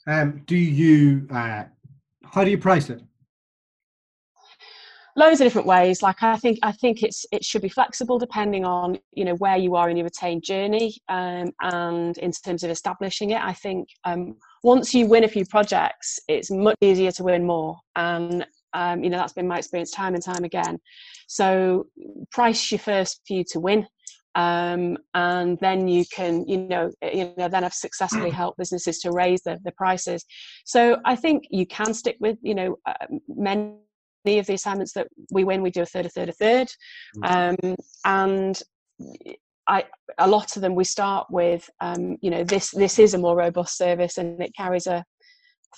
um, 0.06 0.42
do 0.46 0.56
you 0.56 1.26
uh, 1.30 1.64
how 2.24 2.44
do 2.44 2.50
you 2.50 2.58
price 2.58 2.90
it? 2.90 3.02
Loads 5.14 5.40
of 5.40 5.44
different 5.44 5.66
ways. 5.66 6.02
Like 6.02 6.22
i 6.22 6.36
think 6.38 6.58
i 6.62 6.72
think 6.72 7.02
it's 7.02 7.26
it 7.32 7.44
should 7.44 7.62
be 7.62 7.68
flexible 7.68 8.18
depending 8.18 8.64
on 8.64 8.98
you 9.12 9.24
know 9.24 9.34
where 9.34 9.58
you 9.58 9.76
are 9.76 9.90
in 9.90 9.96
your 9.96 10.04
retained 10.04 10.42
journey 10.42 10.96
um, 11.08 11.50
and 11.60 12.16
in 12.18 12.32
terms 12.32 12.64
of 12.64 12.70
establishing 12.70 13.30
it. 13.30 13.42
I 13.42 13.52
think 13.52 13.88
um, 14.04 14.36
once 14.62 14.94
you 14.94 15.06
win 15.06 15.24
a 15.24 15.28
few 15.28 15.44
projects 15.44 16.18
it's 16.28 16.50
much 16.50 16.76
easier 16.80 17.12
to 17.12 17.24
win 17.24 17.44
more. 17.46 17.76
And 17.94 18.46
um, 18.72 19.04
you 19.04 19.10
know 19.10 19.18
that's 19.18 19.34
been 19.34 19.46
my 19.46 19.58
experience 19.58 19.90
time 19.90 20.14
and 20.14 20.24
time 20.24 20.44
again. 20.44 20.78
So 21.26 21.86
price 22.30 22.72
your 22.72 22.78
first 22.78 23.20
few 23.26 23.44
to 23.52 23.60
win 23.60 23.86
um, 24.34 24.96
and 25.14 25.58
then 25.60 25.88
you 25.88 26.04
can 26.14 26.46
you 26.48 26.56
know 26.56 26.90
you 27.02 27.32
know 27.36 27.48
then 27.48 27.62
have 27.62 27.74
successfully 27.74 28.30
helped 28.40 28.58
businesses 28.58 28.98
to 29.00 29.10
raise 29.12 29.42
the, 29.42 29.58
the 29.64 29.72
prices 29.72 30.24
so 30.64 30.98
i 31.04 31.14
think 31.14 31.44
you 31.50 31.66
can 31.66 31.92
stick 31.92 32.16
with 32.20 32.38
you 32.42 32.54
know 32.54 32.76
uh, 32.86 32.94
men 33.28 33.76
any 34.24 34.38
of 34.38 34.46
the 34.46 34.54
assignments 34.54 34.92
that 34.92 35.08
we 35.30 35.44
win, 35.44 35.62
we 35.62 35.70
do 35.70 35.82
a 35.82 35.86
third, 35.86 36.06
a 36.06 36.08
third, 36.08 36.28
a 36.28 36.32
third. 36.32 36.68
Mm. 37.18 37.56
Um, 37.64 37.76
and 38.04 38.62
I, 39.66 39.84
a 40.18 40.28
lot 40.28 40.56
of 40.56 40.62
them 40.62 40.74
we 40.74 40.84
start 40.84 41.26
with, 41.30 41.68
um, 41.80 42.16
you 42.20 42.30
know, 42.30 42.44
this 42.44 42.70
this 42.70 42.98
is 42.98 43.14
a 43.14 43.18
more 43.18 43.36
robust 43.36 43.76
service 43.76 44.18
and 44.18 44.40
it 44.40 44.54
carries 44.56 44.86
a 44.86 45.04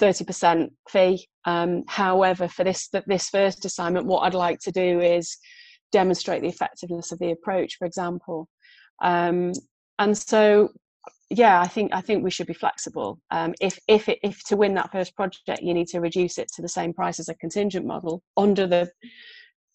30% 0.00 0.68
fee. 0.88 1.26
Um, 1.44 1.84
however, 1.88 2.48
for 2.48 2.64
this 2.64 2.88
this 3.07 3.28
first 3.28 3.64
assignment, 3.64 4.07
what 4.07 4.20
I'd 4.20 4.34
like 4.34 4.59
to 4.61 4.72
do 4.72 5.00
is 5.00 5.36
demonstrate 5.95 6.42
the 6.42 6.49
effectiveness 6.49 7.12
of 7.12 7.18
the 7.20 7.30
approach, 7.30 7.76
for 7.78 7.86
example. 7.86 8.49
Um, 9.03 9.53
and 9.99 10.16
so 10.16 10.70
yeah 11.30 11.61
i 11.61 11.66
think 11.66 11.92
i 11.95 12.01
think 12.01 12.22
we 12.22 12.30
should 12.30 12.47
be 12.47 12.55
flexible 12.55 13.18
um, 13.30 13.55
if 13.61 13.78
if 13.88 14.09
it, 14.09 14.18
if 14.22 14.45
to 14.45 14.57
win 14.57 14.74
that 14.74 14.92
first 14.92 15.14
project 15.16 15.62
you 15.62 15.72
need 15.72 15.88
to 15.88 16.01
reduce 16.01 16.38
it 16.38 16.49
to 16.55 16.62
the 16.62 16.68
same 16.68 16.92
price 16.92 17.18
as 17.18 17.28
a 17.28 17.34
contingent 17.36 17.86
model 17.86 18.22
under 18.36 18.66
the 18.66 18.90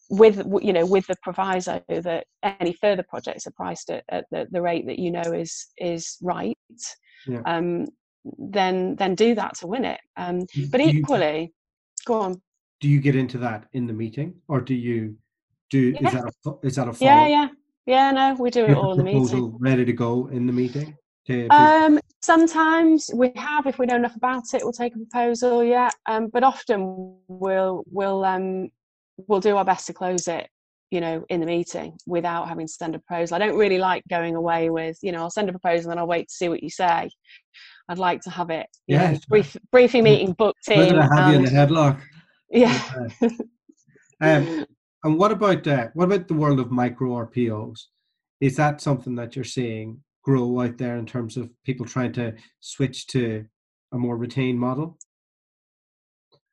with 0.09 0.37
you 0.61 0.73
know 0.73 0.85
with 0.85 1.05
the 1.07 1.15
proviso 1.23 1.81
that 1.89 2.25
any 2.43 2.73
further 2.73 3.03
projects 3.07 3.45
are 3.47 3.51
priced 3.51 3.89
at, 3.89 4.03
at 4.09 4.25
the, 4.31 4.47
the 4.51 4.61
rate 4.61 4.85
that 4.87 4.99
you 4.99 5.11
know 5.11 5.31
is 5.33 5.67
is 5.77 6.17
right 6.21 6.57
yeah. 7.27 7.41
um, 7.45 7.85
then 8.37 8.95
then 8.95 9.15
do 9.15 9.35
that 9.35 9.55
to 9.55 9.67
win 9.67 9.85
it 9.85 9.99
um, 10.17 10.45
but 10.71 10.81
equally 10.81 11.41
you, 11.41 11.49
go 12.05 12.21
on 12.21 12.41
do 12.79 12.87
you 12.87 12.99
get 12.99 13.15
into 13.15 13.37
that 13.37 13.65
in 13.73 13.85
the 13.87 13.93
meeting 13.93 14.33
or 14.47 14.61
do 14.61 14.73
you 14.73 15.15
do 15.69 15.95
yeah. 15.99 16.07
is 16.07 16.13
that 16.13 16.33
a, 16.45 16.67
is 16.67 16.75
that 16.75 16.87
a 16.87 16.93
follow? 16.93 17.11
yeah 17.11 17.27
yeah 17.27 17.47
yeah 17.85 18.11
no 18.11 18.35
we 18.39 18.49
do 18.49 18.65
it 18.65 18.75
all 18.77 18.91
in 18.91 18.97
the 18.97 19.03
meeting 19.03 19.57
ready 19.59 19.85
to 19.85 19.93
go 19.93 20.27
in 20.27 20.45
the 20.45 20.53
meeting 20.53 20.95
um, 21.51 21.99
sometimes 22.21 23.09
we 23.13 23.31
have, 23.35 23.67
if 23.67 23.77
we 23.77 23.85
know 23.85 23.95
enough 23.95 24.15
about 24.15 24.53
it, 24.53 24.61
we'll 24.63 24.71
take 24.71 24.95
a 24.95 24.97
proposal. 24.97 25.63
Yeah, 25.63 25.91
um, 26.07 26.27
but 26.27 26.43
often 26.43 27.17
we'll 27.27 27.83
we'll 27.91 28.25
um, 28.25 28.69
we'll 29.27 29.39
do 29.39 29.57
our 29.57 29.65
best 29.65 29.87
to 29.87 29.93
close 29.93 30.27
it. 30.27 30.49
You 30.91 31.01
know, 31.01 31.23
in 31.29 31.39
the 31.39 31.45
meeting 31.45 31.95
without 32.07 32.47
having 32.47 32.65
to 32.65 32.73
send 32.73 32.95
a 32.95 32.99
proposal. 32.99 33.35
I 33.35 33.39
don't 33.39 33.55
really 33.55 33.77
like 33.77 34.03
going 34.09 34.35
away 34.35 34.71
with, 34.71 34.97
you 35.03 35.11
know, 35.11 35.19
I'll 35.19 35.29
send 35.29 35.47
a 35.47 35.51
proposal 35.51 35.91
and 35.91 35.99
I'll 35.99 36.07
wait 36.07 36.29
to 36.29 36.33
see 36.33 36.49
what 36.49 36.63
you 36.63 36.71
say. 36.71 37.11
I'd 37.89 37.99
like 37.99 38.21
to 38.21 38.31
have 38.31 38.49
it, 38.49 38.65
yeah, 38.87 39.15
brief, 39.27 39.55
briefing 39.71 40.03
meeting 40.03 40.33
booked 40.33 40.67
in. 40.67 40.97
I 40.97 41.03
have 41.03 41.11
and, 41.11 41.31
you 41.31 41.37
in 41.37 41.43
the 41.43 41.51
headlock. 41.51 42.01
Yeah. 42.49 42.81
um, 44.21 44.65
and 45.03 45.17
what 45.17 45.31
about 45.31 45.65
uh, 45.67 45.87
what 45.93 46.05
about 46.05 46.27
the 46.27 46.33
world 46.33 46.59
of 46.59 46.71
micro 46.71 47.09
RPOs? 47.25 47.85
Is 48.41 48.55
that 48.57 48.81
something 48.81 49.15
that 49.15 49.35
you're 49.35 49.45
seeing 49.45 50.01
grow 50.23 50.61
out 50.61 50.77
there 50.77 50.97
in 50.97 51.05
terms 51.05 51.37
of 51.37 51.49
people 51.63 51.85
trying 51.85 52.13
to 52.13 52.33
switch 52.59 53.07
to 53.07 53.45
a 53.93 53.97
more 53.97 54.17
retained 54.17 54.59
model? 54.59 54.97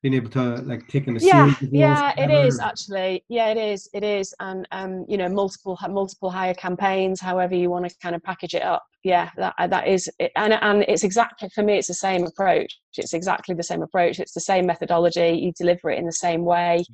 Being 0.02 0.14
able 0.14 0.30
to 0.30 0.56
like 0.62 0.86
take 0.86 1.08
in 1.08 1.16
a 1.16 1.20
yeah, 1.20 1.54
yeah, 1.60 2.12
it 2.16 2.30
is 2.30 2.60
actually. 2.60 3.24
Yeah, 3.28 3.48
it 3.48 3.56
is. 3.56 3.88
It 3.92 4.04
is, 4.04 4.34
and 4.38 4.68
um, 4.70 5.04
you 5.08 5.16
know, 5.16 5.28
multiple 5.28 5.78
multiple 5.88 6.30
hire 6.30 6.54
campaigns, 6.54 7.20
however 7.20 7.56
you 7.56 7.70
want 7.70 7.88
to 7.88 7.96
kind 8.00 8.14
of 8.14 8.22
package 8.22 8.54
it 8.54 8.62
up 8.62 8.84
yeah 9.06 9.30
that 9.36 9.54
uh, 9.56 9.68
that 9.68 9.86
is 9.86 10.10
and 10.34 10.52
and 10.52 10.84
it's 10.88 11.04
exactly 11.04 11.48
for 11.54 11.62
me 11.62 11.78
it's 11.78 11.86
the 11.86 11.94
same 11.94 12.24
approach. 12.24 12.80
It's 12.98 13.14
exactly 13.14 13.54
the 13.54 13.62
same 13.62 13.82
approach. 13.82 14.18
It's 14.18 14.32
the 14.32 14.40
same 14.40 14.66
methodology. 14.66 15.38
You 15.42 15.52
deliver 15.52 15.90
it 15.90 15.98
in 15.98 16.06
the 16.06 16.12
same 16.26 16.44
way. 16.44 16.84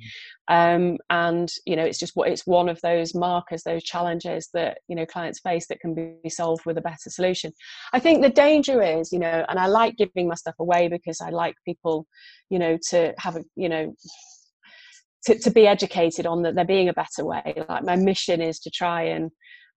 Mm. 0.47 0.75
um, 0.75 0.97
and 1.09 1.49
you 1.65 1.75
know 1.75 1.83
it's 1.83 1.97
just 1.97 2.15
what 2.15 2.29
it's 2.29 2.45
one 2.45 2.69
of 2.69 2.79
those 2.81 3.15
markers 3.15 3.63
those 3.63 3.83
challenges 3.83 4.49
that 4.53 4.77
you 4.87 4.95
know 4.95 5.07
clients 5.07 5.39
face 5.39 5.65
that 5.67 5.79
can 5.79 5.95
be 5.95 6.29
solved 6.29 6.65
with 6.67 6.77
a 6.77 6.81
better 6.81 7.09
solution. 7.09 7.51
I 7.93 7.99
think 7.99 8.21
the 8.21 8.29
danger 8.29 8.83
is 8.83 9.11
you 9.11 9.19
know 9.19 9.45
and 9.49 9.57
i 9.57 9.65
like 9.65 9.97
giving 9.97 10.27
my 10.27 10.35
stuff 10.35 10.55
away 10.59 10.89
because 10.89 11.19
i 11.19 11.29
like 11.29 11.55
people 11.65 12.05
you 12.51 12.59
know 12.59 12.77
to 12.89 13.13
have 13.17 13.37
a 13.37 13.43
you 13.55 13.69
know 13.69 13.93
to, 15.25 15.39
to 15.39 15.49
be 15.49 15.65
educated 15.67 16.25
on 16.27 16.43
that 16.43 16.53
there 16.55 16.65
being 16.75 16.89
a 16.89 16.93
better 16.93 17.23
way. 17.25 17.63
Like 17.69 17.83
my 17.83 17.95
mission 17.95 18.41
is 18.41 18.59
to 18.59 18.69
try 18.69 19.03
and 19.03 19.31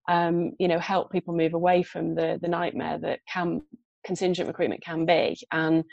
um, 0.07 0.51
you 0.59 0.67
know, 0.67 0.79
help 0.79 1.11
people 1.11 1.35
move 1.35 1.53
away 1.53 1.83
from 1.83 2.15
the 2.15 2.39
the 2.41 2.47
nightmare 2.47 2.97
that 2.99 3.19
can 3.31 3.61
contingent 4.05 4.47
recruitment 4.47 4.83
can 4.83 5.05
be, 5.05 5.37
and 5.51 5.83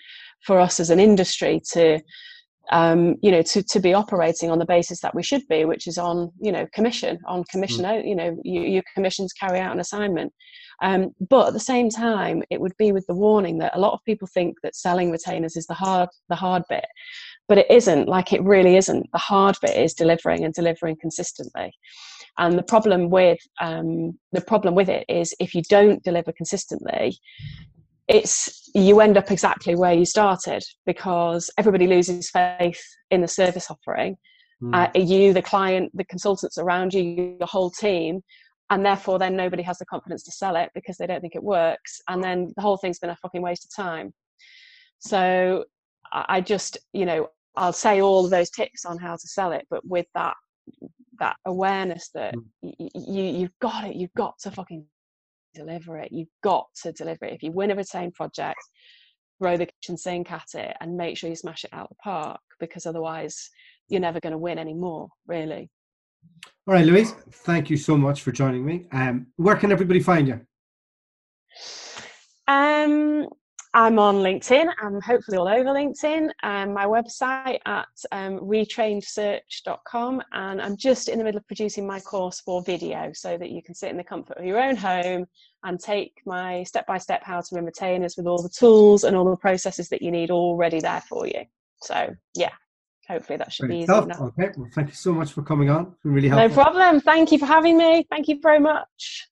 for 0.46 0.58
us 0.60 0.78
as 0.80 0.90
an 0.90 1.00
industry 1.00 1.60
to 1.72 2.00
um, 2.70 3.16
you 3.22 3.30
know, 3.30 3.42
to, 3.42 3.62
to 3.62 3.80
be 3.80 3.92
operating 3.92 4.50
on 4.50 4.58
the 4.58 4.64
basis 4.64 5.00
that 5.00 5.14
we 5.14 5.22
should 5.22 5.46
be, 5.48 5.64
which 5.64 5.86
is 5.86 5.98
on, 5.98 6.30
you 6.40 6.50
know, 6.50 6.66
commission, 6.72 7.18
on 7.26 7.44
commission, 7.44 7.84
mm. 7.84 8.06
you 8.06 8.14
know, 8.14 8.36
you, 8.42 8.62
your 8.62 8.82
commissions 8.94 9.32
carry 9.32 9.60
out 9.60 9.72
an 9.72 9.80
assignment. 9.80 10.32
Um, 10.82 11.10
but 11.28 11.48
at 11.48 11.52
the 11.52 11.60
same 11.60 11.88
time, 11.88 12.42
it 12.50 12.60
would 12.60 12.76
be 12.78 12.90
with 12.90 13.06
the 13.06 13.14
warning 13.14 13.58
that 13.58 13.76
a 13.76 13.80
lot 13.80 13.92
of 13.92 14.00
people 14.04 14.28
think 14.32 14.56
that 14.62 14.74
selling 14.74 15.10
retainers 15.10 15.56
is 15.56 15.66
the 15.66 15.74
hard, 15.74 16.08
the 16.28 16.34
hard 16.34 16.62
bit, 16.68 16.86
but 17.48 17.58
it 17.58 17.70
isn't. 17.70 18.08
Like 18.08 18.32
it 18.32 18.42
really 18.42 18.76
isn't. 18.76 19.06
The 19.12 19.18
hard 19.18 19.56
bit 19.60 19.76
is 19.76 19.94
delivering 19.94 20.44
and 20.44 20.54
delivering 20.54 20.96
consistently. 21.00 21.72
And 22.38 22.58
the 22.58 22.62
problem 22.62 23.10
with 23.10 23.38
um, 23.60 24.18
the 24.32 24.40
problem 24.40 24.74
with 24.74 24.88
it 24.88 25.04
is 25.08 25.34
if 25.38 25.54
you 25.54 25.62
don't 25.68 26.02
deliver 26.02 26.32
consistently, 26.32 27.16
it's 28.08 28.70
you 28.74 29.00
end 29.00 29.16
up 29.16 29.30
exactly 29.30 29.74
where 29.76 29.94
you 29.94 30.04
started 30.04 30.62
because 30.84 31.50
everybody 31.58 31.86
loses 31.86 32.28
faith 32.30 32.82
in 33.10 33.20
the 33.20 33.28
service 33.28 33.70
offering. 33.70 34.16
Mm. 34.62 34.74
Uh, 34.74 34.98
you, 34.98 35.32
the 35.32 35.42
client, 35.42 35.90
the 35.94 36.04
consultants 36.04 36.58
around 36.58 36.92
you, 36.92 37.36
your 37.38 37.46
whole 37.46 37.70
team, 37.70 38.20
and 38.70 38.84
therefore 38.84 39.18
then 39.18 39.36
nobody 39.36 39.62
has 39.62 39.78
the 39.78 39.86
confidence 39.86 40.24
to 40.24 40.32
sell 40.32 40.56
it 40.56 40.70
because 40.74 40.96
they 40.96 41.06
don't 41.06 41.20
think 41.20 41.36
it 41.36 41.42
works, 41.42 42.00
and 42.08 42.22
then 42.22 42.52
the 42.56 42.62
whole 42.62 42.76
thing's 42.76 42.98
been 42.98 43.10
a 43.10 43.16
fucking 43.16 43.42
waste 43.42 43.64
of 43.64 43.84
time. 43.84 44.12
So 44.98 45.64
I 46.12 46.40
just, 46.40 46.78
you 46.92 47.06
know, 47.06 47.28
I'll 47.56 47.72
say 47.72 48.00
all 48.00 48.24
of 48.24 48.30
those 48.30 48.50
tips 48.50 48.84
on 48.84 48.98
how 48.98 49.14
to 49.14 49.28
sell 49.28 49.52
it, 49.52 49.66
but 49.70 49.86
with 49.86 50.06
that 50.14 50.34
that 51.18 51.36
awareness 51.46 52.10
that 52.14 52.34
mm. 52.34 52.74
you 52.94 53.22
you've 53.22 53.58
got 53.60 53.84
it, 53.84 53.96
you've 53.96 54.14
got 54.16 54.38
to 54.40 54.50
fucking 54.50 54.84
deliver 55.54 55.98
it. 55.98 56.10
You've 56.12 56.28
got 56.42 56.66
to 56.82 56.92
deliver 56.92 57.24
it. 57.26 57.34
If 57.34 57.42
you 57.42 57.52
win 57.52 57.70
a 57.70 57.74
retained 57.74 58.14
project, 58.14 58.60
throw 59.40 59.56
the 59.56 59.66
kitchen 59.66 59.96
sink 59.96 60.30
at 60.32 60.54
it 60.54 60.76
and 60.80 60.96
make 60.96 61.16
sure 61.16 61.30
you 61.30 61.36
smash 61.36 61.64
it 61.64 61.70
out 61.72 61.88
the 61.88 61.94
park 61.96 62.40
because 62.60 62.86
otherwise 62.86 63.50
you're 63.88 64.00
never 64.00 64.20
going 64.20 64.32
to 64.32 64.38
win 64.38 64.58
anymore, 64.58 65.08
really. 65.26 65.70
All 66.66 66.74
right, 66.74 66.86
Louise, 66.86 67.12
thank 67.30 67.68
you 67.68 67.76
so 67.76 67.96
much 67.96 68.22
for 68.22 68.32
joining 68.32 68.64
me. 68.64 68.86
Um, 68.92 69.26
where 69.36 69.56
can 69.56 69.70
everybody 69.70 70.00
find 70.00 70.28
you? 70.28 70.40
Um, 72.48 73.28
I'm 73.74 73.98
on 73.98 74.16
LinkedIn. 74.16 74.72
I'm 74.80 75.00
hopefully 75.00 75.36
all 75.36 75.48
over 75.48 75.70
LinkedIn. 75.70 76.30
Um, 76.44 76.72
my 76.72 76.86
website 76.86 77.58
at 77.66 77.88
um, 78.12 78.38
retainedsearch.com, 78.38 80.22
and 80.32 80.62
I'm 80.62 80.76
just 80.76 81.08
in 81.08 81.18
the 81.18 81.24
middle 81.24 81.38
of 81.38 81.46
producing 81.48 81.84
my 81.84 81.98
course 81.98 82.40
for 82.40 82.62
video, 82.62 83.10
so 83.12 83.36
that 83.36 83.50
you 83.50 83.62
can 83.64 83.74
sit 83.74 83.90
in 83.90 83.96
the 83.96 84.04
comfort 84.04 84.38
of 84.38 84.44
your 84.44 84.60
own 84.60 84.76
home 84.76 85.26
and 85.64 85.80
take 85.80 86.22
my 86.24 86.62
step-by-step 86.62 87.24
how 87.24 87.40
to 87.40 87.48
win 87.50 87.64
retainers 87.64 88.16
with 88.16 88.28
all 88.28 88.40
the 88.40 88.48
tools 88.48 89.02
and 89.02 89.16
all 89.16 89.28
the 89.28 89.36
processes 89.36 89.88
that 89.88 90.02
you 90.02 90.12
need 90.12 90.30
already 90.30 90.78
there 90.78 91.02
for 91.08 91.26
you. 91.26 91.42
So 91.82 92.14
yeah, 92.36 92.52
hopefully 93.08 93.38
that 93.38 93.52
should 93.52 93.66
Great 93.66 93.78
be 93.78 93.82
easy 93.82 93.92
enough. 93.92 94.20
Okay, 94.20 94.50
well, 94.56 94.68
thank 94.72 94.88
you 94.88 94.94
so 94.94 95.12
much 95.12 95.32
for 95.32 95.42
coming 95.42 95.68
on. 95.68 95.96
Really 96.04 96.28
helpful. 96.28 96.48
No 96.48 96.54
problem. 96.62 97.00
Thank 97.00 97.32
you 97.32 97.38
for 97.38 97.46
having 97.46 97.76
me. 97.76 98.06
Thank 98.08 98.28
you 98.28 98.38
very 98.40 98.60
much. 98.60 99.28